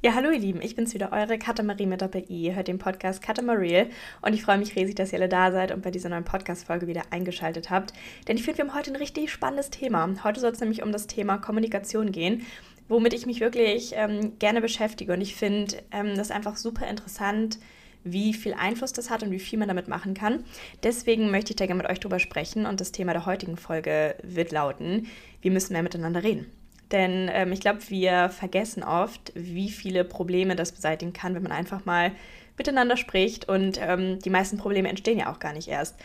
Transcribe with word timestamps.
Ja, 0.00 0.14
hallo 0.14 0.30
ihr 0.30 0.38
Lieben, 0.38 0.62
ich 0.62 0.76
bin's 0.76 0.94
wieder, 0.94 1.10
eure 1.10 1.38
Katamarie 1.40 1.86
mit 1.86 2.00
Doppel-I. 2.00 2.52
Hört 2.54 2.68
den 2.68 2.78
Podcast 2.78 3.20
Katamarie 3.20 3.86
und 4.22 4.32
ich 4.32 4.42
freue 4.42 4.56
mich 4.56 4.76
riesig, 4.76 4.94
dass 4.94 5.12
ihr 5.12 5.18
alle 5.18 5.28
da 5.28 5.50
seid 5.50 5.72
und 5.72 5.82
bei 5.82 5.90
dieser 5.90 6.08
neuen 6.08 6.22
Podcast-Folge 6.22 6.86
wieder 6.86 7.02
eingeschaltet 7.10 7.68
habt. 7.70 7.92
Denn 8.28 8.36
ich 8.36 8.44
finde, 8.44 8.58
wir 8.58 8.68
haben 8.68 8.76
heute 8.76 8.92
ein 8.92 8.96
richtig 8.96 9.28
spannendes 9.32 9.70
Thema. 9.70 10.08
Heute 10.22 10.38
soll 10.38 10.52
es 10.52 10.60
nämlich 10.60 10.84
um 10.84 10.92
das 10.92 11.08
Thema 11.08 11.38
Kommunikation 11.38 12.12
gehen, 12.12 12.46
womit 12.88 13.12
ich 13.12 13.26
mich 13.26 13.40
wirklich 13.40 13.94
ähm, 13.96 14.38
gerne 14.38 14.60
beschäftige. 14.60 15.12
Und 15.12 15.20
ich 15.20 15.34
finde 15.34 15.78
ähm, 15.90 16.14
das 16.14 16.30
einfach 16.30 16.56
super 16.56 16.86
interessant, 16.86 17.58
wie 18.04 18.34
viel 18.34 18.54
Einfluss 18.54 18.92
das 18.92 19.10
hat 19.10 19.24
und 19.24 19.32
wie 19.32 19.40
viel 19.40 19.58
man 19.58 19.66
damit 19.66 19.88
machen 19.88 20.14
kann. 20.14 20.44
Deswegen 20.84 21.32
möchte 21.32 21.50
ich 21.50 21.56
da 21.56 21.66
gerne 21.66 21.82
mit 21.82 21.90
euch 21.90 21.98
drüber 21.98 22.20
sprechen 22.20 22.66
und 22.66 22.80
das 22.80 22.92
Thema 22.92 23.14
der 23.14 23.26
heutigen 23.26 23.56
Folge 23.56 24.14
wird 24.22 24.52
lauten, 24.52 25.08
wir 25.42 25.50
müssen 25.50 25.72
mehr 25.72 25.82
miteinander 25.82 26.22
reden. 26.22 26.46
Denn 26.92 27.30
ähm, 27.32 27.52
ich 27.52 27.60
glaube, 27.60 27.80
wir 27.88 28.30
vergessen 28.30 28.82
oft, 28.82 29.32
wie 29.34 29.70
viele 29.70 30.04
Probleme 30.04 30.56
das 30.56 30.72
beseitigen 30.72 31.12
kann, 31.12 31.34
wenn 31.34 31.42
man 31.42 31.52
einfach 31.52 31.84
mal 31.84 32.12
miteinander 32.56 32.96
spricht. 32.96 33.48
Und 33.48 33.78
ähm, 33.80 34.18
die 34.20 34.30
meisten 34.30 34.58
Probleme 34.58 34.88
entstehen 34.88 35.18
ja 35.18 35.32
auch 35.32 35.38
gar 35.38 35.52
nicht 35.52 35.68
erst. 35.68 35.96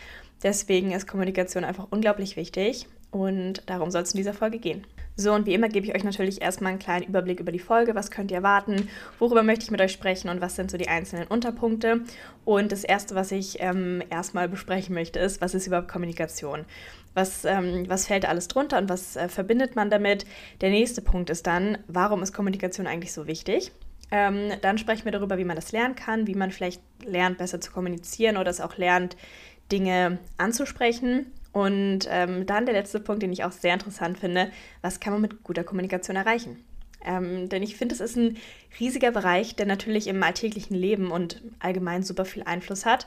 Deswegen 0.42 0.92
ist 0.92 1.06
Kommunikation 1.06 1.64
einfach 1.64 1.86
unglaublich 1.90 2.36
wichtig 2.36 2.86
und 3.10 3.62
darum 3.66 3.90
soll 3.90 4.02
es 4.02 4.12
in 4.12 4.18
dieser 4.18 4.34
Folge 4.34 4.58
gehen. 4.58 4.84
So, 5.16 5.32
und 5.32 5.46
wie 5.46 5.54
immer 5.54 5.68
gebe 5.68 5.86
ich 5.86 5.94
euch 5.94 6.02
natürlich 6.02 6.42
erstmal 6.42 6.70
einen 6.70 6.80
kleinen 6.80 7.06
Überblick 7.06 7.38
über 7.38 7.52
die 7.52 7.60
Folge. 7.60 7.94
Was 7.94 8.10
könnt 8.10 8.32
ihr 8.32 8.38
erwarten? 8.38 8.88
Worüber 9.20 9.44
möchte 9.44 9.64
ich 9.64 9.70
mit 9.70 9.80
euch 9.80 9.92
sprechen? 9.92 10.28
Und 10.28 10.40
was 10.40 10.56
sind 10.56 10.72
so 10.72 10.76
die 10.76 10.88
einzelnen 10.88 11.28
Unterpunkte? 11.28 12.00
Und 12.44 12.72
das 12.72 12.82
Erste, 12.82 13.14
was 13.14 13.30
ich 13.30 13.58
ähm, 13.60 14.02
erstmal 14.10 14.48
besprechen 14.48 14.92
möchte, 14.92 15.20
ist, 15.20 15.40
was 15.40 15.54
ist 15.54 15.68
überhaupt 15.68 15.86
Kommunikation? 15.86 16.64
Was, 17.14 17.44
ähm, 17.44 17.84
was 17.88 18.06
fällt 18.06 18.26
alles 18.26 18.48
drunter 18.48 18.78
und 18.78 18.88
was 18.88 19.16
äh, 19.16 19.28
verbindet 19.28 19.76
man 19.76 19.88
damit? 19.88 20.26
Der 20.60 20.70
nächste 20.70 21.00
Punkt 21.00 21.30
ist 21.30 21.46
dann, 21.46 21.78
warum 21.86 22.22
ist 22.22 22.32
Kommunikation 22.32 22.86
eigentlich 22.86 23.12
so 23.12 23.26
wichtig? 23.26 23.72
Ähm, 24.10 24.52
dann 24.60 24.78
sprechen 24.78 25.04
wir 25.04 25.12
darüber, 25.12 25.38
wie 25.38 25.44
man 25.44 25.56
das 25.56 25.72
lernen 25.72 25.94
kann, 25.94 26.26
wie 26.26 26.34
man 26.34 26.50
vielleicht 26.50 26.82
lernt, 27.04 27.38
besser 27.38 27.60
zu 27.60 27.72
kommunizieren 27.72 28.36
oder 28.36 28.50
es 28.50 28.60
auch 28.60 28.76
lernt, 28.76 29.16
Dinge 29.72 30.18
anzusprechen. 30.36 31.32
Und 31.52 32.08
ähm, 32.10 32.46
dann 32.46 32.66
der 32.66 32.74
letzte 32.74 33.00
Punkt, 33.00 33.22
den 33.22 33.32
ich 33.32 33.44
auch 33.44 33.52
sehr 33.52 33.74
interessant 33.74 34.18
finde, 34.18 34.50
was 34.82 34.98
kann 34.98 35.12
man 35.12 35.22
mit 35.22 35.44
guter 35.44 35.62
Kommunikation 35.62 36.16
erreichen? 36.16 36.64
Ähm, 37.04 37.48
denn 37.48 37.62
ich 37.62 37.76
finde, 37.76 37.94
es 37.94 38.00
ist 38.00 38.16
ein 38.16 38.38
riesiger 38.80 39.12
Bereich, 39.12 39.54
der 39.54 39.66
natürlich 39.66 40.08
im 40.08 40.22
alltäglichen 40.22 40.74
Leben 40.74 41.10
und 41.10 41.42
allgemein 41.60 42.02
super 42.02 42.24
viel 42.24 42.42
Einfluss 42.42 42.86
hat. 42.86 43.06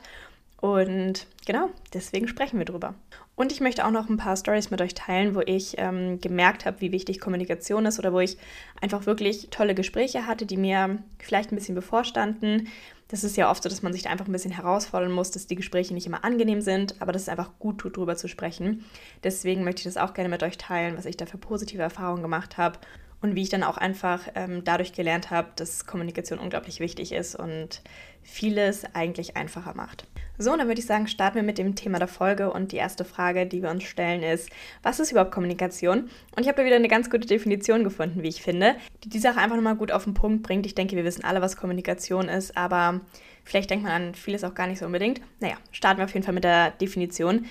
Und 0.60 1.26
genau, 1.46 1.70
deswegen 1.92 2.26
sprechen 2.26 2.58
wir 2.58 2.64
drüber. 2.64 2.94
Und 3.38 3.52
ich 3.52 3.60
möchte 3.60 3.86
auch 3.86 3.92
noch 3.92 4.08
ein 4.08 4.16
paar 4.16 4.36
Stories 4.36 4.72
mit 4.72 4.80
euch 4.80 4.94
teilen, 4.94 5.36
wo 5.36 5.40
ich 5.40 5.76
ähm, 5.78 6.20
gemerkt 6.20 6.66
habe, 6.66 6.80
wie 6.80 6.90
wichtig 6.90 7.20
Kommunikation 7.20 7.86
ist 7.86 8.00
oder 8.00 8.12
wo 8.12 8.18
ich 8.18 8.36
einfach 8.80 9.06
wirklich 9.06 9.46
tolle 9.52 9.76
Gespräche 9.76 10.26
hatte, 10.26 10.44
die 10.44 10.56
mir 10.56 10.98
vielleicht 11.20 11.52
ein 11.52 11.54
bisschen 11.54 11.76
bevorstanden. 11.76 12.66
Das 13.06 13.22
ist 13.22 13.36
ja 13.36 13.48
oft 13.48 13.62
so, 13.62 13.68
dass 13.68 13.80
man 13.80 13.92
sich 13.92 14.02
da 14.02 14.10
einfach 14.10 14.26
ein 14.26 14.32
bisschen 14.32 14.50
herausfordern 14.50 15.12
muss, 15.12 15.30
dass 15.30 15.46
die 15.46 15.54
Gespräche 15.54 15.94
nicht 15.94 16.04
immer 16.04 16.24
angenehm 16.24 16.60
sind, 16.60 17.00
aber 17.00 17.12
dass 17.12 17.22
es 17.22 17.28
einfach 17.28 17.52
gut 17.60 17.78
tut, 17.78 17.96
darüber 17.96 18.16
zu 18.16 18.26
sprechen. 18.26 18.84
Deswegen 19.22 19.62
möchte 19.62 19.82
ich 19.82 19.94
das 19.94 19.98
auch 19.98 20.14
gerne 20.14 20.30
mit 20.30 20.42
euch 20.42 20.58
teilen, 20.58 20.96
was 20.96 21.06
ich 21.06 21.16
da 21.16 21.24
für 21.24 21.38
positive 21.38 21.82
Erfahrungen 21.82 22.22
gemacht 22.22 22.58
habe 22.58 22.80
und 23.22 23.36
wie 23.36 23.42
ich 23.42 23.50
dann 23.50 23.62
auch 23.62 23.76
einfach 23.76 24.22
ähm, 24.34 24.64
dadurch 24.64 24.94
gelernt 24.94 25.30
habe, 25.30 25.50
dass 25.54 25.86
Kommunikation 25.86 26.40
unglaublich 26.40 26.80
wichtig 26.80 27.12
ist 27.12 27.36
und 27.36 27.82
vieles 28.20 28.84
eigentlich 28.96 29.36
einfacher 29.36 29.74
macht. 29.76 30.08
So, 30.40 30.56
dann 30.56 30.68
würde 30.68 30.80
ich 30.80 30.86
sagen, 30.86 31.08
starten 31.08 31.34
wir 31.34 31.42
mit 31.42 31.58
dem 31.58 31.74
Thema 31.74 31.98
der 31.98 32.06
Folge 32.06 32.52
und 32.52 32.70
die 32.70 32.76
erste 32.76 33.04
Frage, 33.04 33.44
die 33.44 33.60
wir 33.60 33.70
uns 33.70 33.82
stellen, 33.82 34.22
ist, 34.22 34.50
was 34.84 35.00
ist 35.00 35.10
überhaupt 35.10 35.32
Kommunikation? 35.32 36.08
Und 36.36 36.42
ich 36.42 36.46
habe 36.46 36.58
da 36.58 36.64
wieder 36.64 36.76
eine 36.76 36.86
ganz 36.86 37.10
gute 37.10 37.26
Definition 37.26 37.82
gefunden, 37.82 38.22
wie 38.22 38.28
ich 38.28 38.40
finde, 38.40 38.76
die 39.02 39.08
die 39.08 39.18
Sache 39.18 39.40
einfach 39.40 39.56
nochmal 39.56 39.74
gut 39.74 39.90
auf 39.90 40.04
den 40.04 40.14
Punkt 40.14 40.44
bringt. 40.44 40.64
Ich 40.64 40.76
denke, 40.76 40.94
wir 40.94 41.02
wissen 41.02 41.24
alle, 41.24 41.42
was 41.42 41.56
Kommunikation 41.56 42.28
ist, 42.28 42.56
aber 42.56 43.00
vielleicht 43.42 43.68
denkt 43.68 43.84
man 43.84 43.92
an 43.92 44.14
vieles 44.14 44.44
auch 44.44 44.54
gar 44.54 44.68
nicht 44.68 44.78
so 44.78 44.86
unbedingt. 44.86 45.20
Naja, 45.40 45.56
starten 45.72 45.98
wir 45.98 46.04
auf 46.04 46.14
jeden 46.14 46.24
Fall 46.24 46.34
mit 46.34 46.44
der 46.44 46.70
Definition. 46.70 47.46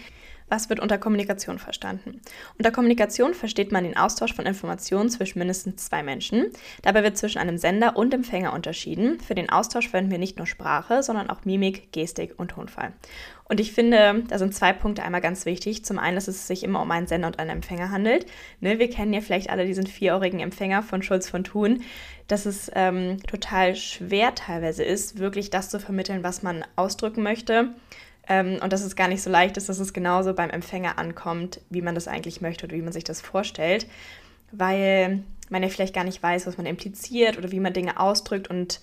Was 0.49 0.69
wird 0.69 0.79
unter 0.79 0.97
Kommunikation 0.97 1.59
verstanden? 1.59 2.21
Unter 2.57 2.71
Kommunikation 2.71 3.33
versteht 3.33 3.73
man 3.73 3.83
den 3.83 3.97
Austausch 3.97 4.33
von 4.33 4.45
Informationen 4.45 5.09
zwischen 5.09 5.39
mindestens 5.39 5.85
zwei 5.85 6.03
Menschen. 6.03 6.51
Dabei 6.83 7.03
wird 7.03 7.17
zwischen 7.17 7.39
einem 7.39 7.57
Sender 7.57 7.97
und 7.97 8.13
Empfänger 8.13 8.53
unterschieden. 8.53 9.19
Für 9.19 9.35
den 9.35 9.49
Austausch 9.49 9.89
verwenden 9.89 10.11
wir 10.11 10.19
nicht 10.19 10.37
nur 10.37 10.47
Sprache, 10.47 11.03
sondern 11.03 11.29
auch 11.29 11.43
Mimik, 11.43 11.91
Gestik 11.91 12.35
und 12.37 12.51
Tonfall. 12.51 12.93
Und 13.49 13.59
ich 13.59 13.73
finde, 13.73 14.23
da 14.27 14.37
sind 14.39 14.53
zwei 14.55 14.73
Punkte 14.73 15.03
einmal 15.03 15.21
ganz 15.21 15.45
wichtig. 15.45 15.83
Zum 15.83 15.99
einen, 15.99 16.15
dass 16.15 16.27
es 16.27 16.47
sich 16.47 16.63
immer 16.63 16.81
um 16.81 16.91
einen 16.91 17.07
Sender 17.07 17.27
und 17.27 17.39
einen 17.39 17.49
Empfänger 17.49 17.91
handelt. 17.91 18.25
Ne, 18.61 18.79
wir 18.79 18.89
kennen 18.89 19.13
ja 19.13 19.21
vielleicht 19.21 19.49
alle 19.49 19.65
diesen 19.65 19.87
vierohrigen 19.87 20.39
Empfänger 20.39 20.81
von 20.81 21.01
Schulz 21.01 21.29
von 21.29 21.43
Thun, 21.43 21.81
dass 22.27 22.45
es 22.45 22.71
ähm, 22.75 23.17
total 23.27 23.75
schwer 23.75 24.35
teilweise 24.35 24.83
ist, 24.83 25.19
wirklich 25.19 25.49
das 25.49 25.69
zu 25.69 25.79
vermitteln, 25.79 26.23
was 26.23 26.43
man 26.43 26.65
ausdrücken 26.75 27.23
möchte. 27.23 27.73
Ähm, 28.29 28.59
und 28.61 28.73
dass 28.73 28.83
es 28.83 28.95
gar 28.95 29.07
nicht 29.07 29.21
so 29.21 29.29
leicht 29.29 29.57
ist, 29.57 29.69
dass 29.69 29.79
es 29.79 29.93
genauso 29.93 30.33
beim 30.33 30.49
Empfänger 30.49 30.97
ankommt, 30.97 31.61
wie 31.69 31.81
man 31.81 31.95
das 31.95 32.07
eigentlich 32.07 32.41
möchte 32.41 32.65
oder 32.65 32.75
wie 32.75 32.81
man 32.81 32.93
sich 32.93 33.03
das 33.03 33.21
vorstellt, 33.21 33.87
weil 34.51 35.23
man 35.49 35.63
ja 35.63 35.69
vielleicht 35.69 35.95
gar 35.95 36.03
nicht 36.03 36.21
weiß, 36.21 36.45
was 36.47 36.57
man 36.57 36.65
impliziert 36.65 37.37
oder 37.37 37.51
wie 37.51 37.59
man 37.59 37.73
Dinge 37.73 37.99
ausdrückt 37.99 38.49
und 38.49 38.81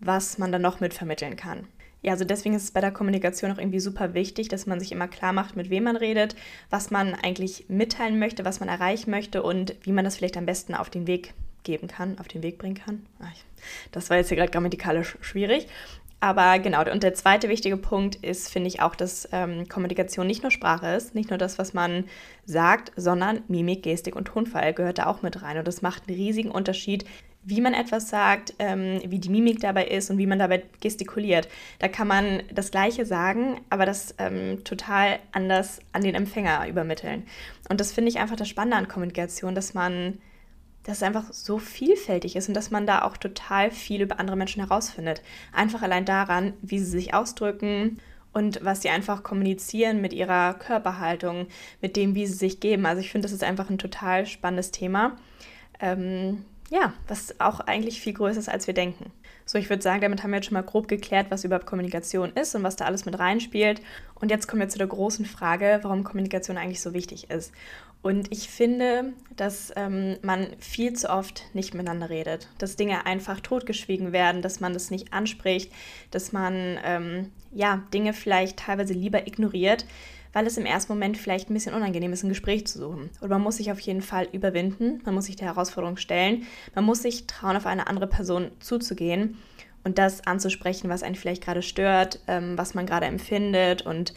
was 0.00 0.38
man 0.38 0.52
dann 0.52 0.62
noch 0.62 0.80
mit 0.80 0.94
vermitteln 0.94 1.36
kann. 1.36 1.66
Ja, 2.02 2.12
also 2.12 2.24
deswegen 2.24 2.54
ist 2.54 2.64
es 2.64 2.70
bei 2.70 2.82
der 2.82 2.90
Kommunikation 2.90 3.50
auch 3.50 3.58
irgendwie 3.58 3.80
super 3.80 4.12
wichtig, 4.12 4.48
dass 4.48 4.66
man 4.66 4.78
sich 4.78 4.92
immer 4.92 5.08
klar 5.08 5.32
macht, 5.32 5.56
mit 5.56 5.70
wem 5.70 5.84
man 5.84 5.96
redet, 5.96 6.36
was 6.68 6.90
man 6.90 7.14
eigentlich 7.14 7.64
mitteilen 7.68 8.18
möchte, 8.18 8.44
was 8.44 8.60
man 8.60 8.68
erreichen 8.68 9.10
möchte 9.10 9.42
und 9.42 9.74
wie 9.82 9.92
man 9.92 10.04
das 10.04 10.16
vielleicht 10.16 10.36
am 10.36 10.44
besten 10.44 10.74
auf 10.74 10.90
den 10.90 11.06
Weg 11.06 11.32
geben 11.62 11.88
kann, 11.88 12.18
auf 12.18 12.28
den 12.28 12.42
Weg 12.42 12.58
bringen 12.58 12.74
kann. 12.74 13.06
Das 13.90 14.10
war 14.10 14.18
jetzt 14.18 14.28
hier 14.28 14.36
gerade 14.36 14.52
grammatikalisch 14.52 15.16
schwierig. 15.22 15.66
Aber 16.24 16.58
genau, 16.58 16.90
und 16.90 17.02
der 17.02 17.12
zweite 17.12 17.50
wichtige 17.50 17.76
Punkt 17.76 18.14
ist, 18.14 18.50
finde 18.50 18.68
ich 18.68 18.80
auch, 18.80 18.94
dass 18.94 19.28
ähm, 19.30 19.68
Kommunikation 19.68 20.26
nicht 20.26 20.40
nur 20.40 20.50
Sprache 20.50 20.86
ist, 20.86 21.14
nicht 21.14 21.28
nur 21.28 21.38
das, 21.38 21.58
was 21.58 21.74
man 21.74 22.06
sagt, 22.46 22.92
sondern 22.96 23.42
Mimik, 23.46 23.82
Gestik 23.82 24.16
und 24.16 24.24
Tonfall 24.24 24.72
gehört 24.72 24.96
da 24.96 25.04
auch 25.04 25.20
mit 25.20 25.42
rein. 25.42 25.58
Und 25.58 25.68
das 25.68 25.82
macht 25.82 26.08
einen 26.08 26.16
riesigen 26.16 26.50
Unterschied, 26.50 27.04
wie 27.42 27.60
man 27.60 27.74
etwas 27.74 28.08
sagt, 28.08 28.54
ähm, 28.58 29.02
wie 29.04 29.18
die 29.18 29.28
Mimik 29.28 29.60
dabei 29.60 29.84
ist 29.84 30.08
und 30.08 30.16
wie 30.16 30.26
man 30.26 30.38
dabei 30.38 30.62
gestikuliert. 30.80 31.46
Da 31.78 31.88
kann 31.88 32.08
man 32.08 32.42
das 32.50 32.70
Gleiche 32.70 33.04
sagen, 33.04 33.60
aber 33.68 33.84
das 33.84 34.14
ähm, 34.16 34.64
total 34.64 35.18
anders 35.32 35.80
an 35.92 36.04
den 36.04 36.14
Empfänger 36.14 36.66
übermitteln. 36.66 37.24
Und 37.68 37.80
das 37.80 37.92
finde 37.92 38.08
ich 38.08 38.18
einfach 38.18 38.36
das 38.36 38.48
Spannende 38.48 38.78
an 38.78 38.88
Kommunikation, 38.88 39.54
dass 39.54 39.74
man 39.74 40.16
dass 40.84 40.98
es 40.98 41.02
einfach 41.02 41.32
so 41.32 41.58
vielfältig 41.58 42.36
ist 42.36 42.48
und 42.48 42.54
dass 42.54 42.70
man 42.70 42.86
da 42.86 43.02
auch 43.02 43.16
total 43.16 43.70
viel 43.70 44.02
über 44.02 44.20
andere 44.20 44.36
Menschen 44.36 44.62
herausfindet. 44.62 45.22
Einfach 45.52 45.82
allein 45.82 46.04
daran, 46.04 46.52
wie 46.62 46.78
sie 46.78 46.90
sich 46.90 47.14
ausdrücken 47.14 47.98
und 48.32 48.62
was 48.62 48.82
sie 48.82 48.90
einfach 48.90 49.22
kommunizieren 49.22 50.00
mit 50.00 50.12
ihrer 50.12 50.54
Körperhaltung, 50.54 51.46
mit 51.80 51.96
dem, 51.96 52.14
wie 52.14 52.26
sie 52.26 52.34
sich 52.34 52.60
geben. 52.60 52.84
Also 52.84 53.00
ich 53.00 53.10
finde, 53.10 53.26
das 53.26 53.32
ist 53.32 53.44
einfach 53.44 53.70
ein 53.70 53.78
total 53.78 54.26
spannendes 54.26 54.70
Thema. 54.70 55.16
Ähm, 55.80 56.44
ja, 56.70 56.92
was 57.08 57.40
auch 57.40 57.60
eigentlich 57.60 58.00
viel 58.00 58.14
größer 58.14 58.40
ist, 58.40 58.48
als 58.48 58.66
wir 58.66 58.74
denken. 58.74 59.10
So, 59.46 59.58
ich 59.58 59.68
würde 59.68 59.82
sagen, 59.82 60.00
damit 60.00 60.22
haben 60.22 60.30
wir 60.30 60.36
jetzt 60.36 60.46
schon 60.46 60.54
mal 60.54 60.62
grob 60.62 60.88
geklärt, 60.88 61.26
was 61.28 61.44
überhaupt 61.44 61.66
Kommunikation 61.66 62.32
ist 62.32 62.54
und 62.54 62.62
was 62.62 62.76
da 62.76 62.86
alles 62.86 63.04
mit 63.04 63.18
reinspielt. 63.18 63.82
Und 64.14 64.30
jetzt 64.30 64.48
kommen 64.48 64.60
wir 64.60 64.68
zu 64.68 64.78
der 64.78 64.86
großen 64.86 65.26
Frage, 65.26 65.80
warum 65.82 66.02
Kommunikation 66.02 66.56
eigentlich 66.56 66.80
so 66.80 66.94
wichtig 66.94 67.30
ist. 67.30 67.52
Und 68.04 68.30
ich 68.30 68.50
finde, 68.50 69.14
dass 69.34 69.72
ähm, 69.76 70.18
man 70.20 70.48
viel 70.58 70.92
zu 70.92 71.08
oft 71.08 71.44
nicht 71.54 71.72
miteinander 71.72 72.10
redet, 72.10 72.48
dass 72.58 72.76
Dinge 72.76 73.06
einfach 73.06 73.40
totgeschwiegen 73.40 74.12
werden, 74.12 74.42
dass 74.42 74.60
man 74.60 74.74
das 74.74 74.90
nicht 74.90 75.14
anspricht, 75.14 75.72
dass 76.10 76.30
man 76.30 76.78
ähm, 76.84 77.32
ja 77.50 77.82
Dinge 77.94 78.12
vielleicht 78.12 78.58
teilweise 78.58 78.92
lieber 78.92 79.26
ignoriert, 79.26 79.86
weil 80.34 80.46
es 80.46 80.58
im 80.58 80.66
ersten 80.66 80.92
Moment 80.92 81.16
vielleicht 81.16 81.48
ein 81.48 81.54
bisschen 81.54 81.74
unangenehm 81.74 82.12
ist, 82.12 82.22
ein 82.24 82.28
Gespräch 82.28 82.66
zu 82.66 82.78
suchen. 82.78 83.08
Und 83.22 83.30
man 83.30 83.40
muss 83.40 83.56
sich 83.56 83.72
auf 83.72 83.80
jeden 83.80 84.02
Fall 84.02 84.28
überwinden, 84.32 85.00
man 85.06 85.14
muss 85.14 85.24
sich 85.24 85.36
der 85.36 85.46
Herausforderung 85.46 85.96
stellen, 85.96 86.42
man 86.74 86.84
muss 86.84 87.00
sich 87.00 87.26
trauen, 87.26 87.56
auf 87.56 87.64
eine 87.64 87.86
andere 87.86 88.06
Person 88.06 88.50
zuzugehen 88.60 89.38
und 89.82 89.96
das 89.96 90.26
anzusprechen, 90.26 90.90
was 90.90 91.02
einen 91.02 91.14
vielleicht 91.14 91.42
gerade 91.42 91.62
stört, 91.62 92.20
ähm, 92.26 92.58
was 92.58 92.74
man 92.74 92.84
gerade 92.84 93.06
empfindet 93.06 93.80
und 93.80 94.12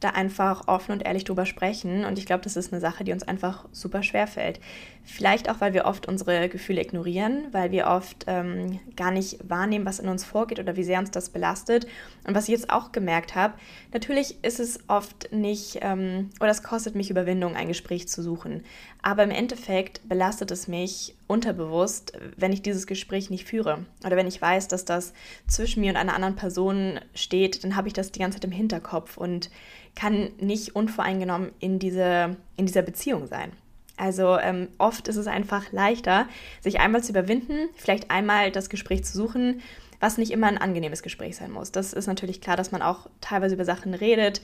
da 0.00 0.10
einfach 0.10 0.68
offen 0.68 0.92
und 0.92 1.04
ehrlich 1.04 1.24
drüber 1.24 1.44
sprechen. 1.44 2.04
Und 2.04 2.18
ich 2.18 2.26
glaube, 2.26 2.44
das 2.44 2.56
ist 2.56 2.72
eine 2.72 2.80
Sache, 2.80 3.02
die 3.04 3.12
uns 3.12 3.24
einfach 3.24 3.66
super 3.72 4.02
schwer 4.02 4.26
fällt. 4.26 4.60
Vielleicht 5.02 5.50
auch, 5.50 5.60
weil 5.60 5.72
wir 5.72 5.86
oft 5.86 6.06
unsere 6.06 6.48
Gefühle 6.48 6.80
ignorieren, 6.80 7.46
weil 7.50 7.72
wir 7.72 7.88
oft 7.88 8.24
ähm, 8.28 8.78
gar 8.94 9.10
nicht 9.10 9.38
wahrnehmen, 9.48 9.86
was 9.86 9.98
in 9.98 10.08
uns 10.08 10.24
vorgeht 10.24 10.60
oder 10.60 10.76
wie 10.76 10.84
sehr 10.84 11.00
uns 11.00 11.10
das 11.10 11.30
belastet. 11.30 11.86
Und 12.24 12.34
was 12.34 12.44
ich 12.44 12.50
jetzt 12.50 12.70
auch 12.70 12.92
gemerkt 12.92 13.34
habe, 13.34 13.54
natürlich 13.92 14.42
ist 14.44 14.60
es 14.60 14.78
oft 14.86 15.32
nicht, 15.32 15.78
ähm, 15.80 16.30
oder 16.40 16.50
es 16.50 16.62
kostet 16.62 16.94
mich 16.94 17.10
Überwindung, 17.10 17.56
ein 17.56 17.68
Gespräch 17.68 18.08
zu 18.08 18.22
suchen. 18.22 18.62
Aber 19.02 19.24
im 19.24 19.30
Endeffekt 19.30 20.08
belastet 20.08 20.50
es 20.52 20.68
mich 20.68 21.16
unterbewusst, 21.28 22.12
wenn 22.36 22.52
ich 22.52 22.62
dieses 22.62 22.86
Gespräch 22.86 23.30
nicht 23.30 23.46
führe. 23.46 23.84
Oder 24.04 24.16
wenn 24.16 24.26
ich 24.26 24.42
weiß, 24.42 24.66
dass 24.66 24.84
das 24.84 25.12
zwischen 25.46 25.80
mir 25.80 25.90
und 25.90 25.96
einer 25.96 26.14
anderen 26.14 26.36
Person 26.36 26.98
steht, 27.14 27.62
dann 27.62 27.76
habe 27.76 27.86
ich 27.86 27.94
das 27.94 28.10
die 28.10 28.18
ganze 28.18 28.36
Zeit 28.36 28.44
im 28.44 28.50
Hinterkopf 28.50 29.16
und 29.16 29.50
kann 29.94 30.30
nicht 30.40 30.74
unvoreingenommen 30.74 31.52
in, 31.60 31.78
diese, 31.78 32.36
in 32.56 32.66
dieser 32.66 32.82
Beziehung 32.82 33.26
sein. 33.26 33.52
Also 33.96 34.38
ähm, 34.38 34.68
oft 34.78 35.08
ist 35.08 35.16
es 35.16 35.26
einfach 35.26 35.72
leichter, 35.72 36.26
sich 36.60 36.80
einmal 36.80 37.02
zu 37.02 37.10
überwinden, 37.10 37.68
vielleicht 37.74 38.10
einmal 38.10 38.50
das 38.50 38.70
Gespräch 38.70 39.04
zu 39.04 39.16
suchen, 39.16 39.60
was 40.00 40.18
nicht 40.18 40.30
immer 40.30 40.46
ein 40.46 40.58
angenehmes 40.58 41.02
Gespräch 41.02 41.36
sein 41.36 41.50
muss. 41.50 41.72
Das 41.72 41.92
ist 41.92 42.06
natürlich 42.06 42.40
klar, 42.40 42.56
dass 42.56 42.70
man 42.70 42.82
auch 42.82 43.10
teilweise 43.20 43.56
über 43.56 43.64
Sachen 43.64 43.94
redet, 43.94 44.40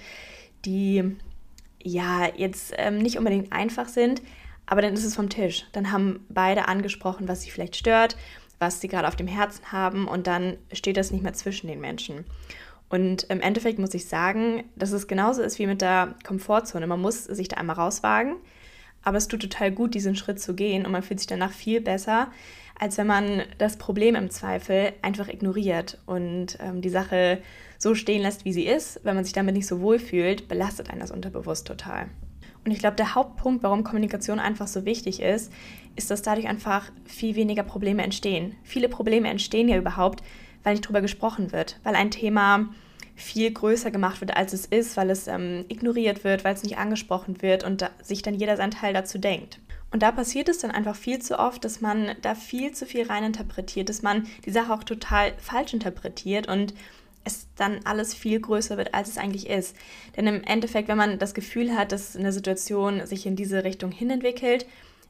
die 0.65 1.17
ja 1.81 2.29
jetzt 2.37 2.75
ähm, 2.77 2.99
nicht 2.99 3.17
unbedingt 3.17 3.53
einfach 3.53 3.89
sind, 3.89 4.23
aber 4.67 4.83
dann 4.83 4.95
ist 4.95 5.05
es 5.05 5.15
vom 5.15 5.29
Tisch. 5.29 5.67
Dann 5.73 5.93
haben 5.93 6.25
beide 6.29 6.69
angesprochen, 6.69 7.29
was 7.29 7.43
sie 7.43 7.51
vielleicht 7.51 7.77
stört, 7.77 8.17
was 8.59 8.81
sie 8.81 8.89
gerade 8.89 9.09
auf 9.09 9.17
dem 9.17 9.27
Herzen 9.27 9.73
haben 9.73 10.07
und 10.09 10.27
dann 10.27 10.57
steht 10.73 10.97
das 10.97 11.11
nicht 11.11 11.23
mehr 11.23 11.35
zwischen 11.35 11.67
den 11.67 11.81
Menschen. 11.81 12.25
Und 12.89 13.25
im 13.25 13.41
Endeffekt 13.41 13.79
muss 13.79 13.95
ich 13.95 14.07
sagen, 14.07 14.65
dass 14.77 14.93
es 14.93 15.09
genauso 15.09 15.43
ist 15.43 15.59
wie 15.59 15.67
mit 15.67 15.81
der 15.81 16.15
Komfortzone. 16.25 16.87
Man 16.87 17.01
muss 17.01 17.25
sich 17.25 17.49
da 17.49 17.57
einmal 17.57 17.77
rauswagen, 17.77 18.37
aber 19.03 19.17
es 19.19 19.29
tut 19.29 19.43
total 19.43 19.73
gut, 19.73 19.95
diesen 19.95 20.17
Schritt 20.17 20.41
zu 20.41 20.55
gehen 20.55 20.87
und 20.87 20.93
man 20.93 21.03
fühlt 21.03 21.21
sich 21.21 21.27
danach 21.27 21.53
viel 21.53 21.81
besser, 21.81 22.31
als 22.79 22.97
wenn 22.99 23.07
man 23.07 23.43
das 23.59 23.77
Problem 23.77 24.15
im 24.15 24.31
Zweifel 24.31 24.93
einfach 25.03 25.29
ignoriert 25.29 25.99
und 26.07 26.59
ähm, 26.61 26.81
die 26.83 26.89
Sache 26.89 27.41
so 27.79 27.95
stehen 27.95 28.23
lässt, 28.23 28.45
wie 28.45 28.53
sie 28.53 28.67
ist. 28.67 29.01
Wenn 29.05 29.15
man 29.15 29.25
sich 29.25 29.33
damit 29.33 29.55
nicht 29.55 29.67
so 29.67 29.81
wohl 29.81 29.99
fühlt, 29.99 30.49
belastet 30.49 30.91
einen 30.91 31.01
das 31.01 31.11
unterbewusst 31.11 31.67
total. 31.67 32.07
Und 32.65 32.71
ich 32.71 32.79
glaube, 32.79 32.97
der 32.97 33.15
Hauptpunkt, 33.15 33.63
warum 33.63 33.85
Kommunikation 33.85 34.39
einfach 34.39 34.67
so 34.67 34.85
wichtig 34.85 35.21
ist, 35.21 35.53
ist, 35.97 36.11
dass 36.11 36.23
dadurch 36.23 36.49
einfach 36.49 36.91
viel 37.05 37.37
weniger 37.37 37.63
Probleme 37.63 38.03
entstehen. 38.03 38.57
Viele 38.63 38.89
Probleme 38.89 39.29
entstehen 39.29 39.69
ja 39.69 39.77
überhaupt, 39.77 40.23
weil 40.63 40.75
nicht 40.75 40.89
drüber 40.89 41.03
gesprochen 41.03 41.53
wird, 41.53 41.79
weil 41.85 41.95
ein 41.95 42.11
Thema 42.11 42.71
viel 43.17 43.53
größer 43.53 43.91
gemacht 43.91 44.21
wird, 44.21 44.37
als 44.37 44.53
es 44.53 44.67
ist, 44.67 44.97
weil 44.97 45.11
es 45.11 45.29
ähm, 45.29 45.65
ignoriert 45.69 46.25
wird, 46.25 46.45
weil 46.45 46.55
es 46.55 46.65
nicht 46.65 46.79
angesprochen 46.79 47.43
wird 47.43 47.63
und 47.63 47.83
da, 47.83 47.91
sich 48.03 48.23
dann 48.23 48.35
jeder 48.35 48.57
seinen 48.57 48.73
Teil 48.73 48.93
dazu 48.93 49.19
denkt. 49.19 49.61
Und 49.93 50.03
da 50.03 50.11
passiert 50.11 50.49
es 50.49 50.59
dann 50.59 50.73
einfach 50.73 50.97
viel 50.97 51.21
zu 51.21 51.39
oft, 51.39 51.65
dass 51.65 51.81
man 51.81 52.17
da 52.23 52.35
viel 52.35 52.73
zu 52.73 52.87
viel 52.87 53.07
reininterpretiert, 53.07 53.89
dass 53.89 54.03
man 54.03 54.27
die 54.45 54.51
Sache 54.51 54.73
auch 54.73 54.83
total 54.83 55.33
falsch 55.39 55.73
interpretiert 55.73 56.49
und 56.49 56.75
es 57.25 57.49
dann 57.57 57.81
alles 57.85 58.15
viel 58.15 58.41
größer 58.41 58.77
wird, 58.77 58.95
als 58.95 59.09
es 59.09 59.19
eigentlich 59.19 59.49
ist. 59.49 59.77
Denn 60.17 60.27
im 60.27 60.43
Endeffekt, 60.45 60.89
wenn 60.89 60.99
man 60.99 61.19
das 61.19 61.35
Gefühl 61.35 61.77
hat, 61.77 61.93
dass 61.93 62.17
eine 62.17 62.33
Situation 62.33 63.07
sich 63.07 63.27
in 63.27 63.37
diese 63.37 63.65
Richtung 63.65 63.91
hinentwickelt, 63.91 64.67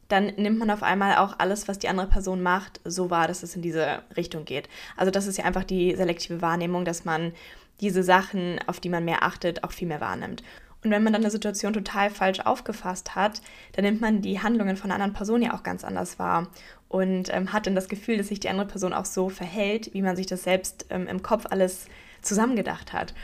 dann 0.08 0.26
nimmt 0.36 0.58
man 0.58 0.70
auf 0.70 0.82
einmal 0.82 1.16
auch 1.16 1.38
alles, 1.38 1.66
was 1.66 1.78
die 1.78 1.88
andere 1.88 2.06
Person 2.06 2.42
macht, 2.42 2.80
so 2.84 3.10
wahr, 3.10 3.26
dass 3.26 3.42
es 3.42 3.56
in 3.56 3.62
diese 3.62 4.02
Richtung 4.16 4.44
geht. 4.44 4.68
Also 4.96 5.10
das 5.10 5.26
ist 5.26 5.38
ja 5.38 5.44
einfach 5.44 5.64
die 5.64 5.94
selektive 5.96 6.42
Wahrnehmung, 6.42 6.84
dass 6.84 7.04
man 7.04 7.32
diese 7.80 8.02
Sachen, 8.02 8.60
auf 8.66 8.80
die 8.80 8.88
man 8.88 9.04
mehr 9.04 9.22
achtet, 9.22 9.64
auch 9.64 9.72
viel 9.72 9.88
mehr 9.88 10.00
wahrnimmt. 10.00 10.42
Und 10.84 10.90
wenn 10.90 11.02
man 11.02 11.14
dann 11.14 11.22
eine 11.22 11.30
Situation 11.30 11.72
total 11.72 12.10
falsch 12.10 12.40
aufgefasst 12.40 13.14
hat, 13.14 13.40
dann 13.72 13.84
nimmt 13.84 14.02
man 14.02 14.20
die 14.20 14.42
Handlungen 14.42 14.76
von 14.76 14.90
einer 14.90 15.02
anderen 15.02 15.14
Person 15.14 15.40
ja 15.40 15.54
auch 15.54 15.62
ganz 15.62 15.82
anders 15.82 16.18
wahr 16.18 16.48
und 16.88 17.34
ähm, 17.34 17.52
hat 17.54 17.66
dann 17.66 17.74
das 17.74 17.88
Gefühl, 17.88 18.18
dass 18.18 18.28
sich 18.28 18.40
die 18.40 18.50
andere 18.50 18.66
Person 18.66 18.92
auch 18.92 19.06
so 19.06 19.30
verhält, 19.30 19.94
wie 19.94 20.02
man 20.02 20.14
sich 20.14 20.26
das 20.26 20.44
selbst 20.44 20.86
ähm, 20.90 21.08
im 21.08 21.22
Kopf 21.22 21.46
alles 21.48 21.86
zusammengedacht 22.24 22.92
hat. 22.92 23.14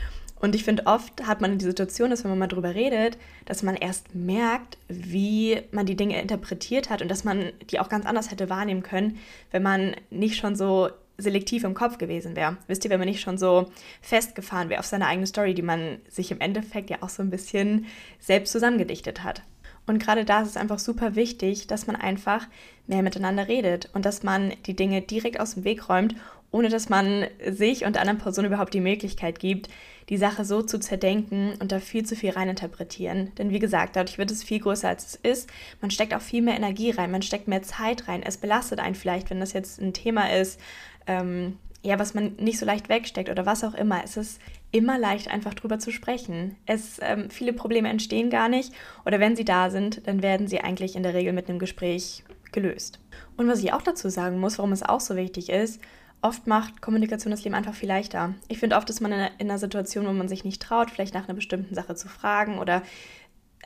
Und 0.41 0.55
ich 0.55 0.63
finde, 0.63 0.87
oft 0.87 1.27
hat 1.27 1.39
man 1.39 1.59
die 1.59 1.65
Situation, 1.65 2.09
dass 2.09 2.23
wenn 2.23 2.31
man 2.31 2.39
mal 2.39 2.47
drüber 2.47 2.73
redet, 2.73 3.17
dass 3.45 3.61
man 3.61 3.75
erst 3.75 4.15
merkt, 4.15 4.79
wie 4.87 5.61
man 5.71 5.85
die 5.85 5.95
Dinge 5.95 6.19
interpretiert 6.19 6.89
hat 6.89 7.03
und 7.03 7.09
dass 7.09 7.23
man 7.23 7.51
die 7.69 7.79
auch 7.79 7.89
ganz 7.89 8.07
anders 8.07 8.31
hätte 8.31 8.49
wahrnehmen 8.49 8.81
können, 8.81 9.19
wenn 9.51 9.61
man 9.61 9.95
nicht 10.09 10.37
schon 10.37 10.55
so 10.55 10.89
selektiv 11.19 11.63
im 11.63 11.75
Kopf 11.75 11.99
gewesen 11.99 12.35
wäre. 12.35 12.57
Wisst 12.65 12.83
ihr, 12.83 12.89
wenn 12.89 12.99
man 12.99 13.07
nicht 13.07 13.21
schon 13.21 13.37
so 13.37 13.71
festgefahren 14.01 14.69
wäre 14.69 14.79
auf 14.79 14.87
seine 14.87 15.05
eigene 15.05 15.27
Story, 15.27 15.53
die 15.53 15.61
man 15.61 15.97
sich 16.09 16.31
im 16.31 16.41
Endeffekt 16.41 16.89
ja 16.89 16.97
auch 17.01 17.09
so 17.09 17.21
ein 17.21 17.29
bisschen 17.29 17.85
selbst 18.19 18.51
zusammengedichtet 18.51 19.23
hat. 19.23 19.43
Und 19.85 19.99
gerade 19.99 20.25
da 20.25 20.41
ist 20.41 20.49
es 20.49 20.57
einfach 20.57 20.79
super 20.79 21.15
wichtig, 21.15 21.67
dass 21.67 21.87
man 21.87 21.95
einfach 21.95 22.47
mehr 22.87 23.03
miteinander 23.03 23.47
redet 23.47 23.89
und 23.93 24.05
dass 24.05 24.23
man 24.23 24.53
die 24.65 24.75
Dinge 24.75 25.01
direkt 25.01 25.39
aus 25.39 25.55
dem 25.55 25.63
Weg 25.63 25.89
räumt, 25.89 26.15
ohne 26.51 26.69
dass 26.69 26.89
man 26.89 27.27
sich 27.49 27.85
und 27.85 27.93
der 27.93 28.01
anderen 28.01 28.19
Person 28.19 28.45
überhaupt 28.45 28.73
die 28.73 28.81
Möglichkeit 28.81 29.39
gibt, 29.39 29.69
die 30.09 30.17
Sache 30.17 30.43
so 30.43 30.61
zu 30.61 30.79
zerdenken 30.79 31.53
und 31.59 31.71
da 31.71 31.79
viel 31.79 32.05
zu 32.05 32.15
viel 32.15 32.31
reininterpretieren. 32.31 33.33
Denn 33.37 33.51
wie 33.51 33.59
gesagt, 33.59 33.95
dadurch 33.95 34.17
wird 34.17 34.31
es 34.31 34.43
viel 34.43 34.59
größer, 34.59 34.89
als 34.89 35.05
es 35.05 35.15
ist. 35.15 35.49
Man 35.79 35.91
steckt 35.91 36.13
auch 36.13 36.21
viel 36.21 36.41
mehr 36.41 36.55
Energie 36.55 36.91
rein, 36.91 37.11
man 37.11 37.21
steckt 37.21 37.47
mehr 37.47 37.61
Zeit 37.61 38.07
rein. 38.07 38.21
Es 38.23 38.37
belastet 38.37 38.79
einen 38.79 38.95
vielleicht, 38.95 39.29
wenn 39.29 39.39
das 39.39 39.53
jetzt 39.53 39.79
ein 39.79 39.93
Thema 39.93 40.33
ist, 40.33 40.59
ähm, 41.07 41.57
ja, 41.83 41.97
was 41.97 42.13
man 42.13 42.35
nicht 42.35 42.59
so 42.59 42.65
leicht 42.65 42.89
wegsteckt 42.89 43.29
oder 43.29 43.45
was 43.45 43.63
auch 43.63 43.73
immer. 43.73 44.03
Es 44.03 44.17
ist 44.17 44.39
immer 44.71 44.99
leicht, 44.99 45.29
einfach 45.29 45.53
drüber 45.53 45.79
zu 45.79 45.91
sprechen. 45.91 46.55
Es, 46.65 46.99
ähm, 47.01 47.29
viele 47.29 47.53
Probleme 47.53 47.89
entstehen 47.89 48.29
gar 48.29 48.49
nicht 48.49 48.73
oder 49.05 49.19
wenn 49.19 49.35
sie 49.35 49.45
da 49.45 49.69
sind, 49.69 50.05
dann 50.07 50.21
werden 50.21 50.47
sie 50.47 50.59
eigentlich 50.59 50.95
in 50.95 51.03
der 51.03 51.13
Regel 51.13 51.33
mit 51.33 51.49
einem 51.49 51.59
Gespräch 51.59 52.23
gelöst. 52.51 52.99
Und 53.37 53.47
was 53.47 53.63
ich 53.63 53.73
auch 53.73 53.81
dazu 53.81 54.09
sagen 54.09 54.39
muss, 54.39 54.57
warum 54.57 54.73
es 54.73 54.83
auch 54.83 54.99
so 54.99 55.15
wichtig 55.15 55.49
ist, 55.49 55.81
oft 56.21 56.47
macht 56.47 56.81
Kommunikation 56.81 57.31
das 57.31 57.43
Leben 57.43 57.55
einfach 57.55 57.73
viel 57.73 57.89
leichter. 57.89 58.33
Ich 58.47 58.59
finde, 58.59 58.75
oft 58.75 58.89
ist 58.89 59.01
man 59.01 59.11
in 59.11 59.19
einer, 59.19 59.31
in 59.39 59.49
einer 59.49 59.59
Situation, 59.59 60.05
wo 60.05 60.11
man 60.11 60.27
sich 60.27 60.43
nicht 60.43 60.61
traut, 60.61 60.91
vielleicht 60.91 61.13
nach 61.13 61.25
einer 61.25 61.33
bestimmten 61.33 61.75
Sache 61.75 61.95
zu 61.95 62.07
fragen 62.07 62.59
oder 62.59 62.83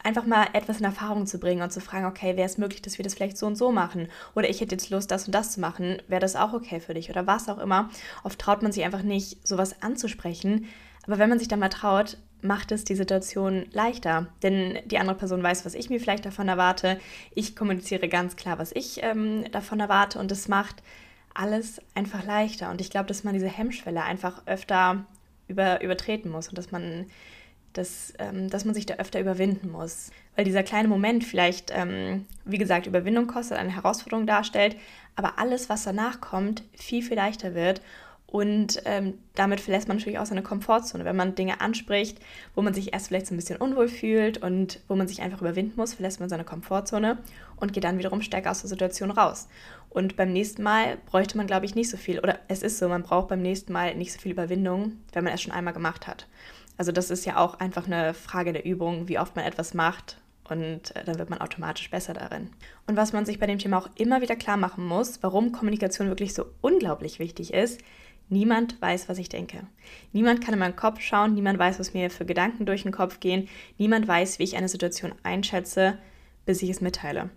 einfach 0.04 0.26
mal 0.26 0.48
etwas 0.54 0.80
in 0.80 0.86
Erfahrung 0.86 1.26
zu 1.26 1.40
bringen 1.40 1.62
und 1.62 1.72
zu 1.72 1.82
fragen, 1.82 2.06
okay, 2.06 2.38
wäre 2.38 2.46
es 2.46 2.58
möglich, 2.58 2.82
dass 2.82 2.98
wir 2.98 3.04
das 3.04 3.16
vielleicht 3.16 3.38
so 3.38 3.48
und 3.48 3.56
so 3.56 3.72
machen? 3.72 4.08
Oder 4.36 4.50
ich 4.50 4.62
hätte 4.62 4.76
jetzt 4.76 4.90
Lust, 4.90 5.10
das 5.12 5.26
und 5.26 5.34
das 5.34 5.52
zu 5.52 5.60
machen. 5.60 6.02
Wäre 6.08 6.22
das 6.22 6.36
auch 6.36 6.54
okay 6.54 6.80
für 6.80 6.94
dich? 6.94 7.10
Oder 7.10 7.28
was 7.28 7.50
auch 7.50 7.58
immer. 7.58 7.90
Oft 8.24 8.40
traut 8.40 8.62
man 8.62 8.72
sich 8.72 8.84
einfach 8.84 9.02
nicht, 9.02 9.46
sowas 9.48 9.82
anzusprechen. 9.82 10.68
Aber 11.08 11.18
wenn 11.18 11.30
man 11.30 11.40
sich 11.40 11.48
dann 11.48 11.60
mal 11.60 11.70
traut, 11.70 12.18
macht 12.42 12.72
es 12.72 12.84
die 12.84 12.96
Situation 12.96 13.66
leichter. 13.72 14.28
Denn 14.44 14.78
die 14.86 15.00
andere 15.00 15.18
Person 15.18 15.42
weiß, 15.42 15.66
was 15.66 15.74
ich 15.74 15.90
mir 15.90 16.00
vielleicht 16.00 16.26
davon 16.26 16.48
erwarte. 16.48 17.00
Ich 17.34 17.56
kommuniziere 17.56 18.08
ganz 18.08 18.36
klar, 18.36 18.60
was 18.60 18.72
ich 18.74 19.02
ähm, 19.02 19.46
davon 19.52 19.80
erwarte. 19.80 20.20
Und 20.20 20.32
es 20.32 20.48
macht 20.48 20.84
alles 21.36 21.80
einfach 21.94 22.26
leichter. 22.26 22.72
Und 22.72 22.82
ich 22.82 22.90
glaube, 22.90 23.08
dass 23.08 23.24
man 23.24 23.34
diese 23.34 23.48
Hemmschwelle 23.48 24.04
einfach 24.04 24.42
öfter 24.48 25.06
über, 25.48 25.82
übertreten 25.82 26.32
muss 26.32 26.50
und 26.50 26.58
dass 26.58 26.72
man 26.72 27.06
dass, 27.78 28.14
ähm, 28.20 28.50
dass 28.50 28.66
man 28.66 28.74
sich 28.74 28.86
da 28.86 28.96
öfter 28.96 29.20
überwinden 29.20 29.70
muss. 29.70 30.12
Weil 30.36 30.46
dieser 30.46 30.64
kleine 30.64 30.88
Moment 30.88 31.24
vielleicht, 31.24 31.72
ähm, 31.76 32.26
wie 32.46 32.58
gesagt, 32.58 32.88
Überwindung 32.88 33.28
kostet, 33.28 33.58
eine 33.58 33.76
Herausforderung 33.76 34.26
darstellt, 34.26 34.76
aber 35.16 35.40
alles, 35.40 35.70
was 35.70 35.84
danach 35.84 36.22
kommt, 36.22 36.64
viel, 36.74 37.04
viel 37.04 37.16
leichter 37.16 37.54
wird. 37.54 37.82
Und 38.28 38.82
ähm, 38.86 39.20
damit 39.36 39.62
verlässt 39.62 39.88
man 39.88 39.98
natürlich 39.98 40.20
auch 40.20 40.26
seine 40.26 40.42
Komfortzone. 40.42 41.06
Wenn 41.06 41.16
man 41.16 41.36
Dinge 41.36 41.62
anspricht, 41.62 42.20
wo 42.54 42.62
man 42.62 42.74
sich 42.74 42.92
erst 42.92 43.08
vielleicht 43.08 43.28
so 43.28 43.34
ein 43.34 43.38
bisschen 43.38 43.58
unwohl 43.58 43.88
fühlt 43.88 44.40
und 44.40 44.82
wo 44.88 44.96
man 44.96 45.08
sich 45.08 45.22
einfach 45.22 45.42
überwinden 45.42 45.76
muss, 45.78 45.94
verlässt 45.94 46.20
man 46.20 46.28
seine 46.28 46.44
Komfortzone 46.44 47.18
und 47.58 47.72
geht 47.72 47.84
dann 47.84 47.98
wiederum 47.98 48.22
stärker 48.22 48.52
aus 48.52 48.62
der 48.62 48.70
Situation 48.70 49.12
raus. 49.12 49.48
Und 49.90 50.18
beim 50.18 50.34
nächsten 50.34 50.64
Mal 50.64 50.98
bräuchte 51.06 51.38
man, 51.38 51.48
glaube 51.48 51.66
ich, 51.66 51.76
nicht 51.76 51.90
so 51.90 51.98
viel. 51.98 52.20
Oder 52.20 52.40
es 52.48 52.64
ist 52.64 52.80
so, 52.80 52.90
man 52.90 53.04
braucht 53.04 53.30
beim 53.30 53.42
nächsten 53.42 53.72
Mal 53.72 53.96
nicht 53.96 54.12
so 54.12 54.20
viel 54.20 54.34
Überwindung, 54.34 54.94
wenn 55.14 55.24
man 55.24 55.34
es 55.34 55.42
schon 55.42 55.54
einmal 55.54 55.74
gemacht 55.74 56.08
hat. 56.08 56.28
Also 56.78 56.92
das 56.92 57.12
ist 57.12 57.26
ja 57.26 57.38
auch 57.38 57.60
einfach 57.60 57.86
eine 57.86 58.14
Frage 58.14 58.52
der 58.52 58.66
Übung, 58.66 59.08
wie 59.08 59.20
oft 59.20 59.36
man 59.36 59.46
etwas 59.46 59.74
macht 59.74 60.18
und 60.50 60.96
äh, 60.96 61.04
dann 61.04 61.18
wird 61.18 61.30
man 61.30 61.42
automatisch 61.42 61.90
besser 61.90 62.14
darin. 62.14 62.50
Und 62.88 62.98
was 62.98 63.14
man 63.14 63.26
sich 63.26 63.40
bei 63.40 63.48
dem 63.48 63.60
Thema 63.60 63.78
auch 63.78 63.90
immer 63.96 64.22
wieder 64.22 64.36
klar 64.36 64.58
machen 64.58 64.86
muss, 64.86 65.22
warum 65.22 65.52
Kommunikation 65.52 66.08
wirklich 66.08 66.34
so 66.34 66.46
unglaublich 66.62 67.20
wichtig 67.20 67.54
ist, 67.54 67.82
niemand 68.30 68.82
weiß, 68.82 69.10
was 69.10 69.18
ich 69.18 69.30
denke. 69.30 69.62
Niemand 70.14 70.42
kann 70.42 70.54
in 70.54 70.60
meinen 70.60 70.76
Kopf 70.76 71.02
schauen, 71.02 71.34
niemand 71.34 71.60
weiß, 71.60 71.80
was 71.80 71.94
mir 71.94 72.10
für 72.10 72.26
Gedanken 72.26 72.66
durch 72.66 72.84
den 72.84 72.92
Kopf 72.92 73.20
gehen, 73.20 73.48
niemand 73.78 74.08
weiß, 74.08 74.40
wie 74.40 74.44
ich 74.44 74.58
eine 74.58 74.70
Situation 74.70 75.14
einschätze, 75.24 75.98
bis 76.46 76.62
ich 76.62 76.70
es 76.70 76.82
mitteile. 76.82 77.30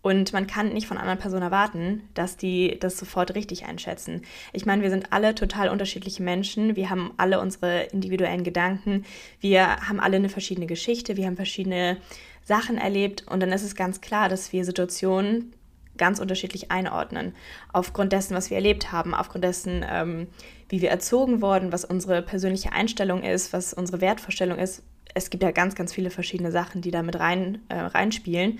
Und 0.00 0.32
man 0.32 0.46
kann 0.46 0.72
nicht 0.72 0.86
von 0.86 0.96
anderen 0.96 1.18
Personen 1.18 1.42
erwarten, 1.42 2.08
dass 2.14 2.36
die 2.36 2.78
das 2.78 2.96
sofort 2.96 3.34
richtig 3.34 3.66
einschätzen. 3.66 4.22
Ich 4.52 4.64
meine, 4.64 4.82
wir 4.82 4.90
sind 4.90 5.12
alle 5.12 5.34
total 5.34 5.68
unterschiedliche 5.70 6.22
Menschen. 6.22 6.76
Wir 6.76 6.88
haben 6.88 7.12
alle 7.16 7.40
unsere 7.40 7.84
individuellen 7.86 8.44
Gedanken. 8.44 9.04
Wir 9.40 9.66
haben 9.88 9.98
alle 9.98 10.16
eine 10.16 10.28
verschiedene 10.28 10.66
Geschichte. 10.66 11.16
Wir 11.16 11.26
haben 11.26 11.36
verschiedene 11.36 11.96
Sachen 12.44 12.78
erlebt. 12.78 13.24
Und 13.28 13.40
dann 13.40 13.50
ist 13.50 13.64
es 13.64 13.74
ganz 13.74 14.00
klar, 14.00 14.28
dass 14.28 14.52
wir 14.52 14.64
Situationen 14.64 15.52
ganz 15.98 16.18
unterschiedlich 16.18 16.70
einordnen. 16.70 17.34
Aufgrund 17.72 18.12
dessen, 18.12 18.34
was 18.34 18.50
wir 18.50 18.56
erlebt 18.56 18.92
haben, 18.92 19.14
aufgrund 19.14 19.44
dessen, 19.44 19.84
ähm, 19.88 20.28
wie 20.68 20.80
wir 20.80 20.90
erzogen 20.90 21.42
wurden, 21.42 21.72
was 21.72 21.84
unsere 21.84 22.22
persönliche 22.22 22.72
Einstellung 22.72 23.22
ist, 23.22 23.52
was 23.52 23.74
unsere 23.74 24.00
Wertvorstellung 24.00 24.58
ist. 24.58 24.82
Es 25.14 25.30
gibt 25.30 25.42
ja 25.42 25.50
ganz, 25.50 25.74
ganz 25.74 25.92
viele 25.92 26.10
verschiedene 26.10 26.52
Sachen, 26.52 26.80
die 26.80 26.90
da 26.90 27.02
mit 27.02 27.18
rein, 27.18 27.60
äh, 27.68 27.78
reinspielen. 27.78 28.58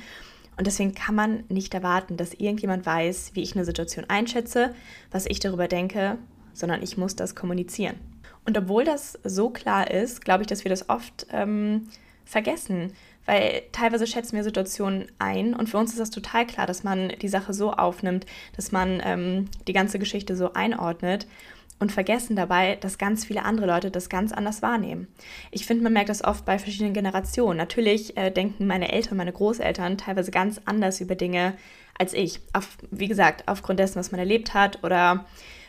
Und 0.56 0.66
deswegen 0.66 0.94
kann 0.94 1.14
man 1.14 1.44
nicht 1.48 1.72
erwarten, 1.72 2.16
dass 2.16 2.34
irgendjemand 2.34 2.84
weiß, 2.84 3.30
wie 3.34 3.42
ich 3.42 3.54
eine 3.54 3.64
Situation 3.64 4.06
einschätze, 4.08 4.74
was 5.10 5.26
ich 5.26 5.38
darüber 5.38 5.68
denke, 5.68 6.18
sondern 6.52 6.82
ich 6.82 6.96
muss 6.96 7.14
das 7.14 7.36
kommunizieren. 7.36 7.94
Und 8.44 8.58
obwohl 8.58 8.84
das 8.84 9.18
so 9.24 9.50
klar 9.50 9.90
ist, 9.90 10.24
glaube 10.24 10.42
ich, 10.42 10.46
dass 10.48 10.64
wir 10.64 10.70
das 10.70 10.88
oft 10.88 11.26
ähm, 11.30 11.88
vergessen, 12.28 12.92
weil 13.24 13.62
teilweise 13.72 14.06
schätzen 14.06 14.36
wir 14.36 14.44
Situationen 14.44 15.06
ein 15.18 15.54
und 15.54 15.68
für 15.68 15.78
uns 15.78 15.90
ist 15.90 15.98
das 15.98 16.10
total 16.10 16.46
klar, 16.46 16.66
dass 16.66 16.84
man 16.84 17.08
die 17.08 17.28
Sache 17.28 17.54
so 17.54 17.72
aufnimmt, 17.72 18.26
dass 18.54 18.70
man 18.70 19.00
ähm, 19.02 19.46
die 19.66 19.72
ganze 19.72 19.98
Geschichte 19.98 20.36
so 20.36 20.52
einordnet. 20.52 21.26
und 21.80 21.92
vergessen 21.92 22.34
dabei, 22.34 22.74
dass 22.74 22.98
ganz 22.98 23.24
viele 23.24 23.44
andere 23.44 23.68
Leute 23.68 23.92
das 23.92 24.08
ganz 24.08 24.32
anders 24.32 24.62
wahrnehmen. 24.62 25.06
Ich 25.52 25.64
finde, 25.64 25.84
man 25.84 25.92
merkt 25.92 26.08
das 26.08 26.24
oft 26.24 26.44
bei 26.44 26.58
verschiedenen 26.58 26.92
Generationen. 26.92 27.56
Natürlich 27.56 28.16
äh, 28.16 28.32
denken 28.32 28.66
meine 28.66 28.90
Eltern, 28.90 29.16
meine 29.16 29.32
Großeltern 29.32 29.96
teilweise 29.96 30.32
ganz 30.32 30.60
anders 30.64 31.00
über 31.00 31.14
Dinge 31.14 31.54
als 31.96 32.14
ich. 32.14 32.40
Auf, 32.52 32.78
wie 32.90 33.06
gesagt, 33.06 33.44
aufgrund 33.46 33.78
dessen, 33.78 33.94
was 33.96 34.10
man 34.10 34.18
erlebt 34.18 34.54
hat 34.54 34.82
oder 34.82 35.24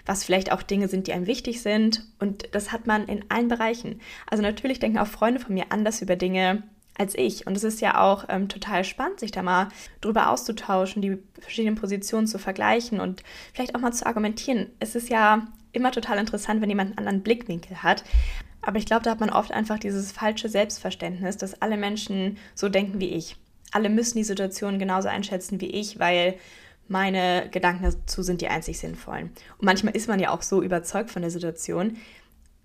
was 0.05 0.23
vielleicht 0.23 0.51
auch 0.51 0.63
Dinge 0.63 0.87
sind, 0.87 1.07
die 1.07 1.13
einem 1.13 1.27
wichtig 1.27 1.61
sind. 1.61 2.05
Und 2.19 2.53
das 2.53 2.71
hat 2.71 2.87
man 2.87 3.07
in 3.07 3.25
allen 3.29 3.47
Bereichen. 3.47 4.01
Also 4.29 4.41
natürlich 4.41 4.79
denken 4.79 4.97
auch 4.97 5.07
Freunde 5.07 5.39
von 5.39 5.53
mir 5.53 5.65
anders 5.69 6.01
über 6.01 6.15
Dinge 6.15 6.63
als 6.99 7.15
ich. 7.15 7.47
Und 7.47 7.55
es 7.55 7.63
ist 7.63 7.81
ja 7.81 8.01
auch 8.01 8.25
ähm, 8.27 8.49
total 8.49 8.83
spannend, 8.83 9.19
sich 9.19 9.31
da 9.31 9.41
mal 9.41 9.69
drüber 10.01 10.29
auszutauschen, 10.29 11.01
die 11.01 11.17
verschiedenen 11.39 11.75
Positionen 11.75 12.27
zu 12.27 12.37
vergleichen 12.37 12.99
und 12.99 13.23
vielleicht 13.53 13.73
auch 13.73 13.79
mal 13.79 13.93
zu 13.93 14.05
argumentieren. 14.05 14.67
Es 14.79 14.95
ist 14.95 15.09
ja 15.09 15.47
immer 15.71 15.91
total 15.91 16.17
interessant, 16.17 16.61
wenn 16.61 16.69
jemand 16.69 16.89
einen 16.89 16.99
anderen 16.99 17.23
Blickwinkel 17.23 17.83
hat. 17.83 18.03
Aber 18.61 18.77
ich 18.77 18.85
glaube, 18.85 19.03
da 19.03 19.11
hat 19.11 19.21
man 19.21 19.29
oft 19.29 19.51
einfach 19.51 19.79
dieses 19.79 20.11
falsche 20.11 20.49
Selbstverständnis, 20.49 21.37
dass 21.37 21.61
alle 21.61 21.77
Menschen 21.77 22.37
so 22.53 22.67
denken 22.67 22.99
wie 22.99 23.09
ich. 23.09 23.37
Alle 23.71 23.89
müssen 23.89 24.17
die 24.17 24.23
Situation 24.23 24.79
genauso 24.79 25.07
einschätzen 25.07 25.61
wie 25.61 25.69
ich, 25.69 25.99
weil 25.99 26.35
meine 26.89 27.47
Gedanken 27.51 27.83
dazu 27.83 28.23
sind 28.23 28.41
die 28.41 28.47
einzig 28.47 28.79
sinnvollen. 28.79 29.31
Und 29.57 29.65
manchmal 29.65 29.95
ist 29.95 30.07
man 30.07 30.19
ja 30.19 30.31
auch 30.31 30.41
so 30.41 30.61
überzeugt 30.61 31.11
von 31.11 31.21
der 31.21 31.31
Situation. 31.31 31.97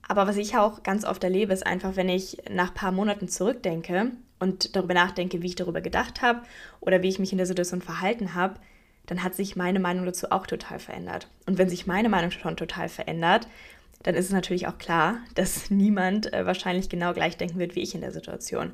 Aber 0.08 0.26
was 0.26 0.36
ich 0.36 0.56
auch 0.56 0.82
ganz 0.82 1.04
oft 1.04 1.22
erlebe, 1.24 1.52
ist 1.52 1.66
einfach, 1.66 1.96
wenn 1.96 2.08
ich 2.08 2.38
nach 2.50 2.68
ein 2.68 2.74
paar 2.74 2.92
Monaten 2.92 3.28
zurückdenke 3.28 4.10
und 4.38 4.76
darüber 4.76 4.94
nachdenke, 4.94 5.42
wie 5.42 5.46
ich 5.46 5.56
darüber 5.56 5.80
gedacht 5.80 6.22
habe 6.22 6.42
oder 6.80 7.02
wie 7.02 7.08
ich 7.08 7.18
mich 7.18 7.32
in 7.32 7.38
der 7.38 7.46
Situation 7.46 7.80
verhalten 7.80 8.34
habe, 8.34 8.60
dann 9.06 9.22
hat 9.22 9.34
sich 9.34 9.56
meine 9.56 9.80
Meinung 9.80 10.06
dazu 10.06 10.30
auch 10.30 10.46
total 10.46 10.78
verändert. 10.78 11.28
Und 11.46 11.58
wenn 11.58 11.68
sich 11.68 11.86
meine 11.86 12.08
Meinung 12.08 12.30
schon 12.30 12.56
total 12.56 12.88
verändert, 12.88 13.46
dann 14.02 14.14
ist 14.14 14.26
es 14.26 14.32
natürlich 14.32 14.66
auch 14.66 14.78
klar, 14.78 15.18
dass 15.34 15.70
niemand 15.70 16.32
äh, 16.32 16.46
wahrscheinlich 16.46 16.88
genau 16.88 17.12
gleich 17.12 17.36
denken 17.36 17.58
wird 17.58 17.74
wie 17.74 17.82
ich 17.82 17.94
in 17.94 18.00
der 18.00 18.12
Situation. 18.12 18.72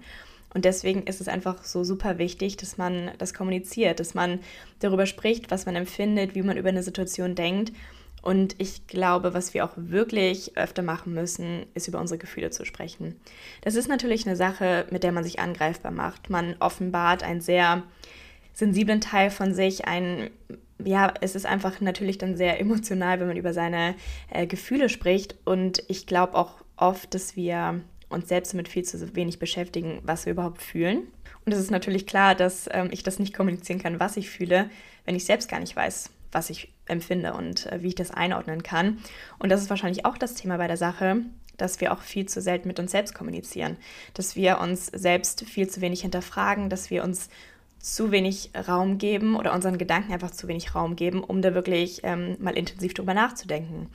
Und 0.52 0.64
deswegen 0.64 1.04
ist 1.04 1.20
es 1.20 1.28
einfach 1.28 1.62
so 1.64 1.84
super 1.84 2.18
wichtig, 2.18 2.56
dass 2.56 2.76
man 2.76 3.12
das 3.18 3.34
kommuniziert, 3.34 4.00
dass 4.00 4.14
man 4.14 4.40
darüber 4.80 5.06
spricht, 5.06 5.50
was 5.50 5.66
man 5.66 5.76
empfindet, 5.76 6.34
wie 6.34 6.42
man 6.42 6.56
über 6.56 6.70
eine 6.70 6.82
Situation 6.82 7.34
denkt. 7.34 7.72
Und 8.22 8.56
ich 8.58 8.86
glaube, 8.86 9.32
was 9.32 9.54
wir 9.54 9.64
auch 9.64 9.72
wirklich 9.76 10.56
öfter 10.56 10.82
machen 10.82 11.14
müssen, 11.14 11.64
ist 11.74 11.88
über 11.88 12.00
unsere 12.00 12.18
Gefühle 12.18 12.50
zu 12.50 12.64
sprechen. 12.64 13.16
Das 13.62 13.76
ist 13.76 13.88
natürlich 13.88 14.26
eine 14.26 14.36
Sache, 14.36 14.86
mit 14.90 15.04
der 15.04 15.12
man 15.12 15.24
sich 15.24 15.40
angreifbar 15.40 15.92
macht. 15.92 16.28
Man 16.28 16.56
offenbart 16.58 17.22
einen 17.22 17.40
sehr 17.40 17.82
sensiblen 18.52 19.00
Teil 19.00 19.30
von 19.30 19.54
sich, 19.54 19.86
ein 19.86 20.30
ja, 20.84 21.12
es 21.20 21.34
ist 21.34 21.46
einfach 21.46 21.80
natürlich 21.80 22.16
dann 22.18 22.36
sehr 22.36 22.58
emotional, 22.60 23.20
wenn 23.20 23.28
man 23.28 23.36
über 23.36 23.52
seine 23.52 23.94
äh, 24.30 24.46
Gefühle 24.46 24.88
spricht. 24.88 25.36
Und 25.44 25.82
ich 25.88 26.06
glaube 26.06 26.34
auch 26.34 26.54
oft, 26.76 27.14
dass 27.14 27.36
wir 27.36 27.82
uns 28.10 28.28
selbst 28.28 28.52
damit 28.52 28.68
viel 28.68 28.84
zu 28.84 29.14
wenig 29.14 29.38
beschäftigen, 29.38 30.00
was 30.02 30.26
wir 30.26 30.32
überhaupt 30.32 30.60
fühlen. 30.60 31.08
Und 31.46 31.52
es 31.52 31.60
ist 31.60 31.70
natürlich 31.70 32.06
klar, 32.06 32.34
dass 32.34 32.68
ähm, 32.72 32.88
ich 32.90 33.02
das 33.02 33.18
nicht 33.18 33.32
kommunizieren 33.32 33.80
kann, 33.80 34.00
was 34.00 34.16
ich 34.16 34.28
fühle, 34.28 34.68
wenn 35.06 35.16
ich 35.16 35.24
selbst 35.24 35.48
gar 35.48 35.60
nicht 35.60 35.74
weiß, 35.74 36.10
was 36.32 36.50
ich 36.50 36.72
empfinde 36.86 37.32
und 37.32 37.66
äh, 37.66 37.82
wie 37.82 37.88
ich 37.88 37.94
das 37.94 38.10
einordnen 38.10 38.62
kann. 38.62 38.98
Und 39.38 39.48
das 39.48 39.62
ist 39.62 39.70
wahrscheinlich 39.70 40.04
auch 40.04 40.18
das 40.18 40.34
Thema 40.34 40.58
bei 40.58 40.66
der 40.66 40.76
Sache, 40.76 41.22
dass 41.56 41.80
wir 41.80 41.92
auch 41.92 42.02
viel 42.02 42.26
zu 42.26 42.40
selten 42.40 42.68
mit 42.68 42.78
uns 42.78 42.90
selbst 42.90 43.14
kommunizieren, 43.14 43.76
dass 44.14 44.36
wir 44.36 44.60
uns 44.60 44.86
selbst 44.86 45.44
viel 45.44 45.68
zu 45.68 45.80
wenig 45.80 46.02
hinterfragen, 46.02 46.70
dass 46.70 46.90
wir 46.90 47.04
uns 47.04 47.28
zu 47.80 48.12
wenig 48.12 48.50
Raum 48.68 48.98
geben 48.98 49.36
oder 49.36 49.54
unseren 49.54 49.78
Gedanken 49.78 50.12
einfach 50.12 50.30
zu 50.30 50.46
wenig 50.48 50.74
Raum 50.74 50.96
geben, 50.96 51.24
um 51.24 51.42
da 51.42 51.54
wirklich 51.54 52.00
ähm, 52.04 52.36
mal 52.38 52.56
intensiv 52.56 52.94
drüber 52.94 53.14
nachzudenken. 53.14 53.88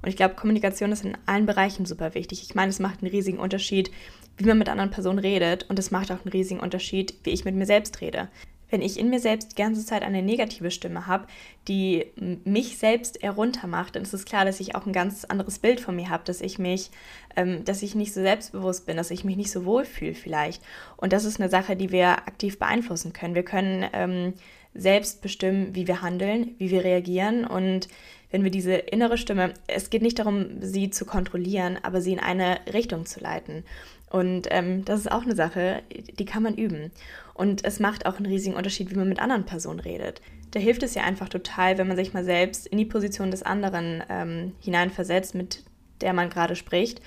Und 0.00 0.08
ich 0.08 0.16
glaube, 0.16 0.36
Kommunikation 0.36 0.92
ist 0.92 1.04
in 1.04 1.18
allen 1.26 1.46
Bereichen 1.46 1.84
super 1.84 2.14
wichtig. 2.14 2.42
Ich 2.42 2.54
meine, 2.54 2.70
es 2.70 2.78
macht 2.78 3.02
einen 3.02 3.10
riesigen 3.10 3.38
Unterschied, 3.38 3.90
wie 4.36 4.46
man 4.46 4.58
mit 4.58 4.68
anderen 4.68 4.90
Personen 4.90 5.18
redet 5.18 5.68
und 5.68 5.78
es 5.78 5.90
macht 5.90 6.10
auch 6.12 6.20
einen 6.24 6.32
riesigen 6.32 6.60
Unterschied, 6.60 7.14
wie 7.24 7.30
ich 7.30 7.44
mit 7.44 7.54
mir 7.54 7.66
selbst 7.66 8.00
rede 8.00 8.28
wenn 8.72 8.82
ich 8.82 8.98
in 8.98 9.10
mir 9.10 9.20
selbst 9.20 9.52
die 9.52 9.62
ganze 9.62 9.84
Zeit 9.84 10.02
eine 10.02 10.22
negative 10.22 10.70
Stimme 10.70 11.06
habe, 11.06 11.26
die 11.68 12.06
mich 12.44 12.78
selbst 12.78 13.22
heruntermacht, 13.22 13.94
dann 13.94 14.02
ist 14.02 14.14
es 14.14 14.24
klar, 14.24 14.46
dass 14.46 14.60
ich 14.60 14.74
auch 14.74 14.86
ein 14.86 14.94
ganz 14.94 15.24
anderes 15.26 15.58
Bild 15.58 15.80
von 15.80 15.94
mir 15.94 16.08
habe, 16.08 16.24
dass 16.24 16.40
ich 16.40 16.58
mich, 16.58 16.90
ähm, 17.36 17.64
dass 17.64 17.82
ich 17.82 17.94
nicht 17.94 18.14
so 18.14 18.22
selbstbewusst 18.22 18.86
bin, 18.86 18.96
dass 18.96 19.10
ich 19.10 19.24
mich 19.24 19.36
nicht 19.36 19.50
so 19.50 19.66
wohl 19.66 19.84
fühle 19.84 20.14
vielleicht. 20.14 20.62
Und 20.96 21.12
das 21.12 21.26
ist 21.26 21.38
eine 21.38 21.50
Sache, 21.50 21.76
die 21.76 21.92
wir 21.92 22.08
aktiv 22.26 22.58
beeinflussen 22.58 23.12
können. 23.12 23.34
Wir 23.34 23.44
können 23.44 23.86
ähm, 23.92 24.32
selbst 24.74 25.20
bestimmen, 25.20 25.74
wie 25.74 25.86
wir 25.86 26.00
handeln, 26.00 26.54
wie 26.56 26.70
wir 26.70 26.82
reagieren 26.82 27.44
und 27.46 27.88
wenn 28.30 28.44
wir 28.44 28.50
diese 28.50 28.72
innere 28.72 29.18
Stimme, 29.18 29.52
es 29.66 29.90
geht 29.90 30.00
nicht 30.00 30.18
darum, 30.18 30.62
sie 30.62 30.88
zu 30.88 31.04
kontrollieren, 31.04 31.78
aber 31.82 32.00
sie 32.00 32.14
in 32.14 32.18
eine 32.18 32.60
Richtung 32.72 33.04
zu 33.04 33.20
leiten. 33.20 33.64
Und 34.12 34.46
ähm, 34.50 34.84
das 34.84 35.00
ist 35.00 35.10
auch 35.10 35.22
eine 35.22 35.34
Sache, 35.34 35.82
die 36.18 36.26
kann 36.26 36.42
man 36.42 36.54
üben. 36.54 36.90
Und 37.32 37.64
es 37.64 37.80
macht 37.80 38.04
auch 38.04 38.18
einen 38.18 38.26
riesigen 38.26 38.54
Unterschied, 38.54 38.90
wie 38.90 38.94
man 38.94 39.08
mit 39.08 39.20
anderen 39.20 39.46
Personen 39.46 39.80
redet. 39.80 40.20
Da 40.50 40.60
hilft 40.60 40.82
es 40.82 40.94
ja 40.94 41.02
einfach 41.02 41.30
total, 41.30 41.78
wenn 41.78 41.88
man 41.88 41.96
sich 41.96 42.12
mal 42.12 42.22
selbst 42.22 42.66
in 42.66 42.76
die 42.76 42.84
Position 42.84 43.30
des 43.30 43.42
anderen 43.42 44.04
ähm, 44.10 44.52
hineinversetzt, 44.60 45.34
mit 45.34 45.64
der 46.02 46.12
man 46.12 46.28
gerade 46.28 46.56
spricht. 46.56 47.00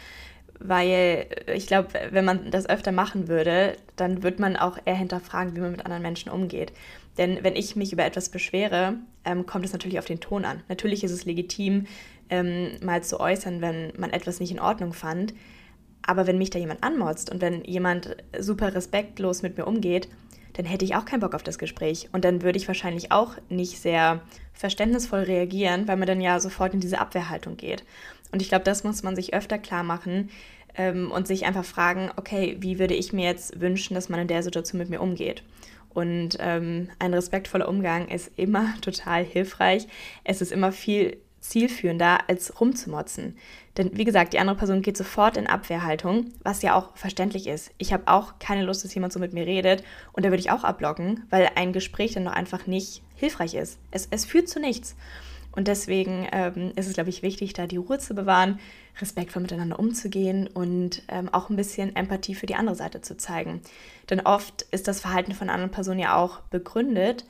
Weil 0.58 1.28
ich 1.54 1.68
glaube, 1.68 1.90
wenn 2.10 2.26
man 2.26 2.50
das 2.50 2.68
öfter 2.68 2.92
machen 2.92 3.28
würde, 3.28 3.78
dann 3.98 4.24
wird 4.24 4.40
man 4.40 4.56
auch 4.56 4.80
eher 4.84 4.96
hinterfragen, 4.96 5.56
wie 5.56 5.60
man 5.60 5.74
mit 5.74 5.86
anderen 5.86 6.02
Menschen 6.02 6.32
umgeht. 6.32 6.74
Denn 7.20 7.44
wenn 7.44 7.56
ich 7.56 7.76
mich 7.76 7.94
über 7.94 8.04
etwas 8.04 8.30
beschwere, 8.30 8.96
ähm, 9.26 9.46
kommt 9.46 9.64
es 9.64 9.74
natürlich 9.74 10.00
auf 10.00 10.06
den 10.06 10.22
Ton 10.22 10.44
an. 10.44 10.64
Natürlich 10.70 11.04
ist 11.04 11.12
es 11.12 11.26
legitim, 11.26 11.86
ähm, 12.32 12.72
mal 12.82 13.04
zu 13.04 13.20
äußern, 13.20 13.62
wenn 13.62 13.94
man 13.96 14.10
etwas 14.10 14.40
nicht 14.40 14.50
in 14.50 14.60
Ordnung 14.60 14.92
fand. 14.92 15.36
Aber 16.06 16.28
wenn 16.28 16.38
mich 16.38 16.50
da 16.50 16.60
jemand 16.60 16.84
anmotzt 16.84 17.32
und 17.32 17.42
wenn 17.42 17.64
jemand 17.64 18.16
super 18.38 18.74
respektlos 18.76 19.42
mit 19.42 19.58
mir 19.58 19.66
umgeht, 19.66 20.08
dann 20.54 20.66
hätte 20.66 20.86
ich 20.86 20.96
auch 20.96 21.06
keinen 21.06 21.20
Bock 21.20 21.34
auf 21.34 21.44
das 21.44 21.58
Gespräch. 21.58 22.10
Und 22.14 22.24
dann 22.24 22.42
würde 22.42 22.58
ich 22.58 22.68
wahrscheinlich 22.68 23.12
auch 23.12 23.34
nicht 23.50 23.80
sehr 23.80 24.22
verständnisvoll 24.54 25.22
reagieren, 25.22 25.88
weil 25.88 25.98
man 25.98 26.08
dann 26.08 26.22
ja 26.22 26.40
sofort 26.40 26.74
in 26.74 26.80
diese 26.80 27.00
Abwehrhaltung 27.00 27.58
geht. 27.58 27.84
Und 28.32 28.42
ich 28.42 28.50
glaube, 28.50 28.64
das 28.64 28.84
muss 28.84 29.04
man 29.04 29.16
sich 29.16 29.34
öfter 29.34 29.58
klar 29.58 29.84
machen 29.84 30.30
ähm, 30.76 31.12
und 31.12 31.28
sich 31.28 31.46
einfach 31.46 31.66
fragen, 31.66 32.10
okay, 32.16 32.58
wie 32.60 32.80
würde 32.80 32.94
ich 32.94 33.12
mir 33.12 33.26
jetzt 33.26 33.60
wünschen, 33.60 33.96
dass 33.96 34.10
man 34.10 34.20
in 34.20 34.28
der 34.28 34.44
Situation 34.44 34.80
mit 34.80 34.90
mir 34.90 35.02
umgeht? 35.02 35.44
Und 35.94 36.38
ähm, 36.40 36.90
ein 37.00 37.14
respektvoller 37.14 37.68
Umgang 37.68 38.08
ist 38.08 38.32
immer 38.38 38.74
total 38.82 39.24
hilfreich. 39.24 39.88
Es 40.24 40.42
ist 40.42 40.52
immer 40.52 40.72
viel 40.72 41.18
zielführender, 41.40 42.28
als 42.28 42.60
rumzumotzen. 42.60 43.38
Denn 43.78 43.98
wie 43.98 44.06
gesagt, 44.06 44.34
die 44.34 44.40
andere 44.40 44.56
Person 44.56 44.82
geht 44.82 44.96
sofort 44.96 45.38
in 45.38 45.48
Abwehrhaltung, 45.48 46.32
was 46.44 46.62
ja 46.62 46.76
auch 46.76 46.96
verständlich 46.96 47.48
ist. 47.48 47.72
Ich 47.78 47.92
habe 47.92 48.08
auch 48.08 48.40
keine 48.40 48.64
Lust, 48.64 48.84
dass 48.84 48.96
jemand 48.96 49.12
so 49.12 49.20
mit 49.20 49.34
mir 49.34 49.46
redet 49.46 49.84
und 50.14 50.26
da 50.26 50.30
würde 50.30 50.40
ich 50.40 50.52
auch 50.52 50.64
abblocken, 50.64 51.26
weil 51.30 51.50
ein 51.56 51.74
Gespräch 51.74 52.14
dann 52.14 52.26
doch 52.26 52.32
einfach 52.32 52.68
nicht 52.68 53.02
hilfreich 53.16 53.54
ist. 53.54 53.80
Es, 53.92 54.08
es 54.12 54.26
führt 54.26 54.48
zu 54.48 54.60
nichts. 54.60 54.96
Und 55.56 55.70
deswegen 55.70 56.28
ähm, 56.34 56.74
ist 56.76 56.88
es, 56.88 56.94
glaube 56.94 57.10
ich, 57.10 57.22
wichtig, 57.22 57.54
da 57.54 57.66
die 57.66 57.78
Ruhe 57.78 57.98
zu 57.98 58.14
bewahren, 58.14 58.60
respektvoll 59.00 59.42
miteinander 59.42 59.80
umzugehen 59.80 60.48
und 60.48 61.02
ähm, 61.08 61.30
auch 61.34 61.50
ein 61.50 61.56
bisschen 61.56 61.96
Empathie 61.96 62.36
für 62.36 62.46
die 62.46 62.56
andere 62.56 62.76
Seite 62.76 63.02
zu 63.02 63.16
zeigen. 63.16 63.62
Denn 64.10 64.20
oft 64.22 64.64
ist 64.72 64.88
das 64.88 65.00
Verhalten 65.00 65.34
von 65.34 65.50
anderen 65.50 65.72
Personen 65.72 66.00
ja 66.00 66.16
auch 66.16 66.42
begründet, 66.42 67.26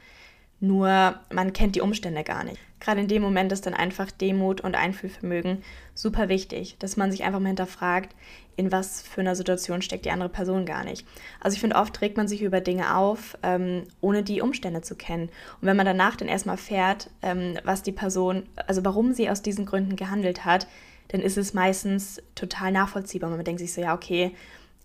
nur 0.60 1.20
man 1.32 1.54
kennt 1.54 1.76
die 1.76 1.82
Umstände 1.82 2.24
gar 2.24 2.44
nicht. 2.44 2.60
Gerade 2.86 3.02
in 3.02 3.08
dem 3.08 3.24
Moment 3.24 3.52
ist 3.52 3.66
dann 3.66 3.74
einfach 3.74 4.12
Demut 4.12 4.62
und 4.62 4.76
Einfühlvermögen 4.76 5.64
super 5.96 6.30
wichtig, 6.30 6.76
dass 6.78 6.98
man 6.98 7.12
sich 7.12 7.24
einfach 7.24 7.40
mal 7.40 7.48
hinterfragt, 7.48 8.16
in 8.58 8.72
was 8.72 9.02
für 9.02 9.22
einer 9.22 9.36
Situation 9.36 9.82
steckt 9.82 10.06
die 10.06 10.12
andere 10.12 10.30
Person 10.30 10.68
gar 10.68 10.84
nicht. 10.84 11.04
Also 11.40 11.56
ich 11.56 11.62
finde, 11.62 11.78
oft 11.78 11.96
trägt 11.96 12.16
man 12.16 12.28
sich 12.28 12.44
über 12.44 12.62
Dinge 12.62 12.96
auf, 12.96 13.40
ähm, 13.42 13.86
ohne 14.02 14.22
die 14.22 14.40
Umstände 14.40 14.82
zu 14.82 14.94
kennen. 14.94 15.30
Und 15.62 15.68
wenn 15.68 15.76
man 15.76 15.88
danach 15.88 16.16
dann 16.16 16.28
erstmal 16.28 16.58
fährt, 16.58 17.10
ähm, 17.24 17.58
was 17.64 17.82
die 17.82 17.92
Person, 17.92 18.44
also 18.68 18.86
warum 18.86 19.14
sie 19.14 19.32
aus 19.32 19.42
diesen 19.42 19.66
Gründen 19.66 19.96
gehandelt 19.96 20.46
hat, 20.46 20.68
dann 21.08 21.22
ist 21.22 21.38
es 21.38 21.56
meistens 21.56 22.22
total 22.36 22.72
nachvollziehbar. 22.72 23.32
Man 23.32 23.44
denkt 23.44 23.62
sich 23.62 23.74
so, 23.74 23.82
ja, 23.82 23.96
okay, 23.96 24.36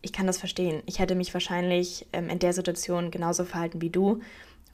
ich 0.00 0.14
kann 0.14 0.26
das 0.26 0.38
verstehen. 0.38 0.82
Ich 0.86 1.00
hätte 1.00 1.16
mich 1.16 1.34
wahrscheinlich 1.34 2.06
ähm, 2.14 2.30
in 2.30 2.38
der 2.38 2.54
Situation 2.54 3.10
genauso 3.10 3.44
verhalten 3.44 3.82
wie 3.82 3.90
du. 3.90 4.22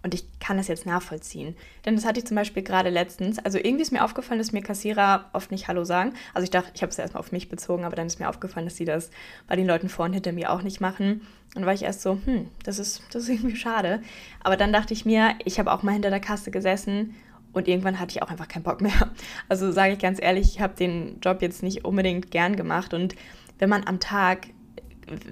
Und 0.02 0.14
ich 0.14 0.24
kann 0.38 0.56
das 0.56 0.68
jetzt 0.68 0.86
nachvollziehen. 0.86 1.56
Denn 1.84 1.96
das 1.96 2.04
hatte 2.04 2.20
ich 2.20 2.26
zum 2.26 2.36
Beispiel 2.36 2.62
gerade 2.62 2.90
letztens. 2.90 3.38
Also 3.40 3.58
irgendwie 3.58 3.82
ist 3.82 3.92
mir 3.92 4.04
aufgefallen, 4.04 4.38
dass 4.38 4.52
mir 4.52 4.62
Kassierer 4.62 5.30
oft 5.32 5.50
nicht 5.50 5.66
Hallo 5.66 5.84
sagen. 5.84 6.12
Also 6.32 6.44
ich 6.44 6.50
dachte, 6.50 6.70
ich 6.74 6.82
habe 6.82 6.90
es 6.90 6.98
erstmal 6.98 7.20
auf 7.20 7.32
mich 7.32 7.48
bezogen, 7.48 7.84
aber 7.84 7.96
dann 7.96 8.06
ist 8.06 8.20
mir 8.20 8.28
aufgefallen, 8.28 8.66
dass 8.66 8.76
sie 8.76 8.84
das 8.84 9.10
bei 9.48 9.56
den 9.56 9.66
Leuten 9.66 9.88
vor 9.88 10.04
und 10.04 10.12
hinter 10.12 10.32
mir 10.32 10.52
auch 10.52 10.62
nicht 10.62 10.80
machen. 10.80 11.22
Und 11.54 11.56
dann 11.56 11.66
war 11.66 11.74
ich 11.74 11.82
erst 11.82 12.02
so, 12.02 12.20
hm, 12.24 12.48
das 12.62 12.78
ist, 12.78 13.02
das 13.10 13.24
ist 13.24 13.30
irgendwie 13.30 13.56
schade. 13.56 14.00
Aber 14.44 14.56
dann 14.56 14.72
dachte 14.72 14.94
ich 14.94 15.04
mir, 15.04 15.34
ich 15.44 15.58
habe 15.58 15.72
auch 15.72 15.82
mal 15.82 15.92
hinter 15.92 16.10
der 16.10 16.20
Kasse 16.20 16.50
gesessen 16.50 17.14
und 17.56 17.68
irgendwann 17.68 17.98
hatte 17.98 18.10
ich 18.10 18.22
auch 18.22 18.30
einfach 18.30 18.48
keinen 18.48 18.64
Bock 18.64 18.82
mehr. 18.82 18.92
Also 19.48 19.72
sage 19.72 19.94
ich 19.94 19.98
ganz 19.98 20.20
ehrlich, 20.20 20.54
ich 20.54 20.60
habe 20.60 20.76
den 20.76 21.20
Job 21.20 21.40
jetzt 21.40 21.62
nicht 21.62 21.84
unbedingt 21.84 22.30
gern 22.30 22.54
gemacht. 22.54 22.92
Und 22.92 23.14
wenn 23.58 23.70
man 23.70 23.86
am 23.86 23.98
Tag, 23.98 24.48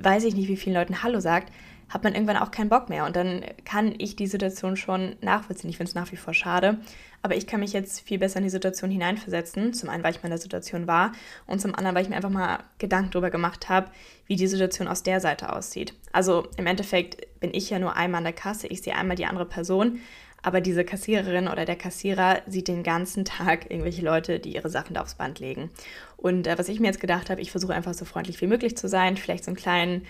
weiß 0.00 0.24
ich 0.24 0.34
nicht, 0.34 0.48
wie 0.48 0.56
vielen 0.56 0.74
Leuten 0.74 1.02
Hallo 1.02 1.20
sagt, 1.20 1.52
hat 1.88 2.04
man 2.04 2.14
irgendwann 2.14 2.36
auch 2.36 2.50
keinen 2.50 2.68
Bock 2.68 2.88
mehr. 2.88 3.04
Und 3.06 3.16
dann 3.16 3.44
kann 3.64 3.94
ich 3.98 4.16
die 4.16 4.26
Situation 4.26 4.76
schon 4.76 5.16
nachvollziehen. 5.20 5.70
Ich 5.70 5.76
finde 5.76 5.90
es 5.90 5.94
nach 5.94 6.10
wie 6.12 6.16
vor 6.16 6.34
schade. 6.34 6.78
Aber 7.22 7.36
ich 7.36 7.46
kann 7.46 7.60
mich 7.60 7.72
jetzt 7.72 8.00
viel 8.00 8.18
besser 8.18 8.38
in 8.38 8.44
die 8.44 8.50
Situation 8.50 8.90
hineinversetzen. 8.90 9.72
Zum 9.72 9.88
einen, 9.88 10.02
weil 10.04 10.12
ich 10.12 10.18
mal 10.18 10.26
in 10.26 10.32
der 10.32 10.38
Situation 10.38 10.86
war 10.86 11.12
und 11.46 11.60
zum 11.60 11.74
anderen, 11.74 11.94
weil 11.94 12.02
ich 12.02 12.08
mir 12.08 12.16
einfach 12.16 12.30
mal 12.30 12.58
Gedanken 12.78 13.12
darüber 13.12 13.30
gemacht 13.30 13.68
habe, 13.68 13.90
wie 14.26 14.36
die 14.36 14.46
Situation 14.46 14.88
aus 14.88 15.02
der 15.02 15.20
Seite 15.20 15.52
aussieht. 15.52 15.94
Also 16.12 16.48
im 16.56 16.66
Endeffekt 16.66 17.40
bin 17.40 17.54
ich 17.54 17.70
ja 17.70 17.78
nur 17.78 17.96
einmal 17.96 18.18
an 18.18 18.24
der 18.24 18.32
Kasse, 18.32 18.66
ich 18.66 18.82
sehe 18.82 18.96
einmal 18.96 19.16
die 19.16 19.26
andere 19.26 19.46
Person. 19.46 20.00
Aber 20.44 20.60
diese 20.60 20.84
Kassiererin 20.84 21.48
oder 21.48 21.64
der 21.64 21.76
Kassierer 21.76 22.42
sieht 22.46 22.68
den 22.68 22.82
ganzen 22.82 23.24
Tag 23.24 23.70
irgendwelche 23.70 24.02
Leute, 24.02 24.38
die 24.38 24.54
ihre 24.54 24.68
Sachen 24.68 24.92
da 24.92 25.00
aufs 25.00 25.14
Band 25.14 25.40
legen. 25.40 25.70
Und 26.18 26.46
äh, 26.46 26.58
was 26.58 26.68
ich 26.68 26.80
mir 26.80 26.88
jetzt 26.88 27.00
gedacht 27.00 27.30
habe, 27.30 27.40
ich 27.40 27.50
versuche 27.50 27.72
einfach 27.72 27.94
so 27.94 28.04
freundlich 28.04 28.42
wie 28.42 28.46
möglich 28.46 28.76
zu 28.76 28.86
sein, 28.86 29.16
vielleicht 29.16 29.44
so 29.44 29.50
einen 29.50 29.56
kleinen 29.56 30.06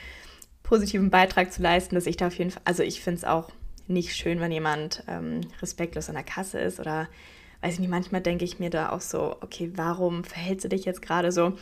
positiven 0.65 1.11
Beitrag 1.11 1.53
zu 1.53 1.63
leisten, 1.63 1.95
dass 1.95 2.07
ich 2.07 2.17
da 2.17 2.27
auf 2.27 2.35
jeden 2.37 2.51
Fall, 2.51 2.63
also 2.65 2.83
ich 2.83 3.01
finde 3.01 3.19
es 3.19 3.25
auch 3.25 3.51
nicht 3.87 4.17
schön, 4.17 4.41
wenn 4.41 4.51
jemand 4.51 5.05
ähm, 5.07 5.43
respektlos 5.63 6.09
an 6.09 6.17
der 6.17 6.25
Kasse 6.25 6.59
ist 6.59 6.81
oder 6.81 7.07
weiß 7.61 7.75
ich 7.75 7.81
nicht, 7.81 7.91
manchmal 7.91 8.21
denke 8.21 8.45
ich 8.45 8.59
mir 8.59 8.71
da 8.71 8.91
auch 8.91 9.01
so, 9.01 9.37
okay, 9.41 9.71
warum 9.77 10.25
verhältst 10.25 10.65
du 10.65 10.69
dich 10.69 10.85
jetzt 10.85 11.03
gerade 11.03 11.31
so? 11.31 11.57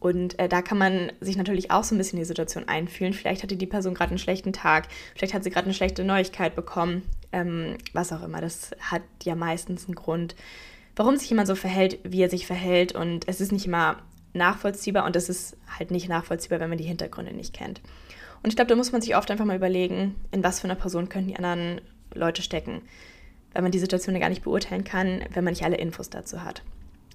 Und 0.00 0.38
äh, 0.38 0.48
da 0.48 0.62
kann 0.62 0.78
man 0.78 1.12
sich 1.20 1.36
natürlich 1.36 1.70
auch 1.70 1.84
so 1.84 1.94
ein 1.94 1.98
bisschen 1.98 2.18
in 2.18 2.22
die 2.22 2.28
Situation 2.28 2.68
einfühlen. 2.68 3.12
Vielleicht 3.12 3.42
hatte 3.42 3.56
die 3.56 3.66
Person 3.66 3.94
gerade 3.94 4.10
einen 4.10 4.18
schlechten 4.18 4.52
Tag, 4.52 4.88
vielleicht 5.14 5.34
hat 5.34 5.44
sie 5.44 5.50
gerade 5.50 5.66
eine 5.66 5.74
schlechte 5.74 6.04
Neuigkeit 6.04 6.56
bekommen, 6.56 7.02
ähm, 7.32 7.76
was 7.92 8.12
auch 8.12 8.22
immer. 8.22 8.40
Das 8.40 8.70
hat 8.80 9.02
ja 9.22 9.34
meistens 9.34 9.86
einen 9.86 9.94
Grund, 9.94 10.34
warum 10.96 11.16
sich 11.16 11.28
jemand 11.28 11.48
so 11.48 11.54
verhält, 11.54 11.98
wie 12.02 12.22
er 12.22 12.30
sich 12.30 12.46
verhält. 12.46 12.92
Und 12.92 13.28
es 13.28 13.40
ist 13.40 13.52
nicht 13.52 13.66
immer 13.66 13.98
nachvollziehbar 14.32 15.04
und 15.04 15.16
es 15.16 15.28
ist 15.28 15.56
halt 15.78 15.90
nicht 15.90 16.08
nachvollziehbar, 16.08 16.60
wenn 16.60 16.70
man 16.70 16.78
die 16.78 16.84
Hintergründe 16.84 17.32
nicht 17.32 17.52
kennt. 17.52 17.80
Und 18.42 18.50
ich 18.50 18.56
glaube, 18.56 18.68
da 18.68 18.76
muss 18.76 18.92
man 18.92 19.02
sich 19.02 19.16
oft 19.16 19.30
einfach 19.30 19.44
mal 19.44 19.56
überlegen, 19.56 20.14
in 20.30 20.42
was 20.42 20.60
für 20.60 20.64
einer 20.64 20.74
Person 20.74 21.08
könnten 21.08 21.28
die 21.28 21.36
anderen 21.36 21.80
Leute 22.14 22.42
stecken, 22.42 22.82
weil 23.52 23.62
man 23.62 23.72
die 23.72 23.78
Situation 23.78 24.14
ja 24.14 24.20
gar 24.20 24.30
nicht 24.30 24.44
beurteilen 24.44 24.84
kann, 24.84 25.22
wenn 25.32 25.44
man 25.44 25.52
nicht 25.52 25.64
alle 25.64 25.76
Infos 25.76 26.10
dazu 26.10 26.42
hat. 26.42 26.62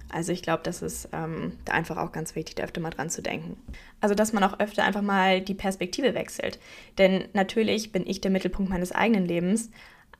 Also 0.08 0.32
ich 0.32 0.42
glaube, 0.42 0.62
das 0.62 0.82
ist 0.82 1.08
ähm, 1.12 1.52
da 1.64 1.72
einfach 1.72 1.96
auch 1.96 2.12
ganz 2.12 2.36
wichtig, 2.36 2.54
da 2.54 2.62
öfter 2.62 2.80
mal 2.80 2.90
dran 2.90 3.10
zu 3.10 3.22
denken. 3.22 3.56
Also 4.00 4.14
dass 4.14 4.32
man 4.32 4.44
auch 4.44 4.60
öfter 4.60 4.84
einfach 4.84 5.02
mal 5.02 5.40
die 5.40 5.54
Perspektive 5.54 6.14
wechselt. 6.14 6.60
Denn 6.96 7.24
natürlich 7.32 7.90
bin 7.90 8.06
ich 8.06 8.20
der 8.20 8.30
Mittelpunkt 8.30 8.70
meines 8.70 8.92
eigenen 8.92 9.26
Lebens, 9.26 9.70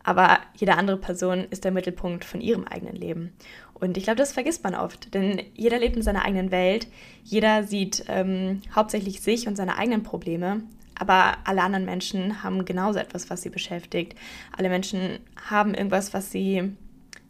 aber 0.02 0.38
jede 0.54 0.76
andere 0.76 0.96
Person 0.96 1.46
ist 1.50 1.64
der 1.64 1.72
Mittelpunkt 1.72 2.25
von 2.25 2.40
ihrem 2.40 2.64
eigenen 2.64 2.96
Leben. 2.96 3.32
Und 3.75 3.96
ich 3.96 4.04
glaube, 4.04 4.18
das 4.18 4.32
vergisst 4.32 4.64
man 4.64 4.75
oft, 4.75 5.14
denn 5.14 5.42
jeder 5.54 5.78
lebt 5.78 5.96
in 5.96 6.02
seiner 6.02 6.25
eigenen 6.25 6.50
Welt, 6.50 6.88
jeder 7.22 7.62
sieht 7.62 8.04
ähm, 8.08 8.62
hauptsächlich 8.75 9.20
sich 9.20 9.48
und 9.48 9.56
seine 9.56 9.76
eigenen 9.76 10.02
Probleme, 10.02 10.62
aber 10.99 11.38
alle 11.45 11.62
anderen 11.62 11.85
Menschen 11.85 12.43
haben 12.43 12.65
genauso 12.65 12.99
etwas, 12.99 13.31
was 13.31 13.43
sie 13.43 13.50
beschäftigt. 13.50 14.17
Alle 14.57 14.69
Menschen 14.69 15.19
haben 15.49 15.75
irgendwas, 15.75 16.15
was 16.15 16.31
sie, 16.31 16.73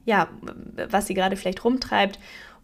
ja, 0.04 0.28
was 0.88 1.06
sie 1.06 1.14
gerade 1.14 1.36
vielleicht 1.36 1.64
rumtreibt. 1.64 2.18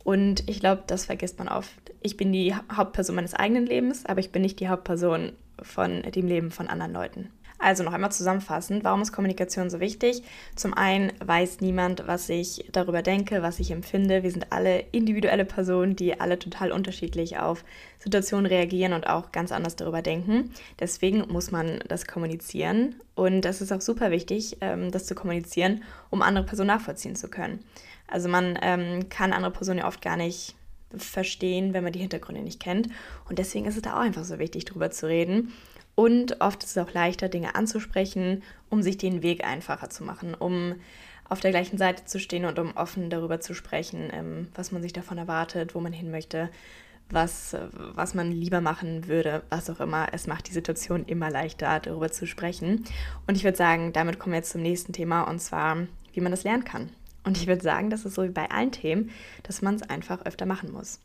Und 0.04 0.48
ich 0.48 0.60
glaube, 0.60 0.84
das 0.86 1.06
vergisst 1.06 1.38
man 1.38 1.48
oft. 1.48 1.70
Ich 2.00 2.16
bin 2.16 2.32
die 2.32 2.54
Hauptperson 2.54 3.14
meines 3.14 3.34
eigenen 3.34 3.66
Lebens, 3.66 4.06
aber 4.06 4.20
ich 4.20 4.32
bin 4.32 4.42
nicht 4.42 4.60
die 4.60 4.68
Hauptperson 4.68 5.32
von 5.60 6.02
dem 6.02 6.26
Leben 6.26 6.50
von 6.50 6.68
anderen 6.68 6.92
Leuten. 6.92 7.30
Also 7.62 7.84
noch 7.84 7.92
einmal 7.92 8.10
zusammenfassend, 8.10 8.82
warum 8.82 9.02
ist 9.02 9.12
Kommunikation 9.12 9.70
so 9.70 9.78
wichtig? 9.78 10.24
Zum 10.56 10.74
einen 10.74 11.12
weiß 11.24 11.60
niemand, 11.60 12.08
was 12.08 12.28
ich 12.28 12.68
darüber 12.72 13.02
denke, 13.02 13.40
was 13.40 13.60
ich 13.60 13.70
empfinde. 13.70 14.24
Wir 14.24 14.32
sind 14.32 14.50
alle 14.50 14.80
individuelle 14.90 15.44
Personen, 15.44 15.94
die 15.94 16.20
alle 16.20 16.40
total 16.40 16.72
unterschiedlich 16.72 17.38
auf 17.38 17.64
Situationen 18.00 18.46
reagieren 18.46 18.94
und 18.94 19.06
auch 19.06 19.30
ganz 19.30 19.52
anders 19.52 19.76
darüber 19.76 20.02
denken. 20.02 20.50
Deswegen 20.80 21.20
muss 21.28 21.52
man 21.52 21.78
das 21.86 22.04
kommunizieren 22.08 22.96
und 23.14 23.42
das 23.42 23.60
ist 23.60 23.72
auch 23.72 23.80
super 23.80 24.10
wichtig, 24.10 24.56
ähm, 24.60 24.90
das 24.90 25.06
zu 25.06 25.14
kommunizieren, 25.14 25.84
um 26.10 26.20
andere 26.20 26.44
Personen 26.44 26.66
nachvollziehen 26.66 27.14
zu 27.14 27.28
können. 27.28 27.60
Also 28.08 28.28
man 28.28 28.58
ähm, 28.60 29.08
kann 29.08 29.32
andere 29.32 29.52
Personen 29.52 29.78
ja 29.78 29.86
oft 29.86 30.02
gar 30.02 30.16
nicht 30.16 30.56
verstehen, 30.96 31.74
wenn 31.74 31.84
man 31.84 31.92
die 31.92 32.00
Hintergründe 32.00 32.42
nicht 32.42 32.58
kennt. 32.58 32.88
Und 33.28 33.38
deswegen 33.38 33.66
ist 33.66 33.76
es 33.76 33.82
da 33.82 33.94
auch 33.94 34.00
einfach 34.00 34.24
so 34.24 34.40
wichtig, 34.40 34.64
darüber 34.64 34.90
zu 34.90 35.06
reden. 35.06 35.52
Und 35.94 36.40
oft 36.40 36.62
ist 36.64 36.76
es 36.76 36.78
auch 36.78 36.92
leichter, 36.92 37.28
Dinge 37.28 37.54
anzusprechen, 37.54 38.42
um 38.70 38.82
sich 38.82 38.96
den 38.96 39.22
Weg 39.22 39.44
einfacher 39.44 39.90
zu 39.90 40.04
machen, 40.04 40.34
um 40.34 40.76
auf 41.28 41.40
der 41.40 41.50
gleichen 41.50 41.78
Seite 41.78 42.04
zu 42.04 42.18
stehen 42.18 42.44
und 42.44 42.58
um 42.58 42.76
offen 42.76 43.10
darüber 43.10 43.40
zu 43.40 43.54
sprechen, 43.54 44.10
ähm, 44.12 44.48
was 44.54 44.72
man 44.72 44.82
sich 44.82 44.92
davon 44.92 45.18
erwartet, 45.18 45.74
wo 45.74 45.80
man 45.80 45.92
hin 45.92 46.10
möchte, 46.10 46.50
was, 47.10 47.56
was 47.72 48.14
man 48.14 48.32
lieber 48.32 48.60
machen 48.60 49.06
würde, 49.06 49.42
was 49.50 49.68
auch 49.68 49.80
immer. 49.80 50.08
Es 50.12 50.26
macht 50.26 50.48
die 50.48 50.52
Situation 50.52 51.04
immer 51.04 51.30
leichter, 51.30 51.80
darüber 51.80 52.10
zu 52.10 52.26
sprechen. 52.26 52.84
Und 53.26 53.36
ich 53.36 53.44
würde 53.44 53.56
sagen, 53.56 53.92
damit 53.92 54.18
kommen 54.18 54.32
wir 54.32 54.38
jetzt 54.38 54.52
zum 54.52 54.62
nächsten 54.62 54.92
Thema, 54.92 55.22
und 55.22 55.40
zwar, 55.40 55.86
wie 56.12 56.20
man 56.20 56.32
das 56.32 56.44
lernen 56.44 56.64
kann. 56.64 56.90
Und 57.24 57.36
ich 57.36 57.46
würde 57.46 57.62
sagen, 57.62 57.90
das 57.90 58.04
ist 58.04 58.14
so 58.14 58.24
wie 58.24 58.30
bei 58.30 58.50
allen 58.50 58.72
Themen, 58.72 59.10
dass 59.44 59.62
man 59.62 59.76
es 59.76 59.82
einfach 59.82 60.24
öfter 60.24 60.46
machen 60.46 60.72
muss. 60.72 61.00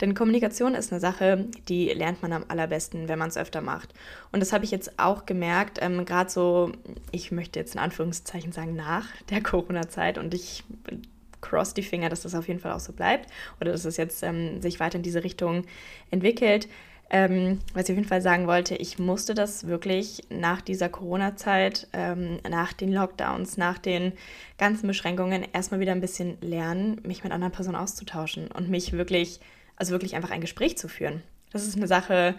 Denn 0.00 0.14
Kommunikation 0.14 0.74
ist 0.74 0.92
eine 0.92 1.00
Sache, 1.00 1.46
die 1.68 1.88
lernt 1.88 2.22
man 2.22 2.32
am 2.32 2.44
allerbesten, 2.48 3.08
wenn 3.08 3.18
man 3.18 3.28
es 3.28 3.36
öfter 3.36 3.60
macht. 3.60 3.92
Und 4.32 4.40
das 4.40 4.52
habe 4.52 4.64
ich 4.64 4.70
jetzt 4.70 4.98
auch 4.98 5.26
gemerkt, 5.26 5.78
ähm, 5.82 6.04
gerade 6.06 6.30
so, 6.30 6.72
ich 7.10 7.32
möchte 7.32 7.58
jetzt 7.58 7.74
in 7.74 7.80
Anführungszeichen 7.80 8.52
sagen, 8.52 8.76
nach 8.76 9.06
der 9.30 9.42
Corona-Zeit 9.42 10.16
und 10.16 10.32
ich 10.32 10.64
cross 11.40 11.74
die 11.74 11.82
Finger, 11.82 12.08
dass 12.08 12.22
das 12.22 12.34
auf 12.34 12.48
jeden 12.48 12.60
Fall 12.60 12.72
auch 12.72 12.80
so 12.80 12.92
bleibt 12.92 13.30
oder 13.60 13.72
dass 13.72 13.84
es 13.84 13.96
jetzt 13.96 14.22
ähm, 14.22 14.60
sich 14.60 14.80
weiter 14.80 14.96
in 14.96 15.02
diese 15.02 15.22
Richtung 15.22 15.64
entwickelt. 16.10 16.68
Ähm, 17.10 17.60
was 17.72 17.84
ich 17.84 17.90
auf 17.90 17.96
jeden 17.96 18.08
Fall 18.08 18.20
sagen 18.20 18.46
wollte, 18.46 18.74
ich 18.74 18.98
musste 18.98 19.34
das 19.34 19.66
wirklich 19.66 20.24
nach 20.28 20.60
dieser 20.60 20.90
Corona-Zeit, 20.90 21.88
ähm, 21.94 22.38
nach 22.48 22.74
den 22.74 22.92
Lockdowns, 22.92 23.56
nach 23.56 23.78
den 23.78 24.12
ganzen 24.58 24.86
Beschränkungen 24.86 25.46
erstmal 25.52 25.80
wieder 25.80 25.92
ein 25.92 26.02
bisschen 26.02 26.36
lernen, 26.42 27.00
mich 27.04 27.24
mit 27.24 27.32
anderen 27.32 27.52
Personen 27.52 27.76
auszutauschen 27.76 28.48
und 28.48 28.68
mich 28.68 28.92
wirklich, 28.92 29.40
also 29.76 29.92
wirklich 29.92 30.16
einfach 30.16 30.30
ein 30.30 30.42
Gespräch 30.42 30.76
zu 30.76 30.86
führen. 30.86 31.22
Das 31.50 31.66
ist 31.66 31.76
eine 31.76 31.86
Sache, 31.86 32.34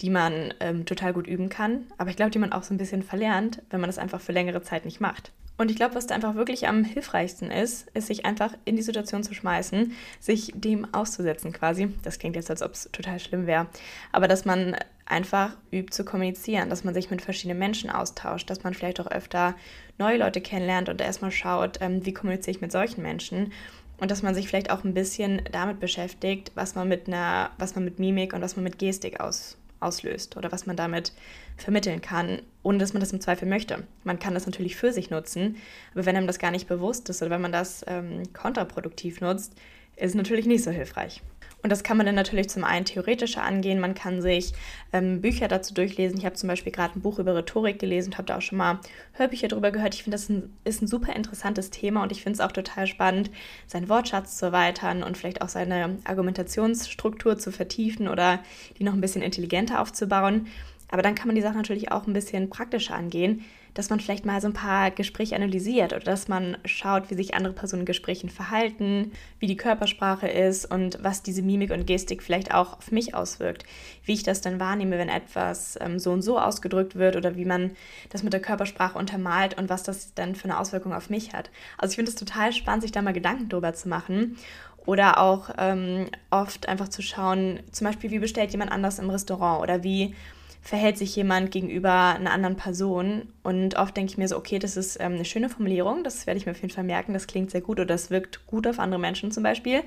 die 0.00 0.10
man 0.10 0.54
ähm, 0.60 0.86
total 0.86 1.12
gut 1.12 1.26
üben 1.26 1.48
kann, 1.48 1.86
aber 1.98 2.10
ich 2.10 2.16
glaube, 2.16 2.30
die 2.30 2.38
man 2.38 2.52
auch 2.52 2.62
so 2.62 2.72
ein 2.72 2.78
bisschen 2.78 3.02
verlernt, 3.02 3.60
wenn 3.70 3.80
man 3.80 3.88
das 3.88 3.98
einfach 3.98 4.20
für 4.20 4.32
längere 4.32 4.62
Zeit 4.62 4.84
nicht 4.84 5.00
macht. 5.00 5.32
Und 5.58 5.70
ich 5.70 5.76
glaube, 5.76 5.94
was 5.94 6.06
da 6.06 6.14
einfach 6.14 6.34
wirklich 6.34 6.66
am 6.66 6.82
hilfreichsten 6.82 7.50
ist, 7.50 7.88
ist, 7.94 8.06
sich 8.06 8.24
einfach 8.24 8.54
in 8.64 8.76
die 8.76 8.82
Situation 8.82 9.22
zu 9.22 9.34
schmeißen, 9.34 9.92
sich 10.18 10.52
dem 10.54 10.92
auszusetzen 10.92 11.52
quasi. 11.52 11.88
Das 12.02 12.18
klingt 12.18 12.36
jetzt, 12.36 12.50
als 12.50 12.62
ob 12.62 12.72
es 12.72 12.88
total 12.90 13.20
schlimm 13.20 13.46
wäre. 13.46 13.66
Aber 14.12 14.28
dass 14.28 14.44
man 14.44 14.76
einfach 15.04 15.56
übt 15.70 15.92
zu 15.92 16.04
kommunizieren, 16.04 16.70
dass 16.70 16.84
man 16.84 16.94
sich 16.94 17.10
mit 17.10 17.22
verschiedenen 17.22 17.58
Menschen 17.58 17.90
austauscht, 17.90 18.48
dass 18.48 18.64
man 18.64 18.74
vielleicht 18.74 18.98
auch 19.00 19.08
öfter 19.08 19.54
neue 19.98 20.16
Leute 20.16 20.40
kennenlernt 20.40 20.88
und 20.88 21.00
erstmal 21.00 21.30
schaut, 21.30 21.78
ähm, 21.80 22.04
wie 22.06 22.14
kommuniziere 22.14 22.56
ich 22.56 22.62
mit 22.62 22.72
solchen 22.72 23.02
Menschen. 23.02 23.52
Und 23.98 24.10
dass 24.10 24.22
man 24.22 24.34
sich 24.34 24.48
vielleicht 24.48 24.70
auch 24.70 24.82
ein 24.82 24.94
bisschen 24.94 25.42
damit 25.52 25.78
beschäftigt, 25.78 26.50
was 26.54 26.74
man 26.74 26.88
mit 26.88 27.06
einer, 27.06 27.50
was 27.58 27.76
man 27.76 27.84
mit 27.84 28.00
Mimik 28.00 28.32
und 28.32 28.40
was 28.40 28.56
man 28.56 28.64
mit 28.64 28.78
Gestik 28.78 29.20
aus, 29.20 29.56
auslöst 29.82 30.36
oder 30.36 30.52
was 30.52 30.66
man 30.66 30.76
damit 30.76 31.12
vermitteln 31.56 32.00
kann, 32.00 32.42
ohne 32.62 32.78
dass 32.78 32.92
man 32.92 33.00
das 33.00 33.12
im 33.12 33.20
Zweifel 33.20 33.48
möchte. 33.48 33.84
Man 34.04 34.18
kann 34.18 34.34
das 34.34 34.46
natürlich 34.46 34.76
für 34.76 34.92
sich 34.92 35.10
nutzen, 35.10 35.56
aber 35.92 36.06
wenn 36.06 36.16
einem 36.16 36.26
das 36.26 36.38
gar 36.38 36.50
nicht 36.50 36.68
bewusst 36.68 37.08
ist 37.08 37.22
oder 37.22 37.30
wenn 37.30 37.40
man 37.40 37.52
das 37.52 37.84
ähm, 37.86 38.22
kontraproduktiv 38.32 39.20
nutzt, 39.20 39.54
ist 39.96 40.14
natürlich 40.14 40.46
nicht 40.46 40.64
so 40.64 40.70
hilfreich. 40.70 41.22
Und 41.62 41.70
das 41.70 41.84
kann 41.84 41.96
man 41.96 42.06
dann 42.06 42.16
natürlich 42.16 42.48
zum 42.50 42.64
einen 42.64 42.84
theoretischer 42.84 43.42
angehen. 43.42 43.78
Man 43.78 43.94
kann 43.94 44.20
sich 44.20 44.52
ähm, 44.92 45.20
Bücher 45.20 45.46
dazu 45.46 45.72
durchlesen. 45.74 46.18
Ich 46.18 46.24
habe 46.24 46.34
zum 46.34 46.48
Beispiel 46.48 46.72
gerade 46.72 46.98
ein 46.98 47.02
Buch 47.02 47.20
über 47.20 47.36
Rhetorik 47.36 47.78
gelesen 47.78 48.08
und 48.08 48.18
habe 48.18 48.26
da 48.26 48.38
auch 48.38 48.42
schon 48.42 48.58
mal 48.58 48.80
Hörbücher 49.12 49.46
drüber 49.46 49.70
gehört. 49.70 49.94
Ich 49.94 50.02
finde, 50.02 50.16
das 50.16 50.28
ein, 50.28 50.52
ist 50.64 50.82
ein 50.82 50.88
super 50.88 51.14
interessantes 51.14 51.70
Thema 51.70 52.02
und 52.02 52.10
ich 52.10 52.22
finde 52.22 52.34
es 52.34 52.40
auch 52.40 52.50
total 52.50 52.88
spannend, 52.88 53.30
seinen 53.68 53.88
Wortschatz 53.88 54.38
zu 54.38 54.46
erweitern 54.46 55.04
und 55.04 55.16
vielleicht 55.16 55.40
auch 55.40 55.48
seine 55.48 55.98
Argumentationsstruktur 56.04 57.38
zu 57.38 57.52
vertiefen 57.52 58.08
oder 58.08 58.40
die 58.78 58.84
noch 58.84 58.94
ein 58.94 59.00
bisschen 59.00 59.22
intelligenter 59.22 59.80
aufzubauen. 59.80 60.48
Aber 60.92 61.00
dann 61.00 61.14
kann 61.14 61.26
man 61.26 61.34
die 61.34 61.42
Sache 61.42 61.56
natürlich 61.56 61.90
auch 61.90 62.06
ein 62.06 62.12
bisschen 62.12 62.50
praktischer 62.50 62.94
angehen, 62.94 63.42
dass 63.72 63.88
man 63.88 63.98
vielleicht 63.98 64.26
mal 64.26 64.42
so 64.42 64.48
ein 64.48 64.52
paar 64.52 64.90
Gespräche 64.90 65.34
analysiert 65.34 65.94
oder 65.94 66.04
dass 66.04 66.28
man 66.28 66.58
schaut, 66.66 67.10
wie 67.10 67.14
sich 67.14 67.34
andere 67.34 67.54
Personen 67.54 67.80
in 67.80 67.86
Gesprächen 67.86 68.28
verhalten, 68.28 69.10
wie 69.38 69.46
die 69.46 69.56
Körpersprache 69.56 70.28
ist 70.28 70.70
und 70.70 70.98
was 71.02 71.22
diese 71.22 71.40
Mimik 71.40 71.70
und 71.70 71.86
Gestik 71.86 72.22
vielleicht 72.22 72.52
auch 72.52 72.76
auf 72.76 72.92
mich 72.92 73.14
auswirkt, 73.14 73.64
wie 74.04 74.12
ich 74.12 74.22
das 74.22 74.42
dann 74.42 74.60
wahrnehme, 74.60 74.98
wenn 74.98 75.08
etwas 75.08 75.78
ähm, 75.80 75.98
so 75.98 76.12
und 76.12 76.20
so 76.20 76.38
ausgedrückt 76.38 76.94
wird 76.94 77.16
oder 77.16 77.36
wie 77.36 77.46
man 77.46 77.70
das 78.10 78.22
mit 78.22 78.34
der 78.34 78.42
Körpersprache 78.42 78.98
untermalt 78.98 79.56
und 79.56 79.70
was 79.70 79.84
das 79.84 80.12
dann 80.12 80.34
für 80.34 80.44
eine 80.44 80.60
Auswirkung 80.60 80.92
auf 80.92 81.08
mich 81.08 81.32
hat. 81.32 81.50
Also 81.78 81.92
ich 81.92 81.96
finde 81.96 82.10
es 82.10 82.16
total 82.16 82.52
spannend, 82.52 82.82
sich 82.82 82.92
da 82.92 83.00
mal 83.00 83.14
Gedanken 83.14 83.48
drüber 83.48 83.72
zu 83.72 83.88
machen 83.88 84.36
oder 84.84 85.18
auch 85.18 85.48
ähm, 85.56 86.08
oft 86.28 86.68
einfach 86.68 86.88
zu 86.88 87.00
schauen, 87.00 87.60
zum 87.70 87.86
Beispiel, 87.86 88.10
wie 88.10 88.18
bestellt 88.18 88.50
jemand 88.50 88.72
anders 88.72 88.98
im 88.98 89.08
Restaurant 89.08 89.62
oder 89.62 89.82
wie 89.82 90.14
verhält 90.62 90.96
sich 90.96 91.14
jemand 91.16 91.50
gegenüber 91.50 92.14
einer 92.14 92.30
anderen 92.30 92.56
Person. 92.56 93.32
Und 93.42 93.76
oft 93.76 93.96
denke 93.96 94.12
ich 94.12 94.18
mir 94.18 94.28
so, 94.28 94.36
okay, 94.36 94.60
das 94.60 94.76
ist 94.76 94.98
ähm, 95.00 95.14
eine 95.14 95.24
schöne 95.24 95.48
Formulierung, 95.48 96.04
das 96.04 96.26
werde 96.26 96.38
ich 96.38 96.46
mir 96.46 96.52
auf 96.52 96.62
jeden 96.62 96.72
Fall 96.72 96.84
merken, 96.84 97.12
das 97.12 97.26
klingt 97.26 97.50
sehr 97.50 97.60
gut 97.60 97.80
oder 97.80 97.86
das 97.86 98.10
wirkt 98.10 98.46
gut 98.46 98.66
auf 98.66 98.78
andere 98.78 99.00
Menschen 99.00 99.32
zum 99.32 99.42
Beispiel. 99.42 99.82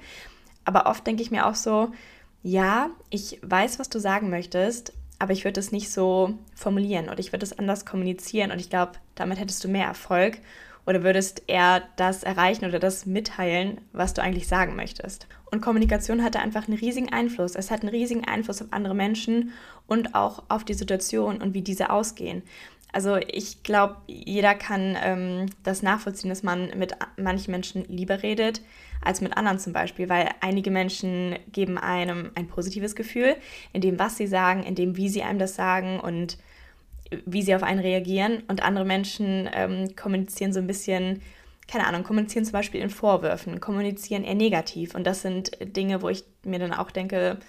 Aber 0.66 0.88
oft 0.88 1.08
denke 1.08 1.24
ich 1.24 1.32
mir 1.32 1.48
auch 1.48 1.56
so, 1.56 1.92
ja, 2.44 2.90
ich 3.10 3.40
weiß, 3.42 3.80
was 3.80 3.90
du 3.90 4.00
sagen 4.00 4.30
möchtest, 4.30 4.94
aber 5.18 5.32
ich 5.32 5.46
würde 5.46 5.62
es 5.62 5.72
nicht 5.72 5.90
so 5.90 6.38
formulieren 6.54 7.10
oder 7.10 7.20
ich 7.20 7.32
würde 7.32 7.46
es 7.46 7.58
anders 7.58 7.86
kommunizieren 7.86 8.52
und 8.52 8.60
ich 8.60 8.70
glaube, 8.70 8.94
damit 9.16 9.40
hättest 9.40 9.64
du 9.64 9.70
mehr 9.70 9.88
Erfolg 9.88 10.40
oder 10.86 11.04
würdest 11.04 11.44
eher 11.48 11.84
das 11.96 12.24
erreichen 12.24 12.66
oder 12.66 12.80
das 12.80 13.06
mitteilen, 13.06 13.82
was 13.92 14.14
du 14.14 14.22
eigentlich 14.22 14.48
sagen 14.48 14.76
möchtest. 14.76 15.28
Und 15.52 15.62
Kommunikation 15.62 16.24
hat 16.24 16.36
da 16.36 16.40
einfach 16.40 16.68
einen 16.68 16.78
riesigen 16.78 17.12
Einfluss. 17.12 17.56
Es 17.56 17.72
hat 17.72 17.82
einen 17.82 17.90
riesigen 17.90 18.26
Einfluss 18.26 18.62
auf 18.62 18.68
andere 18.72 18.96
Menschen 18.96 19.52
und 19.88 20.16
auch 20.16 20.44
auf 20.50 20.64
die 20.64 20.74
Situation 20.74 21.42
und 21.42 21.54
wie 21.54 21.62
diese 21.62 21.90
ausgehen. 21.90 22.44
Also 22.92 23.18
ich 23.18 23.62
glaube, 23.64 23.98
jeder 24.08 24.56
kann 24.56 24.96
ähm, 25.04 25.48
das 25.64 25.84
nachvollziehen, 25.84 26.30
dass 26.30 26.44
man 26.44 26.70
mit 26.78 26.94
manchen 27.18 27.52
Menschen 27.52 27.84
lieber 27.90 28.24
redet 28.24 28.62
als 29.02 29.20
mit 29.20 29.36
anderen 29.36 29.60
zum 29.60 29.74
Beispiel, 29.74 30.08
weil 30.08 30.30
einige 30.40 30.72
Menschen 30.72 31.36
geben 31.52 31.78
einem 31.78 32.32
ein 32.36 32.48
positives 32.48 32.96
Gefühl 32.96 33.36
in 33.74 33.82
dem, 33.82 34.00
was 34.00 34.16
sie 34.16 34.28
sagen, 34.28 34.64
in 34.64 34.76
dem, 34.76 34.96
wie 34.96 35.10
sie 35.10 35.24
einem 35.24 35.40
das 35.40 35.56
sagen 35.56 36.00
und 36.00 36.38
wie 37.26 37.42
sie 37.42 37.56
auf 37.56 37.64
einen 37.64 37.80
reagieren. 37.80 38.44
Und 38.48 38.64
andere 38.64 38.86
Menschen 38.86 39.50
ähm, 39.54 39.96
kommunizieren 39.96 40.54
so 40.54 40.60
ein 40.60 40.68
bisschen, 40.68 41.22
keine 41.68 41.88
Ahnung, 41.88 42.04
kommunizieren 42.04 42.46
zum 42.46 42.54
Beispiel 42.54 42.82
in 42.82 42.90
Vorwürfen, 42.90 43.60
kommunizieren 43.60 44.24
eher 44.24 44.36
negativ. 44.36 44.96
Und 44.96 45.06
das 45.06 45.22
sind 45.22 45.52
Dinge, 45.62 46.02
wo 46.02 46.10
ich 46.10 46.24
mir 46.44 46.60
dann 46.60 46.74
auch 46.74 46.92
denke, 46.92 47.40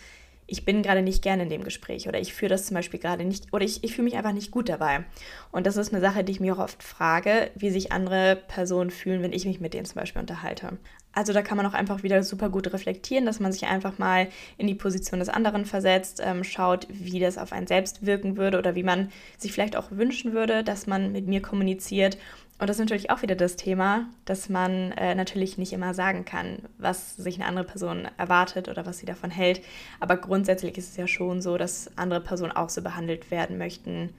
ich 0.47 0.65
bin 0.65 0.83
gerade 0.83 1.03
nicht 1.03 1.23
gerne 1.23 1.43
in 1.43 1.49
dem 1.49 1.65
Gespräch 1.65 2.09
oder 2.09 2.21
ich 2.21 2.33
führe 2.33 2.51
das 2.51 2.67
zum 2.67 2.75
Beispiel 2.75 3.01
gerade 3.01 3.25
nicht 3.25 3.53
oder 3.53 3.65
ich, 3.65 3.83
ich 3.83 3.95
fühle 3.95 4.05
mich 4.05 4.17
einfach 4.17 4.33
nicht 4.33 4.51
gut 4.51 4.69
dabei. 4.69 5.05
Und 5.51 5.67
das 5.67 5.77
ist 5.77 5.93
eine 5.93 6.01
Sache, 6.01 6.23
die 6.23 6.33
ich 6.33 6.41
mir 6.41 6.55
auch 6.55 6.63
oft 6.63 6.83
frage, 6.83 7.51
wie 7.57 7.71
sich 7.71 7.93
andere 7.93 8.37
Personen 8.47 8.91
fühlen, 8.91 9.23
wenn 9.23 9.33
ich 9.33 9.45
mich 9.45 9.61
mit 9.61 9.75
denen 9.75 9.87
zum 9.87 9.97
Beispiel 9.97 10.21
unterhalte. 10.21 10.79
Also 11.17 11.33
da 11.33 11.41
kann 11.41 11.57
man 11.57 11.65
auch 11.65 11.73
einfach 11.73 12.03
wieder 12.03 12.23
super 12.23 12.51
gut 12.51 12.71
reflektieren, 12.75 13.25
dass 13.25 13.41
man 13.41 13.51
sich 13.51 13.65
einfach 13.65 13.97
mal 13.97 14.29
in 14.59 14.67
die 14.67 14.75
Position 14.75 15.19
des 15.19 15.31
anderen 15.31 15.65
versetzt, 15.65 16.21
ähm, 16.23 16.45
schaut, 16.45 16.87
wie 16.91 17.19
das 17.19 17.39
auf 17.39 17.53
einen 17.53 17.67
selbst 17.67 18.05
wirken 18.05 18.37
würde 18.37 18.59
oder 18.59 18.75
wie 18.75 18.83
man 18.83 19.11
sich 19.39 19.51
vielleicht 19.51 19.77
auch 19.77 19.91
wünschen 19.91 20.35
würde, 20.35 20.63
dass 20.63 20.87
man 20.87 21.13
mit 21.13 21.27
mir 21.27 21.41
kommuniziert. 21.41 22.19
Und 22.59 22.69
das 22.69 22.77
ist 22.77 22.81
natürlich 22.81 23.09
auch 23.09 23.23
wieder 23.23 23.35
das 23.35 23.57
Thema, 23.57 24.11
dass 24.27 24.51
man 24.51 24.93
äh, 24.93 25.15
natürlich 25.15 25.57
nicht 25.57 25.73
immer 25.73 25.95
sagen 25.95 26.27
kann, 26.27 26.59
was 26.77 27.17
sich 27.17 27.37
eine 27.37 27.47
andere 27.47 27.65
Person 27.65 28.09
erwartet 28.19 28.69
oder 28.69 28.85
was 28.85 28.99
sie 28.99 29.07
davon 29.07 29.31
hält. 29.31 29.63
Aber 30.01 30.19
grundsätzlich 30.19 30.77
ist 30.77 30.91
es 30.91 30.97
ja 30.99 31.07
schon 31.07 31.41
so, 31.41 31.57
dass 31.57 31.91
andere 31.97 32.21
Personen 32.21 32.53
auch 32.53 32.69
so 32.69 32.83
behandelt 32.83 33.31
werden 33.31 33.57
möchten. 33.57 34.11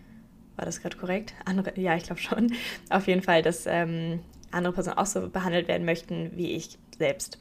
War 0.55 0.65
das 0.65 0.81
gerade 0.81 0.97
korrekt? 0.97 1.36
Andere, 1.45 1.79
ja, 1.79 1.95
ich 1.95 2.05
glaube 2.05 2.21
schon. 2.21 2.53
Auf 2.89 3.05
jeden 3.05 3.21
Fall, 3.21 3.43
dass 3.43 3.67
ähm, 3.67 4.21
andere 4.51 4.73
Personen 4.73 4.97
auch 4.97 5.05
so 5.05 5.29
behandelt 5.29 5.67
werden 5.67 5.86
möchten 5.86 6.31
wie 6.36 6.51
ich 6.51 6.77
selbst. 6.97 7.39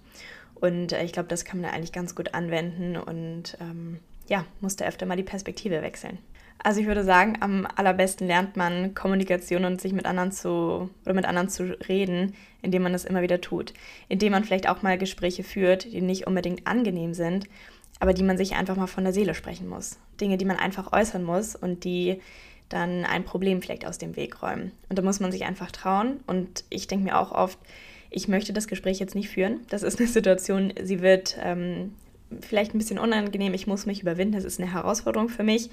Und 0.54 0.92
äh, 0.92 1.04
ich 1.04 1.12
glaube, 1.12 1.28
das 1.28 1.44
kann 1.44 1.60
man 1.60 1.70
eigentlich 1.70 1.92
ganz 1.92 2.14
gut 2.14 2.34
anwenden 2.34 2.96
und 2.96 3.56
ähm, 3.60 4.00
ja, 4.28 4.44
musste 4.60 4.86
öfter 4.86 5.06
mal 5.06 5.16
die 5.16 5.22
Perspektive 5.22 5.82
wechseln. 5.82 6.18
Also 6.58 6.80
ich 6.80 6.86
würde 6.86 7.04
sagen, 7.04 7.36
am 7.40 7.66
allerbesten 7.76 8.26
lernt 8.26 8.56
man 8.56 8.94
Kommunikation 8.94 9.64
und 9.64 9.80
sich 9.80 9.92
mit 9.92 10.06
anderen 10.06 10.32
zu 10.32 10.90
oder 11.04 11.14
mit 11.14 11.26
anderen 11.26 11.48
zu 11.48 11.78
reden, 11.86 12.34
indem 12.62 12.82
man 12.82 12.92
das 12.92 13.04
immer 13.04 13.22
wieder 13.22 13.40
tut. 13.40 13.74
Indem 14.08 14.32
man 14.32 14.44
vielleicht 14.44 14.68
auch 14.68 14.82
mal 14.82 14.98
Gespräche 14.98 15.44
führt, 15.44 15.84
die 15.84 16.00
nicht 16.00 16.26
unbedingt 16.26 16.66
angenehm 16.66 17.12
sind, 17.14 17.46
aber 18.00 18.14
die 18.14 18.22
man 18.22 18.38
sich 18.38 18.56
einfach 18.56 18.76
mal 18.76 18.86
von 18.86 19.04
der 19.04 19.12
Seele 19.12 19.34
sprechen 19.34 19.68
muss. 19.68 19.98
Dinge, 20.20 20.38
die 20.38 20.44
man 20.44 20.56
einfach 20.56 20.92
äußern 20.92 21.22
muss 21.22 21.54
und 21.54 21.84
die 21.84 22.20
dann 22.68 23.04
ein 23.04 23.24
Problem 23.24 23.62
vielleicht 23.62 23.86
aus 23.86 23.98
dem 23.98 24.16
Weg 24.16 24.42
räumen. 24.42 24.72
Und 24.88 24.98
da 24.98 25.02
muss 25.02 25.20
man 25.20 25.32
sich 25.32 25.44
einfach 25.44 25.70
trauen. 25.70 26.20
Und 26.26 26.64
ich 26.68 26.88
denke 26.88 27.04
mir 27.04 27.18
auch 27.18 27.32
oft, 27.32 27.58
ich 28.10 28.28
möchte 28.28 28.52
das 28.52 28.66
Gespräch 28.66 28.98
jetzt 28.98 29.14
nicht 29.14 29.28
führen. 29.28 29.60
Das 29.68 29.82
ist 29.82 29.98
eine 29.98 30.08
Situation, 30.08 30.72
sie 30.82 31.00
wird 31.00 31.36
ähm, 31.42 31.94
vielleicht 32.40 32.74
ein 32.74 32.78
bisschen 32.78 32.98
unangenehm, 32.98 33.54
ich 33.54 33.66
muss 33.66 33.86
mich 33.86 34.02
überwinden, 34.02 34.34
das 34.34 34.44
ist 34.44 34.60
eine 34.60 34.72
Herausforderung 34.72 35.28
für 35.28 35.44
mich. 35.44 35.70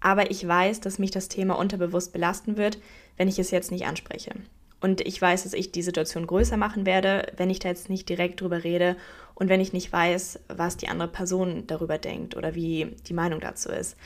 Aber 0.00 0.30
ich 0.30 0.46
weiß, 0.46 0.80
dass 0.80 0.98
mich 0.98 1.10
das 1.10 1.28
Thema 1.28 1.58
unterbewusst 1.58 2.12
belasten 2.12 2.56
wird, 2.56 2.78
wenn 3.16 3.28
ich 3.28 3.38
es 3.38 3.50
jetzt 3.50 3.70
nicht 3.70 3.86
anspreche. 3.86 4.32
Und 4.80 5.02
ich 5.02 5.20
weiß, 5.20 5.42
dass 5.42 5.52
ich 5.52 5.72
die 5.72 5.82
Situation 5.82 6.26
größer 6.26 6.56
machen 6.56 6.86
werde, 6.86 7.26
wenn 7.36 7.50
ich 7.50 7.58
da 7.58 7.68
jetzt 7.68 7.90
nicht 7.90 8.08
direkt 8.08 8.40
drüber 8.40 8.64
rede 8.64 8.96
und 9.34 9.50
wenn 9.50 9.60
ich 9.60 9.74
nicht 9.74 9.92
weiß, 9.92 10.40
was 10.48 10.78
die 10.78 10.88
andere 10.88 11.08
Person 11.08 11.64
darüber 11.66 11.98
denkt 11.98 12.34
oder 12.34 12.54
wie 12.54 12.96
die 13.06 13.12
Meinung 13.12 13.40
dazu 13.40 13.68
ist. 13.68 13.96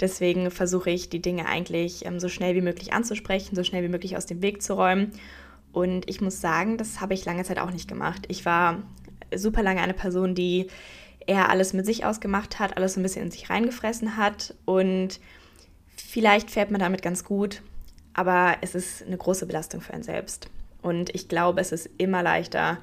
Deswegen 0.00 0.50
versuche 0.50 0.90
ich, 0.90 1.08
die 1.08 1.22
Dinge 1.22 1.46
eigentlich 1.46 2.04
ähm, 2.04 2.20
so 2.20 2.28
schnell 2.28 2.54
wie 2.54 2.60
möglich 2.60 2.92
anzusprechen, 2.92 3.56
so 3.56 3.64
schnell 3.64 3.82
wie 3.82 3.88
möglich 3.88 4.16
aus 4.16 4.26
dem 4.26 4.42
Weg 4.42 4.62
zu 4.62 4.74
räumen 4.74 5.12
und 5.76 6.08
ich 6.08 6.22
muss 6.22 6.40
sagen, 6.40 6.78
das 6.78 7.02
habe 7.02 7.12
ich 7.12 7.26
lange 7.26 7.44
Zeit 7.44 7.58
auch 7.58 7.70
nicht 7.70 7.86
gemacht. 7.86 8.22
Ich 8.28 8.46
war 8.46 8.82
super 9.34 9.62
lange 9.62 9.82
eine 9.82 9.92
Person, 9.92 10.34
die 10.34 10.68
eher 11.26 11.50
alles 11.50 11.74
mit 11.74 11.84
sich 11.84 12.06
ausgemacht 12.06 12.58
hat, 12.58 12.78
alles 12.78 12.94
so 12.94 13.00
ein 13.00 13.02
bisschen 13.02 13.24
in 13.24 13.30
sich 13.30 13.50
reingefressen 13.50 14.16
hat. 14.16 14.54
Und 14.64 15.20
vielleicht 15.94 16.50
fährt 16.50 16.70
man 16.70 16.80
damit 16.80 17.02
ganz 17.02 17.24
gut, 17.24 17.60
aber 18.14 18.56
es 18.62 18.74
ist 18.74 19.02
eine 19.02 19.18
große 19.18 19.44
Belastung 19.44 19.82
für 19.82 19.92
einen 19.92 20.02
selbst. 20.02 20.48
Und 20.80 21.14
ich 21.14 21.28
glaube, 21.28 21.60
es 21.60 21.72
ist 21.72 21.90
immer 21.98 22.22
leichter, 22.22 22.78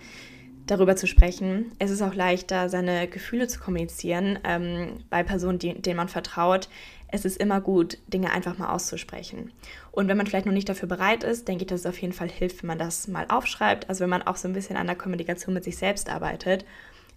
darüber 0.67 0.95
zu 0.95 1.07
sprechen. 1.07 1.71
Es 1.79 1.89
ist 1.89 2.03
auch 2.03 2.13
leichter, 2.13 2.69
seine 2.69 3.07
Gefühle 3.07 3.47
zu 3.47 3.59
kommunizieren 3.59 4.37
ähm, 4.43 4.99
bei 5.09 5.23
Personen, 5.23 5.57
die, 5.57 5.81
denen 5.81 5.97
man 5.97 6.09
vertraut 6.09 6.69
es 7.13 7.25
ist 7.25 7.37
immer 7.37 7.61
gut, 7.61 7.99
Dinge 8.07 8.31
einfach 8.31 8.57
mal 8.57 8.73
auszusprechen. 8.73 9.51
Und 9.91 10.07
wenn 10.07 10.17
man 10.17 10.25
vielleicht 10.25 10.47
noch 10.47 10.53
nicht 10.53 10.67
dafür 10.67 10.89
bereit 10.89 11.23
ist, 11.23 11.47
denke 11.47 11.63
ich, 11.63 11.67
dass 11.67 11.81
es 11.81 11.85
auf 11.85 12.01
jeden 12.01 12.11
Fall 12.11 12.27
hilft, 12.27 12.63
wenn 12.63 12.69
man 12.69 12.79
das 12.79 13.07
mal 13.07 13.27
aufschreibt. 13.29 13.87
Also 13.87 14.01
wenn 14.01 14.09
man 14.09 14.23
auch 14.23 14.35
so 14.35 14.47
ein 14.47 14.53
bisschen 14.53 14.77
an 14.77 14.87
der 14.87 14.95
Kommunikation 14.95 15.53
mit 15.53 15.63
sich 15.63 15.77
selbst 15.77 16.09
arbeitet, 16.09 16.65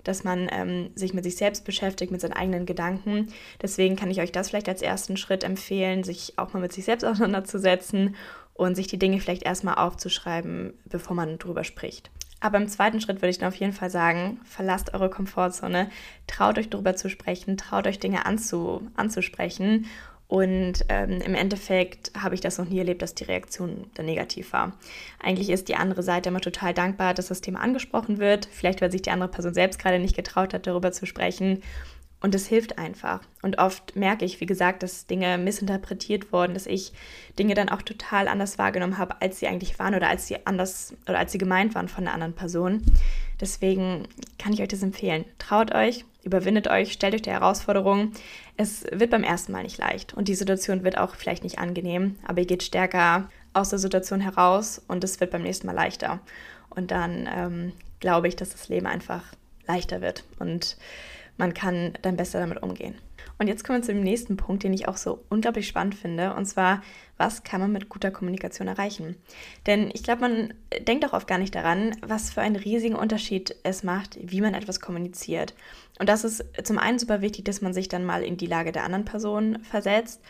dass 0.04 0.22
man 0.22 0.50
ähm, 0.52 0.90
sich 0.94 1.14
mit 1.14 1.24
sich 1.24 1.36
selbst 1.36 1.64
beschäftigt, 1.64 2.12
mit 2.12 2.20
seinen 2.20 2.34
eigenen 2.34 2.66
Gedanken. 2.66 3.28
Deswegen 3.62 3.96
kann 3.96 4.10
ich 4.10 4.20
euch 4.20 4.32
das 4.32 4.50
vielleicht 4.50 4.68
als 4.68 4.82
ersten 4.82 5.16
Schritt 5.16 5.42
empfehlen, 5.42 6.04
sich 6.04 6.34
auch 6.36 6.52
mal 6.52 6.60
mit 6.60 6.74
sich 6.74 6.84
selbst 6.84 7.04
auseinanderzusetzen 7.06 8.16
und 8.52 8.74
sich 8.74 8.88
die 8.88 8.98
Dinge 8.98 9.18
vielleicht 9.18 9.44
erstmal 9.44 9.76
aufzuschreiben, 9.76 10.74
bevor 10.84 11.16
man 11.16 11.38
drüber 11.38 11.64
spricht. 11.64 12.10
Aber 12.46 12.58
im 12.58 12.68
zweiten 12.68 13.00
Schritt 13.00 13.22
würde 13.22 13.30
ich 13.30 13.38
dann 13.38 13.48
auf 13.48 13.56
jeden 13.56 13.72
Fall 13.72 13.90
sagen, 13.90 14.38
verlasst 14.44 14.94
eure 14.94 15.10
Komfortzone, 15.10 15.90
traut 16.28 16.58
euch 16.58 16.70
darüber 16.70 16.94
zu 16.94 17.10
sprechen, 17.10 17.56
traut 17.56 17.88
euch 17.88 17.98
Dinge 17.98 18.24
anzu, 18.24 18.88
anzusprechen. 18.94 19.86
Und 20.28 20.84
ähm, 20.88 21.20
im 21.22 21.34
Endeffekt 21.34 22.12
habe 22.16 22.36
ich 22.36 22.40
das 22.40 22.58
noch 22.58 22.68
nie 22.68 22.78
erlebt, 22.78 23.02
dass 23.02 23.16
die 23.16 23.24
Reaktion 23.24 23.90
dann 23.94 24.06
negativ 24.06 24.52
war. 24.52 24.74
Eigentlich 25.20 25.50
ist 25.50 25.66
die 25.68 25.74
andere 25.74 26.04
Seite 26.04 26.28
immer 26.28 26.40
total 26.40 26.72
dankbar, 26.72 27.14
dass 27.14 27.26
das 27.26 27.40
Thema 27.40 27.62
angesprochen 27.62 28.18
wird. 28.18 28.46
Vielleicht, 28.46 28.80
weil 28.80 28.92
sich 28.92 29.02
die 29.02 29.10
andere 29.10 29.28
Person 29.28 29.52
selbst 29.52 29.80
gerade 29.80 29.98
nicht 29.98 30.14
getraut 30.14 30.54
hat, 30.54 30.68
darüber 30.68 30.92
zu 30.92 31.04
sprechen. 31.04 31.64
Und 32.20 32.34
es 32.34 32.46
hilft 32.46 32.78
einfach. 32.78 33.20
Und 33.42 33.58
oft 33.58 33.94
merke 33.94 34.24
ich, 34.24 34.40
wie 34.40 34.46
gesagt, 34.46 34.82
dass 34.82 35.06
Dinge 35.06 35.36
missinterpretiert 35.36 36.32
wurden, 36.32 36.54
dass 36.54 36.66
ich 36.66 36.92
Dinge 37.38 37.54
dann 37.54 37.68
auch 37.68 37.82
total 37.82 38.26
anders 38.26 38.58
wahrgenommen 38.58 38.98
habe, 38.98 39.20
als 39.20 39.38
sie 39.38 39.46
eigentlich 39.46 39.78
waren 39.78 39.94
oder 39.94 40.08
als 40.08 40.26
sie 40.26 40.46
anders 40.46 40.94
oder 41.06 41.18
als 41.18 41.32
sie 41.32 41.38
gemeint 41.38 41.74
waren 41.74 41.88
von 41.88 42.04
einer 42.04 42.14
anderen 42.14 42.32
Person. 42.32 42.82
Deswegen 43.40 44.08
kann 44.38 44.54
ich 44.54 44.62
euch 44.62 44.68
das 44.68 44.82
empfehlen. 44.82 45.26
Traut 45.38 45.74
euch, 45.74 46.04
überwindet 46.22 46.68
euch, 46.68 46.92
stellt 46.92 47.14
euch 47.14 47.22
die 47.22 47.30
Herausforderung. 47.30 48.12
Es 48.56 48.84
wird 48.90 49.10
beim 49.10 49.22
ersten 49.22 49.52
Mal 49.52 49.62
nicht 49.62 49.78
leicht 49.78 50.14
und 50.14 50.28
die 50.28 50.34
Situation 50.34 50.84
wird 50.84 50.96
auch 50.96 51.14
vielleicht 51.16 51.44
nicht 51.44 51.58
angenehm, 51.58 52.16
aber 52.26 52.40
ihr 52.40 52.46
geht 52.46 52.62
stärker 52.62 53.28
aus 53.52 53.68
der 53.68 53.78
Situation 53.78 54.20
heraus 54.20 54.82
und 54.88 55.04
es 55.04 55.20
wird 55.20 55.30
beim 55.30 55.42
nächsten 55.42 55.66
Mal 55.66 55.74
leichter. 55.74 56.20
Und 56.70 56.90
dann 56.90 57.28
ähm, 57.30 57.72
glaube 58.00 58.28
ich, 58.28 58.36
dass 58.36 58.50
das 58.50 58.68
Leben 58.68 58.86
einfach 58.86 59.22
leichter 59.66 60.00
wird 60.00 60.24
und 60.38 60.76
man 61.36 61.54
kann 61.54 61.92
dann 62.02 62.16
besser 62.16 62.40
damit 62.40 62.62
umgehen. 62.62 62.94
Und 63.38 63.48
jetzt 63.48 63.64
kommen 63.64 63.80
wir 63.80 63.82
zu 63.82 63.92
dem 63.92 64.02
nächsten 64.02 64.36
Punkt, 64.36 64.62
den 64.62 64.72
ich 64.72 64.88
auch 64.88 64.96
so 64.96 65.24
unglaublich 65.28 65.68
spannend 65.68 65.94
finde, 65.94 66.34
und 66.34 66.46
zwar, 66.46 66.82
was 67.18 67.42
kann 67.42 67.60
man 67.60 67.72
mit 67.72 67.88
guter 67.88 68.10
Kommunikation 68.10 68.68
erreichen? 68.68 69.16
Denn 69.66 69.90
ich 69.92 70.02
glaube, 70.02 70.22
man 70.22 70.54
denkt 70.86 71.04
auch 71.04 71.12
oft 71.12 71.26
gar 71.26 71.38
nicht 71.38 71.54
daran, 71.54 71.96
was 72.06 72.30
für 72.30 72.40
einen 72.40 72.56
riesigen 72.56 72.94
Unterschied 72.94 73.54
es 73.62 73.82
macht, 73.82 74.18
wie 74.22 74.40
man 74.40 74.54
etwas 74.54 74.80
kommuniziert. 74.80 75.54
Und 75.98 76.08
das 76.08 76.24
ist 76.24 76.44
zum 76.64 76.78
einen 76.78 76.98
super 76.98 77.20
wichtig, 77.20 77.44
dass 77.44 77.60
man 77.60 77.74
sich 77.74 77.88
dann 77.88 78.04
mal 78.04 78.22
in 78.22 78.38
die 78.38 78.46
Lage 78.46 78.72
der 78.72 78.84
anderen 78.84 79.04
Person 79.04 79.58
versetzt 79.62 80.22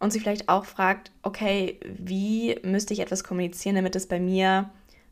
und 0.00 0.12
sich 0.12 0.22
vielleicht 0.22 0.48
auch 0.48 0.64
fragt, 0.64 1.12
okay, 1.22 1.78
wie 1.84 2.58
müsste 2.62 2.92
ich 2.92 3.00
etwas 3.00 3.24
kommunizieren, 3.24 3.76
damit 3.76 3.94
es 3.94 4.06
bei 4.06 4.20
mir 4.20 4.70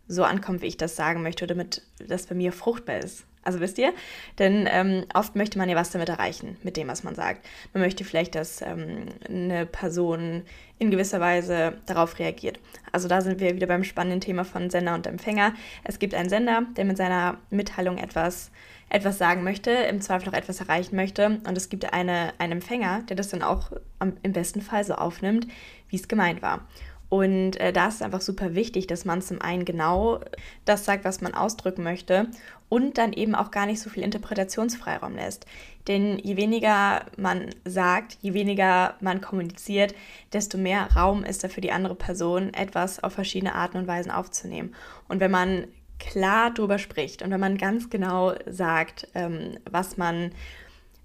so 0.09 0.25
ankommt, 0.25 0.63
wie 0.63 0.67
ich 0.67 0.77
das 0.77 0.97
sagen 0.97 1.23
möchte, 1.23 1.45
oder 1.45 1.55
damit 1.55 1.83
das 2.07 2.27
bei 2.27 2.35
mir 2.35 2.53
fruchtbar 2.53 2.99
ist. 2.99 3.25
Also 3.47 3.61
wisst 3.61 3.79
ihr? 3.79 3.95
Denn 4.41 4.69
ähm, 4.69 5.05
oft 5.15 5.37
möchte 5.37 5.57
man 5.57 5.69
ja 5.69 5.77
was 5.77 5.91
damit 5.91 6.09
erreichen, 6.09 6.57
mit 6.65 6.77
dem, 6.77 6.89
was 6.89 7.05
man 7.05 7.15
sagt. 7.15 7.47
Man 7.73 7.83
möchte 7.83 8.03
vielleicht, 8.03 8.35
dass 8.35 8.61
ähm, 8.61 9.07
eine 9.29 9.67
Person 9.67 10.43
in 10.81 10.91
gewisser 10.91 11.21
Weise 11.21 11.75
darauf 11.87 12.19
reagiert. 12.19 12.59
Also 12.91 13.07
da 13.07 13.21
sind 13.21 13.39
wir 13.39 13.55
wieder 13.55 13.69
beim 13.69 13.85
spannenden 13.85 14.21
Thema 14.21 14.45
von 14.45 14.69
Sender 14.69 14.95
und 14.95 15.07
Empfänger. 15.07 15.55
Es 15.85 16.01
gibt 16.01 16.13
einen 16.13 16.29
Sender, 16.29 16.65
der 16.77 16.85
mit 16.85 16.97
seiner 16.97 17.39
Mitteilung 17.51 17.99
etwas, 17.99 18.51
etwas 18.89 19.17
sagen 19.17 19.45
möchte, 19.45 19.71
im 19.71 20.01
Zweifel 20.01 20.29
auch 20.29 20.37
etwas 20.37 20.61
erreichen 20.61 20.97
möchte. 20.97 21.39
Und 21.47 21.57
es 21.57 21.69
gibt 21.69 21.93
eine, 21.93 22.33
einen 22.39 22.55
Empfänger, 22.55 23.03
der 23.09 23.15
das 23.15 23.29
dann 23.29 23.45
auch 23.45 23.71
am, 24.01 24.15
im 24.25 24.33
besten 24.33 24.61
Fall 24.61 24.83
so 24.83 24.97
aufnimmt, 24.97 25.47
wie 25.89 25.97
es 25.97 26.09
gemeint 26.09 26.43
war. 26.43 26.67
Und 27.09 27.57
äh, 27.61 27.73
da 27.73 27.89
ist 27.89 27.97
es 27.97 28.03
einfach 28.03 28.21
super 28.21 28.55
wichtig, 28.55 28.87
dass 28.87 29.05
man 29.05 29.23
zum 29.23 29.41
einen 29.41 29.65
genau 29.65 30.21
das 30.65 30.85
sagt, 30.85 31.05
was 31.05 31.21
man 31.21 31.35
ausdrücken 31.35 31.83
möchte 31.83 32.29
und 32.69 32.99
dann 32.99 33.13
eben 33.13 33.35
auch 33.35 33.53
gar 33.53 33.67
nicht 33.67 33.81
so 33.81 33.91
viel 33.91 34.03
Interpretationsfreiraum 34.03 35.15
lässt. 35.15 35.47
Denn 35.87 36.19
je 36.19 36.37
weniger 36.37 37.07
man 37.17 37.51
sagt, 37.65 38.19
je 38.23 38.35
weniger 38.35 38.95
man 39.01 39.21
kommuniziert, 39.21 39.95
desto 40.33 40.59
mehr 40.59 40.89
Raum 40.97 41.23
ist 41.23 41.45
da 41.45 41.49
für 41.49 41.61
die 41.61 41.71
andere 41.71 41.95
Person, 41.95 42.53
etwas 42.53 43.03
auf 43.03 43.13
verschiedene 43.13 43.55
Arten 43.55 43.79
und 43.79 43.87
Weisen 43.87 44.11
aufzunehmen. 44.11 44.75
Und 45.09 45.21
wenn 45.21 45.31
man 45.31 45.69
klar 45.99 46.53
drüber 46.53 46.79
spricht 46.79 47.23
und 47.23 47.31
wenn 47.31 47.41
man 47.41 47.57
ganz 47.57 47.89
genau 47.89 48.35
sagt, 48.47 49.09
ähm, 49.15 49.59
was 49.71 49.97
man 49.97 50.33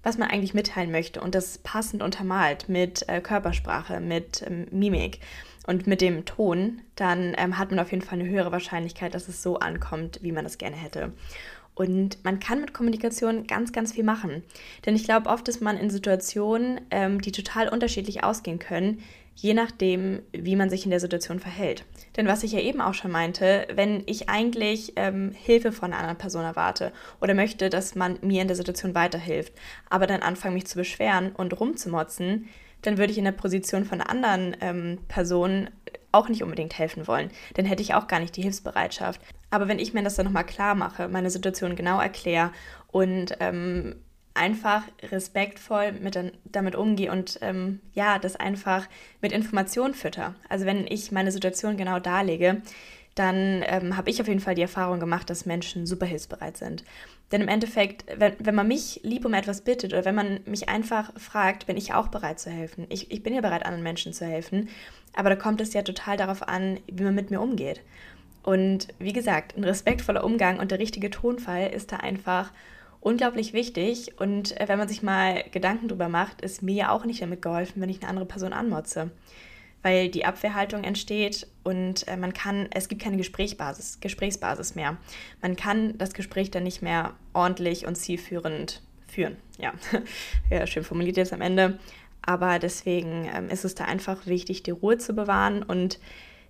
was 0.04 0.18
man 0.18 0.28
eigentlich 0.28 0.52
mitteilen 0.52 0.90
möchte 0.90 1.20
und 1.20 1.34
das 1.36 1.58
passend 1.58 2.02
untermalt 2.02 2.68
mit 2.68 3.08
äh, 3.08 3.20
Körpersprache, 3.20 4.00
mit 4.00 4.42
ähm, 4.44 4.66
Mimik 4.72 5.20
und 5.66 5.86
mit 5.86 6.00
dem 6.00 6.24
Ton, 6.24 6.82
dann 6.96 7.34
ähm, 7.38 7.58
hat 7.58 7.70
man 7.70 7.78
auf 7.78 7.92
jeden 7.92 8.02
Fall 8.02 8.18
eine 8.18 8.28
höhere 8.28 8.52
Wahrscheinlichkeit, 8.52 9.14
dass 9.14 9.28
es 9.28 9.42
so 9.42 9.58
ankommt, 9.58 10.18
wie 10.22 10.32
man 10.32 10.44
das 10.44 10.58
gerne 10.58 10.76
hätte. 10.76 11.12
Und 11.74 12.22
man 12.24 12.38
kann 12.38 12.60
mit 12.60 12.74
Kommunikation 12.74 13.46
ganz, 13.46 13.72
ganz 13.72 13.92
viel 13.92 14.04
machen. 14.04 14.42
Denn 14.84 14.94
ich 14.94 15.04
glaube, 15.04 15.30
oft 15.30 15.48
ist 15.48 15.62
man 15.62 15.78
in 15.78 15.88
Situationen, 15.88 16.80
ähm, 16.90 17.20
die 17.20 17.32
total 17.32 17.68
unterschiedlich 17.68 18.24
ausgehen 18.24 18.58
können, 18.58 19.02
je 19.34 19.54
nachdem, 19.54 20.20
wie 20.32 20.56
man 20.56 20.68
sich 20.68 20.84
in 20.84 20.90
der 20.90 21.00
Situation 21.00 21.40
verhält. 21.40 21.84
Denn 22.16 22.26
was 22.26 22.42
ich 22.42 22.52
ja 22.52 22.60
eben 22.60 22.82
auch 22.82 22.92
schon 22.92 23.10
meinte, 23.10 23.66
wenn 23.74 24.02
ich 24.06 24.28
eigentlich 24.28 24.92
ähm, 24.96 25.32
Hilfe 25.32 25.72
von 25.72 25.92
einer 25.92 25.98
anderen 25.98 26.18
Person 26.18 26.44
erwarte 26.44 26.92
oder 27.20 27.32
möchte, 27.32 27.70
dass 27.70 27.94
man 27.94 28.18
mir 28.20 28.42
in 28.42 28.48
der 28.48 28.56
Situation 28.56 28.94
weiterhilft, 28.94 29.54
aber 29.88 30.06
dann 30.06 30.20
anfange 30.22 30.54
mich 30.54 30.66
zu 30.66 30.76
beschweren 30.76 31.32
und 31.32 31.58
rumzumotzen, 31.58 32.48
dann 32.82 32.98
würde 32.98 33.12
ich 33.12 33.18
in 33.18 33.24
der 33.24 33.32
Position 33.32 33.84
von 33.84 34.00
anderen 34.00 34.56
ähm, 34.60 34.98
Person 35.08 35.70
auch 36.12 36.28
nicht 36.28 36.42
unbedingt 36.42 36.78
helfen 36.78 37.06
wollen. 37.06 37.30
Dann 37.54 37.64
hätte 37.64 37.82
ich 37.82 37.94
auch 37.94 38.06
gar 38.06 38.20
nicht 38.20 38.36
die 38.36 38.42
Hilfsbereitschaft. 38.42 39.20
Aber 39.50 39.68
wenn 39.68 39.78
ich 39.78 39.94
mir 39.94 40.02
das 40.02 40.14
dann 40.14 40.26
nochmal 40.26 40.46
klar 40.46 40.74
mache, 40.74 41.08
meine 41.08 41.30
Situation 41.30 41.74
genau 41.74 42.00
erkläre 42.00 42.52
und 42.88 43.36
ähm, 43.40 43.96
einfach 44.34 44.84
respektvoll 45.10 45.92
mit, 45.92 46.18
damit 46.44 46.74
umgehe 46.74 47.10
und 47.10 47.38
ähm, 47.42 47.80
ja, 47.94 48.18
das 48.18 48.36
einfach 48.36 48.88
mit 49.20 49.32
Informationen 49.32 49.94
fütter. 49.94 50.34
Also 50.48 50.64
wenn 50.64 50.86
ich 50.86 51.12
meine 51.12 51.32
Situation 51.32 51.76
genau 51.76 51.98
darlege, 51.98 52.62
dann 53.14 53.62
ähm, 53.66 53.96
habe 53.96 54.08
ich 54.08 54.20
auf 54.20 54.28
jeden 54.28 54.40
Fall 54.40 54.54
die 54.54 54.62
Erfahrung 54.62 55.00
gemacht, 55.00 55.28
dass 55.28 55.44
Menschen 55.44 55.86
super 55.86 56.06
hilfsbereit 56.06 56.56
sind. 56.56 56.82
Denn 57.32 57.40
im 57.40 57.48
Endeffekt, 57.48 58.04
wenn, 58.16 58.34
wenn 58.38 58.54
man 58.54 58.68
mich 58.68 59.00
lieb 59.02 59.24
um 59.24 59.32
etwas 59.32 59.62
bittet 59.62 59.92
oder 59.92 60.04
wenn 60.04 60.14
man 60.14 60.40
mich 60.44 60.68
einfach 60.68 61.12
fragt, 61.18 61.66
bin 61.66 61.78
ich 61.78 61.94
auch 61.94 62.08
bereit 62.08 62.38
zu 62.38 62.50
helfen. 62.50 62.86
Ich, 62.90 63.10
ich 63.10 63.22
bin 63.22 63.34
ja 63.34 63.40
bereit, 63.40 63.64
anderen 63.64 63.82
Menschen 63.82 64.12
zu 64.12 64.26
helfen. 64.26 64.68
Aber 65.14 65.30
da 65.30 65.36
kommt 65.36 65.60
es 65.62 65.72
ja 65.72 65.82
total 65.82 66.16
darauf 66.18 66.46
an, 66.46 66.78
wie 66.86 67.02
man 67.02 67.14
mit 67.14 67.30
mir 67.30 67.40
umgeht. 67.40 67.80
Und 68.42 68.88
wie 68.98 69.12
gesagt, 69.12 69.56
ein 69.56 69.64
respektvoller 69.64 70.24
Umgang 70.24 70.58
und 70.58 70.70
der 70.70 70.78
richtige 70.78 71.10
Tonfall 71.10 71.70
ist 71.70 71.92
da 71.92 71.96
einfach 71.96 72.52
unglaublich 73.00 73.52
wichtig. 73.52 74.20
Und 74.20 74.58
äh, 74.60 74.68
wenn 74.68 74.78
man 74.78 74.88
sich 74.88 75.02
mal 75.02 75.44
Gedanken 75.52 75.88
drüber 75.88 76.08
macht, 76.08 76.42
ist 76.42 76.62
mir 76.62 76.74
ja 76.74 76.90
auch 76.90 77.04
nicht 77.04 77.22
damit 77.22 77.42
geholfen, 77.42 77.80
wenn 77.80 77.90
ich 77.90 78.00
eine 78.00 78.08
andere 78.08 78.26
Person 78.26 78.52
anmotze. 78.52 79.10
Weil 79.82 80.08
die 80.08 80.24
Abwehrhaltung 80.24 80.84
entsteht 80.84 81.46
und 81.64 82.06
äh, 82.06 82.16
man 82.16 82.32
kann, 82.32 82.68
es 82.72 82.88
gibt 82.88 83.02
keine 83.02 83.16
Gesprächsbasis, 83.16 83.98
Gesprächsbasis 84.00 84.74
mehr. 84.74 84.96
Man 85.40 85.56
kann 85.56 85.98
das 85.98 86.14
Gespräch 86.14 86.50
dann 86.50 86.62
nicht 86.62 86.82
mehr 86.82 87.14
ordentlich 87.32 87.86
und 87.86 87.96
zielführend 87.96 88.82
führen. 89.08 89.36
Ja, 89.58 89.72
ja 90.50 90.66
schön 90.66 90.84
formuliert 90.84 91.16
jetzt 91.16 91.32
am 91.32 91.40
Ende. 91.40 91.78
Aber 92.22 92.58
deswegen 92.58 93.28
ähm, 93.34 93.48
ist 93.48 93.64
es 93.64 93.74
da 93.74 93.84
einfach 93.84 94.26
wichtig, 94.26 94.62
die 94.62 94.70
Ruhe 94.70 94.98
zu 94.98 95.12
bewahren 95.12 95.62
und 95.62 95.98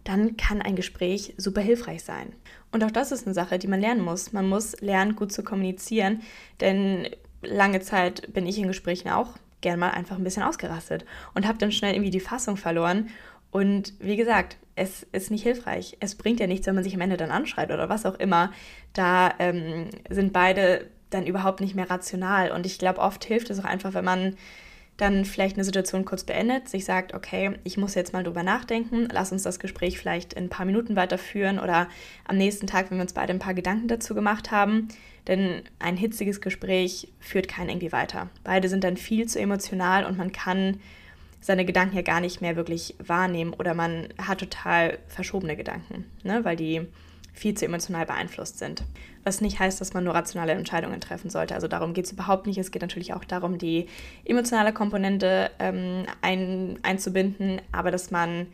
dann 0.05 0.37
kann 0.37 0.61
ein 0.61 0.77
Gespräch 0.77 1.35
super 1.37 1.61
hilfreich 1.61 2.03
sein. 2.03 2.33
Und 2.73 2.85
auch 2.85 2.90
das 2.90 3.12
ist 3.12 3.27
eine 3.27 3.35
Sache, 3.35 3.59
die 3.59 3.68
man 3.68 3.81
lernen 3.81 4.03
muss. 4.03 4.33
Man 4.33 4.49
muss 4.49 4.81
lernen, 4.81 5.16
gut 5.16 5.33
zu 5.33 5.42
kommunizieren, 5.42 6.23
denn 6.61 7.09
lange 7.42 7.81
Zeit 7.81 8.33
bin 8.33 8.47
ich 8.47 8.59
in 8.59 8.66
Gesprächen 8.66 9.11
auch 9.11 9.38
gern 9.62 9.81
mal 9.81 9.90
einfach 9.90 10.18
ein 10.18 10.25
bisschen 10.25 10.42
ausgerastet 10.42 11.05
und 11.35 11.46
habe 11.48 11.59
dann 11.59 11.72
schnell 11.72 11.94
irgendwie 11.94 12.11
die 12.11 12.20
Fassung 12.20 12.57
verloren. 12.57 13.09
Und 13.51 13.94
wie 14.01 14.16
gesagt, 14.16 14.57
es 14.75 15.03
ist 15.12 15.31
nicht 15.31 15.42
hilfreich. 15.42 15.96
Es 16.01 16.14
bringt 16.14 16.40
ja 16.40 16.46
nichts, 16.46 16.66
wenn 16.66 16.75
man 16.75 16.85
sich 16.85 16.94
am 16.94 17.01
Ende 17.01 17.16
dann 17.16 17.31
anschreit 17.31 17.70
oder 17.70 17.88
was 17.88 18.07
auch 18.07 18.18
immer. 18.18 18.53
Da 18.92 19.35
ähm, 19.38 19.90
sind 20.09 20.33
beide 20.33 20.87
dann 21.11 21.27
überhaupt 21.27 21.61
nicht 21.61 21.75
mehr 21.75 21.90
rational. 21.90 22.51
Und 22.51 22.66
ich 22.66 22.79
glaube, 22.79 23.01
oft 23.01 23.25
hilft 23.25 23.51
es 23.51 23.61
auch 23.61 23.64
einfach, 23.64 23.94
wenn 23.94 24.05
man 24.05 24.37
dann 24.96 25.25
vielleicht 25.25 25.57
eine 25.57 25.64
Situation 25.64 26.05
kurz 26.05 26.25
beendet, 26.25 26.68
sich 26.68 26.85
sagt, 26.85 27.14
okay, 27.14 27.59
ich 27.64 27.77
muss 27.77 27.94
jetzt 27.94 28.12
mal 28.12 28.22
drüber 28.22 28.42
nachdenken, 28.42 29.09
lass 29.11 29.33
uns 29.33 29.42
das 29.42 29.59
Gespräch 29.59 29.98
vielleicht 29.98 30.35
in 30.35 30.44
ein 30.44 30.51
paar 30.51 30.66
Minuten 30.66 30.96
weiterführen 30.96 31.59
oder 31.59 31.88
am 32.27 32.37
nächsten 32.37 32.66
Tag, 32.66 32.90
wenn 32.90 32.98
wir 32.98 33.03
uns 33.03 33.14
beide 33.14 33.33
ein 33.33 33.38
paar 33.38 33.55
Gedanken 33.55 33.88
dazu 33.88 34.14
gemacht 34.14 34.51
haben. 34.51 34.88
Denn 35.28 35.62
ein 35.78 35.96
hitziges 35.96 36.40
Gespräch 36.40 37.08
führt 37.20 37.48
keinen 37.48 37.68
irgendwie 37.68 37.92
weiter. 37.92 38.28
Beide 38.42 38.68
sind 38.68 38.85
dann 38.85 38.96
viel 38.96 39.28
zu 39.28 39.38
emotional 39.38 40.04
und 40.04 40.18
man 40.18 40.32
kann 40.32 40.80
seine 41.40 41.64
Gedanken 41.64 41.96
ja 41.96 42.02
gar 42.02 42.20
nicht 42.20 42.40
mehr 42.40 42.56
wirklich 42.56 42.94
wahrnehmen 43.04 43.52
oder 43.52 43.74
man 43.74 44.08
hat 44.18 44.38
total 44.38 44.98
verschobene 45.08 45.56
Gedanken, 45.56 46.04
ne? 46.22 46.44
weil 46.44 46.56
die 46.56 46.87
viel 47.35 47.54
zu 47.54 47.64
emotional 47.64 48.06
beeinflusst 48.06 48.58
sind. 48.58 48.85
Was 49.24 49.40
nicht 49.40 49.58
heißt, 49.58 49.80
dass 49.80 49.94
man 49.94 50.04
nur 50.04 50.14
rationale 50.14 50.52
Entscheidungen 50.52 51.00
treffen 51.00 51.30
sollte. 51.30 51.54
Also 51.54 51.66
darum 51.66 51.94
geht 51.94 52.04
es 52.04 52.12
überhaupt 52.12 52.46
nicht. 52.46 52.58
Es 52.58 52.70
geht 52.70 52.82
natürlich 52.82 53.14
auch 53.14 53.24
darum, 53.24 53.58
die 53.58 53.87
emotionale 54.24 54.72
Komponente 54.72 55.50
ähm, 55.58 56.04
ein, 56.20 56.78
einzubinden, 56.82 57.61
aber 57.72 57.90
dass 57.90 58.11
man 58.11 58.48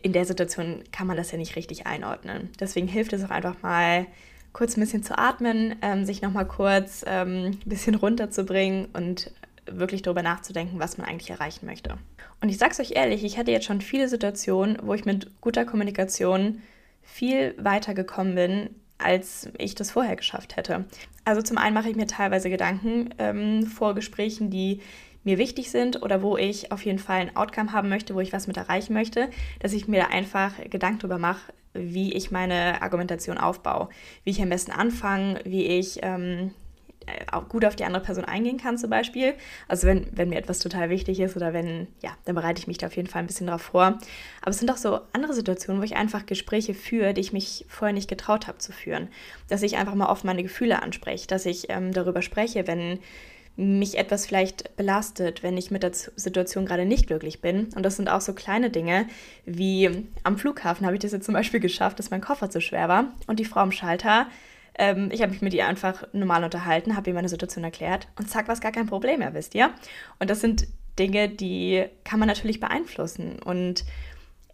in 0.00 0.14
der 0.14 0.24
Situation 0.24 0.82
kann 0.90 1.06
man 1.06 1.18
das 1.18 1.32
ja 1.32 1.38
nicht 1.38 1.54
richtig 1.54 1.86
einordnen. 1.86 2.48
Deswegen 2.58 2.88
hilft 2.88 3.12
es 3.12 3.24
auch 3.24 3.30
einfach 3.30 3.60
mal, 3.62 4.06
kurz 4.52 4.76
ein 4.76 4.80
bisschen 4.80 5.02
zu 5.02 5.18
atmen, 5.18 5.76
ähm, 5.82 6.04
sich 6.04 6.22
nochmal 6.22 6.46
kurz 6.46 7.04
ähm, 7.06 7.46
ein 7.46 7.58
bisschen 7.64 7.94
runterzubringen 7.94 8.86
und 8.92 9.30
wirklich 9.66 10.02
darüber 10.02 10.22
nachzudenken, 10.22 10.78
was 10.80 10.98
man 10.98 11.06
eigentlich 11.06 11.30
erreichen 11.30 11.66
möchte. 11.66 11.96
Und 12.40 12.48
ich 12.48 12.58
sag's 12.58 12.80
euch 12.80 12.92
ehrlich, 12.92 13.24
ich 13.24 13.38
hatte 13.38 13.52
jetzt 13.52 13.66
schon 13.66 13.80
viele 13.80 14.08
Situationen, 14.08 14.78
wo 14.82 14.94
ich 14.94 15.04
mit 15.04 15.40
guter 15.40 15.64
Kommunikation 15.64 16.60
viel 17.02 17.54
weiter 17.58 17.94
gekommen 17.94 18.34
bin, 18.34 18.70
als 18.98 19.48
ich 19.58 19.74
das 19.74 19.90
vorher 19.90 20.16
geschafft 20.16 20.56
hätte. 20.56 20.84
Also 21.24 21.42
zum 21.42 21.58
einen 21.58 21.74
mache 21.74 21.88
ich 21.88 21.96
mir 21.96 22.06
teilweise 22.06 22.50
Gedanken 22.50 23.10
ähm, 23.18 23.66
vor 23.66 23.94
Gesprächen, 23.94 24.50
die 24.50 24.80
mir 25.24 25.38
wichtig 25.38 25.70
sind 25.70 26.02
oder 26.02 26.22
wo 26.22 26.36
ich 26.36 26.72
auf 26.72 26.84
jeden 26.84 26.98
Fall 26.98 27.20
ein 27.20 27.36
Outcome 27.36 27.72
haben 27.72 27.88
möchte, 27.88 28.14
wo 28.14 28.20
ich 28.20 28.32
was 28.32 28.48
mit 28.48 28.56
erreichen 28.56 28.92
möchte, 28.92 29.30
dass 29.60 29.72
ich 29.72 29.86
mir 29.86 30.02
da 30.02 30.08
einfach 30.08 30.52
Gedanken 30.68 31.00
darüber 31.00 31.18
mache, 31.18 31.52
wie 31.74 32.12
ich 32.12 32.30
meine 32.30 32.82
Argumentation 32.82 33.38
aufbaue, 33.38 33.88
wie 34.24 34.30
ich 34.30 34.42
am 34.42 34.48
besten 34.48 34.72
anfange, 34.72 35.40
wie 35.44 35.64
ich 35.66 36.00
ähm, 36.02 36.52
äh, 37.06 37.24
auch 37.30 37.48
gut 37.48 37.64
auf 37.64 37.76
die 37.76 37.84
andere 37.84 38.02
Person 38.02 38.24
eingehen 38.24 38.58
kann 38.58 38.78
zum 38.78 38.90
Beispiel. 38.90 39.34
Also 39.68 39.86
wenn, 39.86 40.06
wenn 40.12 40.28
mir 40.28 40.38
etwas 40.38 40.58
total 40.58 40.90
wichtig 40.90 41.20
ist 41.20 41.36
oder 41.36 41.52
wenn, 41.52 41.88
ja, 42.02 42.10
dann 42.24 42.34
bereite 42.34 42.60
ich 42.60 42.66
mich 42.66 42.78
da 42.78 42.86
auf 42.86 42.96
jeden 42.96 43.08
Fall 43.08 43.22
ein 43.22 43.26
bisschen 43.26 43.46
drauf 43.46 43.62
vor. 43.62 43.98
Aber 44.40 44.50
es 44.50 44.58
sind 44.58 44.70
auch 44.70 44.76
so 44.76 45.00
andere 45.12 45.34
Situationen, 45.34 45.80
wo 45.80 45.84
ich 45.84 45.96
einfach 45.96 46.26
Gespräche 46.26 46.74
führe, 46.74 47.14
die 47.14 47.20
ich 47.20 47.32
mich 47.32 47.64
vorher 47.68 47.94
nicht 47.94 48.08
getraut 48.08 48.46
habe 48.46 48.58
zu 48.58 48.72
führen. 48.72 49.08
Dass 49.48 49.62
ich 49.62 49.76
einfach 49.76 49.94
mal 49.94 50.10
oft 50.10 50.24
meine 50.24 50.42
Gefühle 50.42 50.82
anspreche, 50.82 51.26
dass 51.26 51.46
ich 51.46 51.70
ähm, 51.70 51.92
darüber 51.92 52.22
spreche, 52.22 52.66
wenn 52.66 52.98
mich 53.56 53.98
etwas 53.98 54.26
vielleicht 54.26 54.76
belastet, 54.76 55.42
wenn 55.42 55.56
ich 55.56 55.70
mit 55.70 55.82
der 55.82 55.92
Situation 55.92 56.64
gerade 56.64 56.86
nicht 56.86 57.06
glücklich 57.06 57.40
bin. 57.40 57.68
Und 57.74 57.82
das 57.84 57.96
sind 57.96 58.08
auch 58.08 58.20
so 58.20 58.32
kleine 58.32 58.70
Dinge, 58.70 59.06
wie 59.44 60.06
am 60.22 60.38
Flughafen 60.38 60.86
habe 60.86 60.96
ich 60.96 61.02
das 61.02 61.12
jetzt 61.12 61.26
zum 61.26 61.34
Beispiel 61.34 61.60
geschafft, 61.60 61.98
dass 61.98 62.10
mein 62.10 62.20
Koffer 62.20 62.50
zu 62.50 62.60
schwer 62.60 62.88
war 62.88 63.12
und 63.26 63.38
die 63.38 63.44
Frau 63.44 63.60
am 63.60 63.72
Schalter 63.72 64.26
ähm, 64.74 65.10
ich 65.12 65.20
habe 65.22 65.32
mich 65.32 65.42
mit 65.42 65.54
ihr 65.54 65.66
einfach 65.66 66.04
normal 66.12 66.44
unterhalten, 66.44 66.96
habe 66.96 67.10
ihr 67.10 67.14
meine 67.14 67.28
Situation 67.28 67.64
erklärt 67.64 68.08
und 68.18 68.30
zack, 68.30 68.48
war 68.48 68.54
es 68.54 68.60
gar 68.60 68.72
kein 68.72 68.86
Problem 68.86 69.18
mehr, 69.18 69.34
wisst 69.34 69.54
ihr? 69.54 69.70
Und 70.18 70.30
das 70.30 70.40
sind 70.40 70.66
Dinge, 70.98 71.28
die 71.28 71.84
kann 72.04 72.18
man 72.18 72.28
natürlich 72.28 72.60
beeinflussen. 72.60 73.38
Und 73.42 73.84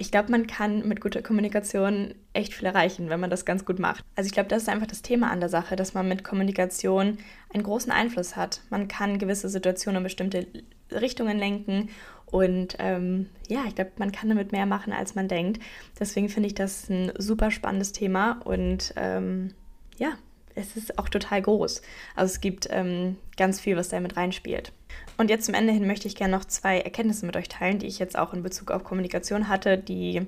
ich 0.00 0.12
glaube, 0.12 0.30
man 0.30 0.46
kann 0.46 0.86
mit 0.86 1.00
guter 1.00 1.22
Kommunikation 1.22 2.14
echt 2.32 2.54
viel 2.54 2.66
erreichen, 2.66 3.10
wenn 3.10 3.18
man 3.18 3.30
das 3.30 3.44
ganz 3.44 3.64
gut 3.64 3.80
macht. 3.80 4.04
Also 4.14 4.28
ich 4.28 4.32
glaube, 4.32 4.48
das 4.48 4.62
ist 4.62 4.68
einfach 4.68 4.86
das 4.86 5.02
Thema 5.02 5.30
an 5.30 5.40
der 5.40 5.48
Sache, 5.48 5.74
dass 5.74 5.92
man 5.92 6.08
mit 6.08 6.22
Kommunikation 6.22 7.18
einen 7.52 7.64
großen 7.64 7.90
Einfluss 7.90 8.36
hat. 8.36 8.60
Man 8.70 8.86
kann 8.86 9.18
gewisse 9.18 9.48
Situationen 9.48 9.98
in 9.98 10.04
bestimmte 10.04 10.46
Richtungen 10.92 11.36
lenken 11.36 11.90
und 12.26 12.76
ähm, 12.78 13.28
ja, 13.48 13.64
ich 13.66 13.74
glaube, 13.74 13.90
man 13.96 14.12
kann 14.12 14.28
damit 14.28 14.52
mehr 14.52 14.66
machen, 14.66 14.92
als 14.92 15.16
man 15.16 15.26
denkt. 15.26 15.60
Deswegen 15.98 16.28
finde 16.28 16.46
ich 16.46 16.54
das 16.54 16.88
ein 16.88 17.12
super 17.18 17.50
spannendes 17.50 17.90
Thema 17.90 18.40
und 18.44 18.94
ähm, 18.96 19.52
ja, 19.96 20.12
es 20.54 20.76
ist 20.76 20.96
auch 20.98 21.08
total 21.08 21.42
groß. 21.42 21.82
Also 22.14 22.32
es 22.32 22.40
gibt 22.40 22.68
ähm, 22.70 23.16
ganz 23.36 23.60
viel, 23.60 23.76
was 23.76 23.88
da 23.88 23.98
mit 23.98 24.16
reinspielt. 24.16 24.72
Und 25.16 25.30
jetzt 25.30 25.46
zum 25.46 25.54
Ende 25.54 25.72
hin 25.72 25.86
möchte 25.86 26.08
ich 26.08 26.16
gerne 26.16 26.36
noch 26.36 26.44
zwei 26.44 26.80
Erkenntnisse 26.80 27.26
mit 27.26 27.36
euch 27.36 27.48
teilen, 27.48 27.78
die 27.78 27.86
ich 27.86 27.98
jetzt 27.98 28.18
auch 28.18 28.32
in 28.32 28.42
Bezug 28.42 28.70
auf 28.70 28.84
Kommunikation 28.84 29.48
hatte, 29.48 29.78
die 29.78 30.26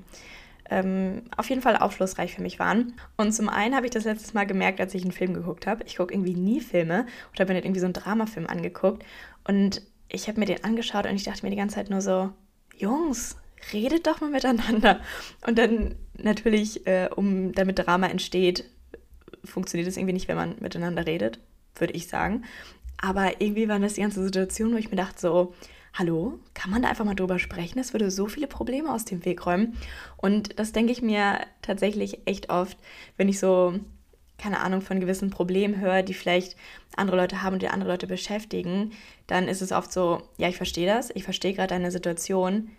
ähm, 0.70 1.22
auf 1.36 1.48
jeden 1.48 1.62
Fall 1.62 1.76
aufschlussreich 1.76 2.34
für 2.34 2.42
mich 2.42 2.58
waren. 2.58 2.94
Und 3.16 3.32
zum 3.32 3.48
einen 3.48 3.74
habe 3.74 3.86
ich 3.86 3.92
das 3.92 4.04
letztes 4.04 4.34
Mal 4.34 4.46
gemerkt, 4.46 4.80
als 4.80 4.94
ich 4.94 5.02
einen 5.02 5.12
Film 5.12 5.34
geguckt 5.34 5.66
habe. 5.66 5.84
Ich 5.86 5.96
gucke 5.96 6.14
irgendwie 6.14 6.34
nie 6.34 6.60
Filme 6.60 7.06
oder 7.34 7.44
bin 7.44 7.56
irgendwie 7.56 7.80
so 7.80 7.86
einen 7.86 7.92
Dramafilm 7.92 8.46
angeguckt. 8.46 9.04
Und 9.44 9.82
ich 10.08 10.28
habe 10.28 10.40
mir 10.40 10.46
den 10.46 10.64
angeschaut 10.64 11.06
und 11.06 11.14
ich 11.14 11.24
dachte 11.24 11.44
mir 11.44 11.50
die 11.50 11.56
ganze 11.56 11.76
Zeit 11.76 11.90
nur 11.90 12.00
so, 12.00 12.30
Jungs, 12.76 13.36
redet 13.72 14.06
doch 14.06 14.20
mal 14.20 14.30
miteinander. 14.30 15.00
Und 15.46 15.58
dann 15.58 15.96
natürlich, 16.14 16.86
äh, 16.86 17.08
um 17.14 17.52
damit 17.52 17.78
Drama 17.78 18.06
entsteht, 18.06 18.64
funktioniert 19.44 19.88
es 19.88 19.96
irgendwie 19.96 20.12
nicht, 20.12 20.28
wenn 20.28 20.36
man 20.36 20.56
miteinander 20.60 21.06
redet, 21.06 21.40
würde 21.76 21.94
ich 21.94 22.08
sagen. 22.08 22.44
Aber 23.00 23.40
irgendwie 23.40 23.68
war 23.68 23.78
das 23.78 23.94
die 23.94 24.02
ganze 24.02 24.22
Situation, 24.22 24.72
wo 24.72 24.76
ich 24.76 24.90
mir 24.90 24.96
dachte, 24.96 25.20
so, 25.20 25.54
hallo, 25.94 26.38
kann 26.54 26.70
man 26.70 26.82
da 26.82 26.88
einfach 26.88 27.04
mal 27.04 27.14
drüber 27.14 27.38
sprechen? 27.38 27.78
Das 27.78 27.92
würde 27.92 28.10
so 28.10 28.26
viele 28.26 28.46
Probleme 28.46 28.92
aus 28.92 29.04
dem 29.04 29.24
Weg 29.24 29.46
räumen. 29.46 29.76
Und 30.16 30.58
das 30.58 30.72
denke 30.72 30.92
ich 30.92 31.02
mir 31.02 31.40
tatsächlich 31.62 32.26
echt 32.26 32.50
oft, 32.50 32.76
wenn 33.16 33.28
ich 33.28 33.40
so, 33.40 33.74
keine 34.38 34.60
Ahnung, 34.60 34.82
von 34.82 35.00
gewissen 35.00 35.30
Problemen 35.30 35.80
höre, 35.80 36.02
die 36.02 36.14
vielleicht 36.14 36.56
andere 36.94 37.16
Leute 37.16 37.42
haben 37.42 37.54
und 37.54 37.62
die 37.62 37.68
andere 37.68 37.90
Leute 37.90 38.06
beschäftigen, 38.06 38.92
dann 39.26 39.48
ist 39.48 39.62
es 39.62 39.72
oft 39.72 39.92
so, 39.92 40.22
ja, 40.36 40.48
ich 40.48 40.56
verstehe 40.56 40.86
das, 40.86 41.10
ich 41.14 41.24
verstehe 41.24 41.54
gerade 41.54 41.68
deine 41.68 41.90
Situation, 41.90 42.70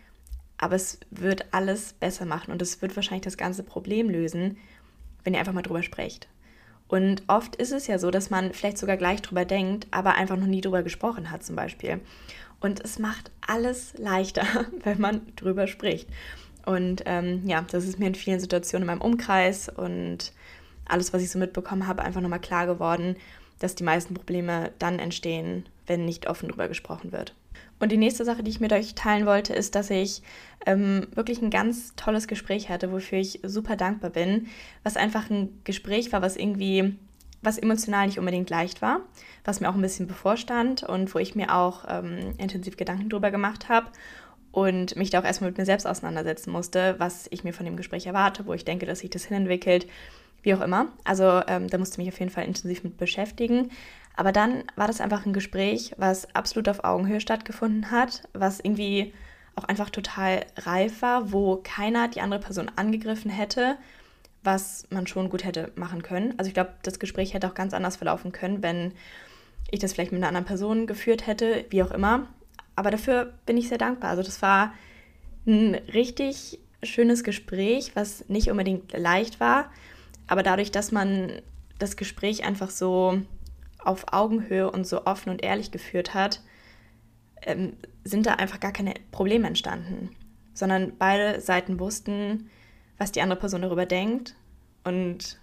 aber 0.58 0.76
es 0.76 1.00
wird 1.10 1.54
alles 1.54 1.94
besser 1.94 2.26
machen 2.26 2.52
und 2.52 2.62
es 2.62 2.82
wird 2.82 2.96
wahrscheinlich 2.96 3.24
das 3.24 3.38
ganze 3.38 3.64
Problem 3.64 4.10
lösen, 4.10 4.58
wenn 5.24 5.34
ihr 5.34 5.40
einfach 5.40 5.54
mal 5.54 5.64
drüber 5.64 5.84
sprecht. 5.84 6.28
Und 6.92 7.24
oft 7.28 7.56
ist 7.56 7.72
es 7.72 7.88
ja 7.88 7.98
so, 7.98 8.12
dass 8.12 8.30
man 8.30 8.52
vielleicht 8.52 8.78
sogar 8.78 8.98
gleich 8.98 9.22
drüber 9.22 9.46
denkt, 9.46 9.88
aber 9.92 10.16
einfach 10.16 10.36
noch 10.36 10.46
nie 10.46 10.60
drüber 10.60 10.84
gesprochen 10.84 11.32
hat 11.32 11.42
zum 11.42 11.56
Beispiel. 11.56 12.02
Und 12.60 12.84
es 12.84 13.00
macht 13.00 13.32
alles 13.40 13.94
leichter, 13.98 14.46
wenn 14.84 15.00
man 15.00 15.22
drüber 15.38 15.68
spricht. 15.68 16.10
Und 16.66 17.04
ähm, 17.06 17.48
ja, 17.48 17.62
das 17.72 17.86
ist 17.86 17.98
mir 17.98 18.08
in 18.08 18.16
vielen 18.16 18.42
Situationen 18.42 18.84
in 18.84 18.88
meinem 18.88 19.02
Umkreis 19.02 19.70
und 19.70 20.34
alles, 20.84 21.14
was 21.14 21.22
ich 21.22 21.32
so 21.32 21.40
mitbekommen 21.40 21.88
habe, 21.88 22.04
einfach 22.04 22.20
nochmal 22.20 22.42
klar 22.42 22.68
geworden, 22.68 23.16
dass 23.60 23.74
die 23.74 23.86
meisten 23.86 24.14
Probleme 24.14 24.74
dann 24.78 25.00
entstehen, 25.00 25.66
wenn 25.88 26.04
nicht 26.04 26.28
offen 26.28 26.50
drüber 26.50 26.68
gesprochen 26.68 27.14
wird. 27.14 27.34
Und 27.82 27.92
die 27.92 27.98
nächste 27.98 28.24
Sache, 28.24 28.44
die 28.44 28.52
ich 28.52 28.60
mit 28.60 28.72
euch 28.74 28.94
teilen 28.94 29.26
wollte, 29.26 29.54
ist, 29.54 29.74
dass 29.74 29.90
ich 29.90 30.22
ähm, 30.68 31.08
wirklich 31.16 31.42
ein 31.42 31.50
ganz 31.50 31.96
tolles 31.96 32.28
Gespräch 32.28 32.70
hatte, 32.70 32.92
wofür 32.92 33.18
ich 33.18 33.40
super 33.42 33.76
dankbar 33.76 34.12
bin, 34.12 34.48
was 34.84 34.98
einfach 34.98 35.32
ein 35.32 35.60
Gespräch 35.64 36.14
war, 36.14 36.22
was 36.22 36.38
irgendwie, 36.38 36.96
was 37.42 37.58
emotional 37.58 38.06
nicht 38.06 38.20
unbedingt 38.20 38.52
leicht 38.52 38.84
war, 38.84 39.02
was 39.44 39.62
mir 39.62 39.70
auch 39.70 39.74
ein 39.74 39.82
bisschen 39.82 40.06
bevorstand 40.06 40.84
und 40.84 41.16
wo 41.16 41.18
ich 41.18 41.34
mir 41.34 41.56
auch 41.56 41.86
ähm, 41.90 42.36
intensiv 42.38 42.78
Gedanken 42.78 43.10
drüber 43.10 43.32
gemacht 43.32 43.68
habe 43.68 43.88
und 44.52 44.96
mich 44.96 45.10
da 45.10 45.20
auch 45.20 45.26
erstmal 45.26 45.50
mit 45.50 45.58
mir 45.58 45.66
selbst 45.66 45.88
auseinandersetzen 45.88 46.52
musste, 46.52 46.96
was 47.00 47.26
ich 47.32 47.44
mir 47.44 47.52
von 47.52 47.66
dem 47.66 47.78
Gespräch 47.78 48.06
erwarte, 48.06 48.46
wo 48.46 48.54
ich 48.54 48.64
denke, 48.64 48.86
dass 48.86 49.00
sich 49.00 49.10
das 49.10 49.26
hinentwickelt, 49.26 49.88
wie 50.44 50.54
auch 50.54 50.62
immer. 50.62 50.90
Also 51.04 51.42
ähm, 51.48 51.68
da 51.68 51.80
musste 51.80 51.96
ich 51.96 52.06
mich 52.06 52.14
auf 52.14 52.20
jeden 52.20 52.32
Fall 52.32 52.46
intensiv 52.46 52.84
mit 52.84 52.98
beschäftigen. 52.98 53.72
Aber 54.16 54.32
dann 54.32 54.64
war 54.76 54.88
das 54.88 55.02
einfach 55.02 55.26
ein 55.26 55.34
Gespräch, 55.34 55.94
was 55.98 56.34
absolut 56.36 56.70
auf 56.70 56.84
Augenhöhe 56.84 57.22
stattgefunden 57.22 57.92
hat, 57.92 58.24
was 58.34 58.60
irgendwie 58.60 59.14
auch 59.56 59.64
einfach 59.66 59.90
total 59.90 60.46
reif 60.58 61.02
war, 61.02 61.32
wo 61.32 61.58
keiner 61.58 62.08
die 62.08 62.22
andere 62.22 62.40
Person 62.40 62.72
angegriffen 62.76 63.32
hätte, 63.32 63.78
was 64.44 64.86
man 64.90 65.08
schon 65.08 65.30
gut 65.30 65.44
hätte 65.44 65.72
machen 65.76 66.04
können. 66.04 66.34
Also 66.38 66.48
ich 66.48 66.54
glaube, 66.54 66.74
das 66.84 67.00
Gespräch 67.00 67.34
hätte 67.34 67.48
auch 67.48 67.54
ganz 67.54 67.74
anders 67.74 67.98
verlaufen 67.98 68.32
können, 68.32 68.64
wenn 68.64 68.94
ich 69.70 69.80
das 69.80 69.94
vielleicht 69.94 70.12
mit 70.12 70.20
einer 70.20 70.28
anderen 70.28 70.46
Person 70.46 70.88
geführt 70.88 71.28
hätte, 71.28 71.66
wie 71.70 71.84
auch 71.84 71.92
immer. 71.92 72.28
Aber 72.76 72.92
dafür 72.92 73.34
bin 73.46 73.58
ich 73.58 73.70
sehr 73.70 73.78
dankbar. 73.78 74.10
Also 74.10 74.24
das 74.24 74.42
war 74.42 74.74
ein 75.46 75.76
richtig 75.94 76.60
schönes 76.84 77.24
Gespräch, 77.24 77.92
was 77.96 78.28
nicht 78.30 78.50
unbedingt 78.50 78.92
leicht 78.94 79.40
war, 79.40 79.72
aber 80.28 80.44
dadurch, 80.44 80.72
dass 80.72 80.92
man 80.92 81.32
das 81.78 81.96
Gespräch 81.96 82.44
einfach 82.44 82.70
so 82.70 83.22
auf 83.84 84.14
Augenhöhe 84.14 84.70
und 84.70 84.86
so 84.86 85.06
offen 85.06 85.30
und 85.30 85.44
ehrlich 85.44 85.72
geführt 85.72 86.14
hat, 86.14 86.42
ähm, 87.44 87.74
sind 88.04 88.26
da 88.26 88.34
einfach 88.34 88.60
gar 88.60 88.72
keine 88.72 88.94
Probleme 89.12 89.48
entstanden, 89.48 90.16
sondern 90.54 90.94
beide 90.98 91.42
Seiten 91.42 91.80
wussten, 91.80 92.50
was 92.98 93.12
die 93.12 93.22
andere 93.22 93.40
Person 93.40 93.62
darüber 93.62 93.86
denkt 93.86 94.36
und 94.84 95.40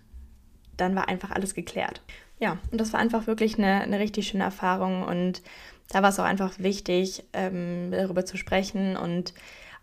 dann 0.77 0.95
war 0.95 1.09
einfach 1.09 1.31
alles 1.31 1.55
geklärt. 1.55 2.03
Ja, 2.39 2.59
und 2.71 2.81
das 2.81 2.93
war 2.93 3.01
einfach 3.01 3.27
wirklich 3.27 3.59
eine, 3.59 3.81
eine 3.81 3.99
richtig 3.99 4.29
schöne 4.29 4.45
Erfahrung 4.45 5.03
und 5.03 5.43
da 5.91 6.03
war 6.03 6.11
es 6.11 6.21
auch 6.21 6.25
einfach 6.25 6.59
wichtig, 6.59 7.25
ähm, 7.33 7.91
darüber 7.91 8.25
zu 8.25 8.37
sprechen 8.37 8.97
und 8.97 9.33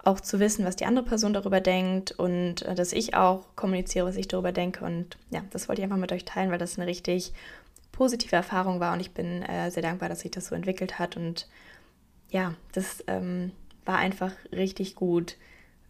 auch 0.06 0.20
zu 0.20 0.40
wissen, 0.40 0.66
was 0.66 0.76
die 0.76 0.86
andere 0.86 1.04
Person 1.04 1.34
darüber 1.34 1.60
denkt 1.60 2.12
und 2.12 2.62
äh, 2.62 2.76
dass 2.76 2.94
ich 2.94 3.16
auch 3.16 3.48
kommuniziere, 3.56 4.06
was 4.06 4.16
ich 4.16 4.28
darüber 4.28 4.52
denke. 4.52 4.86
Und 4.86 5.18
ja, 5.32 5.42
das 5.50 5.68
wollte 5.68 5.82
ich 5.82 5.84
einfach 5.84 5.98
mit 5.98 6.12
euch 6.12 6.26
teilen, 6.26 6.52
weil 6.52 6.60
das 6.60 6.78
eine 6.78 6.88
richtig 6.88 7.34
positive 7.96 8.36
Erfahrung 8.36 8.80
war 8.80 8.94
und 8.94 9.00
ich 9.00 9.12
bin 9.12 9.42
äh, 9.42 9.72
sehr 9.72 9.82
dankbar, 9.82 10.10
dass 10.10 10.20
sich 10.20 10.32
das 10.32 10.48
so 10.48 10.56
entwickelt 10.56 11.00
hat. 11.00 11.16
Und 11.16 11.48
ja, 12.30 12.54
das 12.74 13.04
ähm, 13.08 13.52
war 13.86 13.98
einfach 13.98 14.32
richtig 14.52 14.96
gut, 14.96 15.38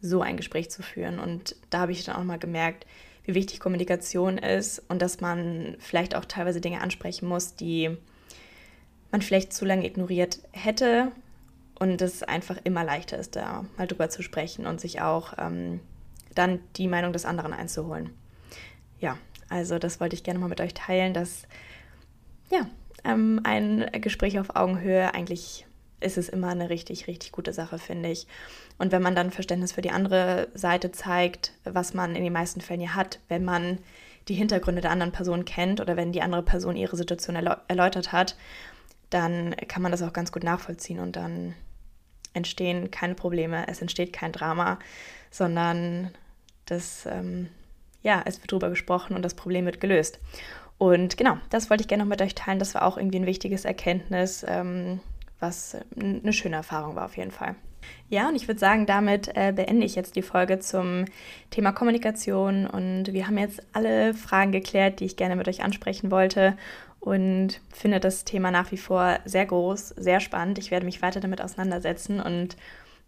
so 0.01 0.21
ein 0.21 0.37
Gespräch 0.37 0.69
zu 0.69 0.83
führen. 0.83 1.19
Und 1.19 1.55
da 1.71 1.79
habe 1.79 1.91
ich 1.91 2.03
dann 2.03 2.15
auch 2.15 2.23
mal 2.23 2.37
gemerkt, 2.37 2.85
wie 3.23 3.33
wichtig 3.33 3.59
Kommunikation 3.59 4.37
ist 4.37 4.83
und 4.87 5.01
dass 5.01 5.19
man 5.19 5.75
vielleicht 5.79 6.15
auch 6.15 6.25
teilweise 6.25 6.61
Dinge 6.61 6.81
ansprechen 6.81 7.27
muss, 7.27 7.55
die 7.55 7.97
man 9.11 9.21
vielleicht 9.23 9.51
zu 9.51 9.65
lange 9.65 9.87
ignoriert 9.87 10.39
hätte 10.51 11.11
und 11.79 12.01
es 12.03 12.21
einfach 12.21 12.57
immer 12.63 12.83
leichter 12.83 13.17
ist, 13.17 13.35
da 13.35 13.65
mal 13.77 13.87
drüber 13.87 14.09
zu 14.09 14.21
sprechen 14.21 14.67
und 14.67 14.79
sich 14.79 15.01
auch 15.01 15.33
ähm, 15.39 15.79
dann 16.35 16.59
die 16.75 16.87
Meinung 16.87 17.13
des 17.13 17.25
anderen 17.25 17.51
einzuholen. 17.51 18.11
Ja, 18.99 19.17
also 19.49 19.79
das 19.79 19.99
wollte 19.99 20.15
ich 20.15 20.23
gerne 20.23 20.39
mal 20.39 20.49
mit 20.49 20.61
euch 20.61 20.75
teilen, 20.75 21.13
dass 21.13 21.47
ja, 22.49 22.67
ähm, 23.03 23.41
ein 23.43 23.89
Gespräch 24.01 24.39
auf 24.39 24.55
Augenhöhe 24.55 25.13
eigentlich 25.13 25.65
ist 26.01 26.17
es 26.17 26.29
immer 26.29 26.49
eine 26.49 26.69
richtig, 26.69 27.07
richtig 27.07 27.31
gute 27.31 27.53
Sache, 27.53 27.79
finde 27.79 28.09
ich. 28.09 28.27
Und 28.77 28.91
wenn 28.91 29.01
man 29.01 29.15
dann 29.15 29.31
Verständnis 29.31 29.71
für 29.71 29.81
die 29.81 29.91
andere 29.91 30.49
Seite 30.53 30.91
zeigt, 30.91 31.53
was 31.63 31.93
man 31.93 32.15
in 32.15 32.23
den 32.23 32.33
meisten 32.33 32.61
Fällen 32.61 32.81
ja 32.81 32.95
hat, 32.95 33.19
wenn 33.27 33.45
man 33.45 33.79
die 34.27 34.33
Hintergründe 34.33 34.81
der 34.81 34.91
anderen 34.91 35.11
Person 35.11 35.45
kennt 35.45 35.79
oder 35.81 35.95
wenn 35.95 36.11
die 36.11 36.21
andere 36.21 36.43
Person 36.43 36.75
ihre 36.75 36.97
Situation 36.97 37.35
erläutert 37.35 38.11
hat, 38.11 38.35
dann 39.09 39.55
kann 39.67 39.81
man 39.81 39.91
das 39.91 40.01
auch 40.01 40.13
ganz 40.13 40.31
gut 40.31 40.43
nachvollziehen 40.43 40.99
und 40.99 41.15
dann 41.15 41.53
entstehen 42.33 42.91
keine 42.91 43.15
Probleme, 43.15 43.67
es 43.67 43.81
entsteht 43.81 44.11
kein 44.13 44.31
Drama, 44.31 44.79
sondern 45.31 46.11
das, 46.65 47.05
ähm, 47.05 47.49
ja, 48.01 48.21
es 48.25 48.41
wird 48.41 48.51
darüber 48.51 48.69
gesprochen 48.69 49.15
und 49.15 49.21
das 49.21 49.35
Problem 49.35 49.65
wird 49.65 49.79
gelöst. 49.79 50.19
Und 50.77 51.17
genau, 51.17 51.37
das 51.49 51.69
wollte 51.69 51.81
ich 51.81 51.87
gerne 51.87 52.03
noch 52.03 52.09
mit 52.09 52.21
euch 52.21 52.35
teilen. 52.35 52.59
Das 52.59 52.75
war 52.75 52.83
auch 52.83 52.97
irgendwie 52.97 53.19
ein 53.19 53.25
wichtiges 53.25 53.65
Erkenntnis, 53.65 54.45
ähm, 54.47 54.99
was 55.39 55.77
eine 55.99 56.33
schöne 56.33 56.57
Erfahrung 56.57 56.95
war 56.95 57.05
auf 57.05 57.17
jeden 57.17 57.31
Fall. 57.31 57.55
Ja, 58.09 58.29
und 58.29 58.35
ich 58.35 58.47
würde 58.47 58.59
sagen, 58.59 58.85
damit 58.85 59.29
äh, 59.35 59.53
beende 59.55 59.85
ich 59.85 59.95
jetzt 59.95 60.15
die 60.15 60.21
Folge 60.21 60.59
zum 60.59 61.05
Thema 61.49 61.71
Kommunikation. 61.71 62.67
Und 62.67 63.13
wir 63.13 63.27
haben 63.27 63.37
jetzt 63.37 63.61
alle 63.73 64.13
Fragen 64.13 64.51
geklärt, 64.51 64.99
die 64.99 65.05
ich 65.05 65.17
gerne 65.17 65.35
mit 65.35 65.47
euch 65.47 65.63
ansprechen 65.63 66.11
wollte. 66.11 66.57
Und 66.99 67.61
finde 67.71 67.99
das 67.99 68.23
Thema 68.23 68.49
nach 68.51 68.71
wie 68.71 68.77
vor 68.77 69.19
sehr 69.25 69.45
groß, 69.45 69.89
sehr 69.89 70.19
spannend. 70.19 70.57
Ich 70.57 70.71
werde 70.71 70.85
mich 70.85 71.01
weiter 71.01 71.19
damit 71.19 71.41
auseinandersetzen 71.41 72.19
und 72.19 72.57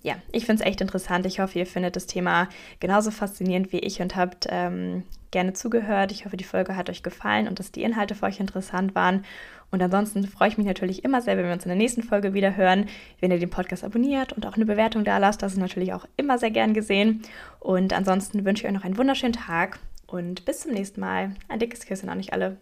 ja, 0.03 0.15
ich 0.31 0.45
finde 0.45 0.63
es 0.63 0.67
echt 0.67 0.81
interessant. 0.81 1.25
Ich 1.25 1.39
hoffe, 1.39 1.59
ihr 1.59 1.65
findet 1.65 1.95
das 1.95 2.05
Thema 2.05 2.47
genauso 2.79 3.11
faszinierend 3.11 3.71
wie 3.71 3.79
ich 3.79 4.01
und 4.01 4.15
habt 4.15 4.47
ähm, 4.49 5.03
gerne 5.31 5.53
zugehört. 5.53 6.11
Ich 6.11 6.25
hoffe, 6.25 6.37
die 6.37 6.43
Folge 6.43 6.75
hat 6.75 6.89
euch 6.89 7.03
gefallen 7.03 7.47
und 7.47 7.59
dass 7.59 7.71
die 7.71 7.83
Inhalte 7.83 8.15
für 8.15 8.25
euch 8.25 8.39
interessant 8.39 8.95
waren. 8.95 9.25
Und 9.69 9.81
ansonsten 9.81 10.25
freue 10.25 10.47
ich 10.47 10.57
mich 10.57 10.67
natürlich 10.67 11.03
immer 11.03 11.21
sehr, 11.21 11.37
wenn 11.37 11.45
wir 11.45 11.51
uns 11.51 11.65
in 11.65 11.69
der 11.69 11.77
nächsten 11.77 12.03
Folge 12.03 12.33
wieder 12.33 12.55
hören. 12.55 12.85
Wenn 13.19 13.31
ihr 13.31 13.39
den 13.39 13.49
Podcast 13.49 13.83
abonniert 13.83 14.33
und 14.33 14.45
auch 14.45 14.53
eine 14.53 14.65
Bewertung 14.65 15.03
da 15.03 15.17
lasst, 15.17 15.41
das 15.41 15.53
ist 15.53 15.59
natürlich 15.59 15.93
auch 15.93 16.05
immer 16.15 16.37
sehr 16.37 16.51
gern 16.51 16.73
gesehen. 16.73 17.23
Und 17.59 17.91
ansonsten 17.91 18.45
wünsche 18.45 18.63
ich 18.63 18.67
euch 18.69 18.75
noch 18.75 18.85
einen 18.85 18.97
wunderschönen 18.97 19.33
Tag 19.33 19.79
und 20.05 20.45
bis 20.45 20.61
zum 20.61 20.71
nächsten 20.71 21.01
Mal. 21.01 21.35
Ein 21.49 21.59
dickes 21.59 21.85
Küsschen 21.85 22.09
an 22.09 22.19
euch 22.19 22.31
alle. 22.31 22.57